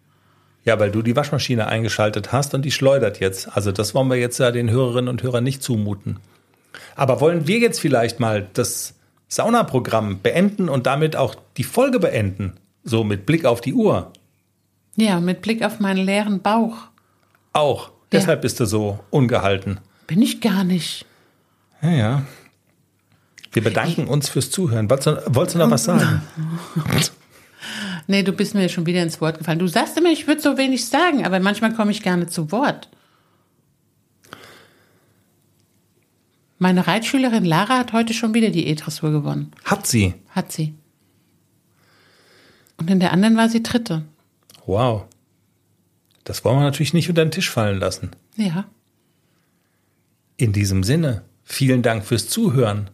Ja, 0.66 0.80
weil 0.80 0.92
du 0.92 1.02
die 1.02 1.16
Waschmaschine 1.16 1.68
eingeschaltet 1.68 2.32
hast 2.32 2.54
und 2.54 2.64
die 2.64 2.72
schleudert 2.72 3.20
jetzt. 3.20 3.56
Also 3.56 3.72
das 3.72 3.96
wollen 3.96 4.10
wir 4.10 4.18
jetzt 4.18 4.40
ja 4.40 4.52
den 4.52 4.70
Hörerinnen 4.70 5.08
und 5.08 5.24
Hörern 5.24 5.44
nicht 5.44 5.64
zumuten. 5.64 6.20
Aber 6.96 7.22
wollen 7.22 7.48
wir 7.48 7.60
jetzt 7.60 7.80
vielleicht 7.80 8.20
mal 8.20 8.48
das 8.54 8.96
Saunaprogramm 9.28 10.22
beenden 10.22 10.70
und 10.70 10.86
damit 10.86 11.16
auch 11.16 11.36
die 11.58 11.64
Folge 11.64 12.00
beenden? 12.00 12.54
So 12.84 13.04
mit 13.04 13.26
Blick 13.26 13.46
auf 13.46 13.62
die 13.62 13.74
Uhr. 13.74 14.12
Ja, 14.96 15.20
mit 15.20 15.42
Blick 15.42 15.64
auf 15.64 15.80
meinen 15.80 16.06
leeren 16.06 16.42
Bauch. 16.42 16.76
Auch. 17.54 17.88
Ja. 17.88 17.94
Deshalb 18.14 18.42
bist 18.42 18.60
du 18.60 18.66
so 18.66 19.00
ungehalten. 19.12 19.80
Bin 20.08 20.22
ich 20.22 20.42
gar 20.42 20.64
nicht. 20.64 21.06
Ja, 21.82 21.90
ja. 21.92 22.26
Wir 23.52 23.64
bedanken 23.64 24.08
uns 24.08 24.30
fürs 24.30 24.52
Zuhören. 24.52 24.90
Wolltest 24.90 25.08
du, 25.08 25.36
wolltest 25.36 25.56
du 25.56 25.60
noch 25.60 25.72
was 25.72 25.84
sagen? 25.84 26.22
nee, 28.08 28.24
du 28.24 28.32
bist 28.32 28.54
mir 28.54 28.70
schon 28.70 28.86
wieder 28.86 29.02
ins 29.02 29.20
Wort 29.22 29.40
gefallen. 29.40 29.60
Du 29.60 29.68
sagst 29.68 29.98
immer, 29.98 30.12
ich 30.12 30.28
würde 30.28 30.42
so 30.42 30.58
wenig 30.58 30.86
sagen, 30.86 31.26
aber 31.26 31.40
manchmal 31.40 31.74
komme 31.74 31.92
ich 31.92 32.04
gerne 32.04 32.28
zu 32.28 32.52
Wort. 32.52 32.90
Meine 36.60 36.88
Reitschülerin 36.88 37.46
Lara 37.46 37.80
hat 37.80 37.94
heute 37.94 38.14
schon 38.14 38.34
wieder 38.34 38.50
die 38.50 38.68
E-Dressur 38.68 39.12
gewonnen. 39.12 39.52
Hat 39.64 39.88
sie? 39.88 40.14
Hat 40.30 40.52
sie. 40.52 40.76
Und 42.78 42.90
in 42.90 43.00
der 43.00 43.14
anderen 43.14 43.38
war 43.38 43.50
sie 43.50 43.64
Dritte. 43.64 44.04
Wow. 44.66 45.06
Das 46.26 46.46
wollen 46.46 46.58
wir 46.58 46.64
natürlich 46.64 46.94
nicht 46.94 47.10
unter 47.10 47.26
den 47.26 47.32
Tisch 47.32 47.50
fallen 47.50 47.80
lassen. 47.80 48.12
Ja. 48.36 48.66
In 50.38 50.54
diesem 50.54 50.84
Sinne, 50.84 51.24
vielen 51.44 51.82
Dank 51.82 52.06
fürs 52.06 52.28
Zuhören. 52.28 52.90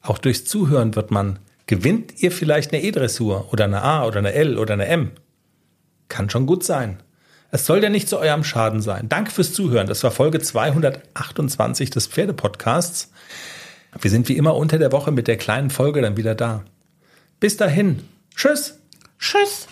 Auch 0.00 0.18
durchs 0.18 0.44
Zuhören 0.44 0.96
wird 0.96 1.10
man, 1.10 1.38
gewinnt 1.66 2.22
ihr 2.22 2.32
vielleicht 2.32 2.72
eine 2.72 2.82
E-Dressur 2.82 3.52
oder 3.52 3.64
eine 3.64 3.82
A 3.82 4.04
oder 4.04 4.18
eine 4.18 4.32
L 4.32 4.58
oder 4.58 4.74
eine 4.74 4.86
M? 4.86 5.12
Kann 6.08 6.30
schon 6.30 6.46
gut 6.46 6.64
sein. 6.64 7.02
Es 7.50 7.64
soll 7.64 7.82
ja 7.82 7.88
nicht 7.88 8.08
zu 8.08 8.18
eurem 8.18 8.44
Schaden 8.44 8.82
sein. 8.82 9.08
Danke 9.08 9.30
fürs 9.30 9.52
Zuhören. 9.52 9.86
Das 9.86 10.04
war 10.04 10.10
Folge 10.10 10.38
228 10.38 11.90
des 11.90 12.06
Pferdepodcasts. 12.06 13.10
Wir 14.00 14.10
sind 14.10 14.28
wie 14.28 14.36
immer 14.36 14.54
unter 14.54 14.78
der 14.78 14.92
Woche 14.92 15.12
mit 15.12 15.28
der 15.28 15.38
kleinen 15.38 15.70
Folge 15.70 16.02
dann 16.02 16.16
wieder 16.16 16.34
da. 16.34 16.64
Bis 17.40 17.56
dahin. 17.56 18.04
Tschüss. 18.34 18.78
Tschüss. 19.18 19.68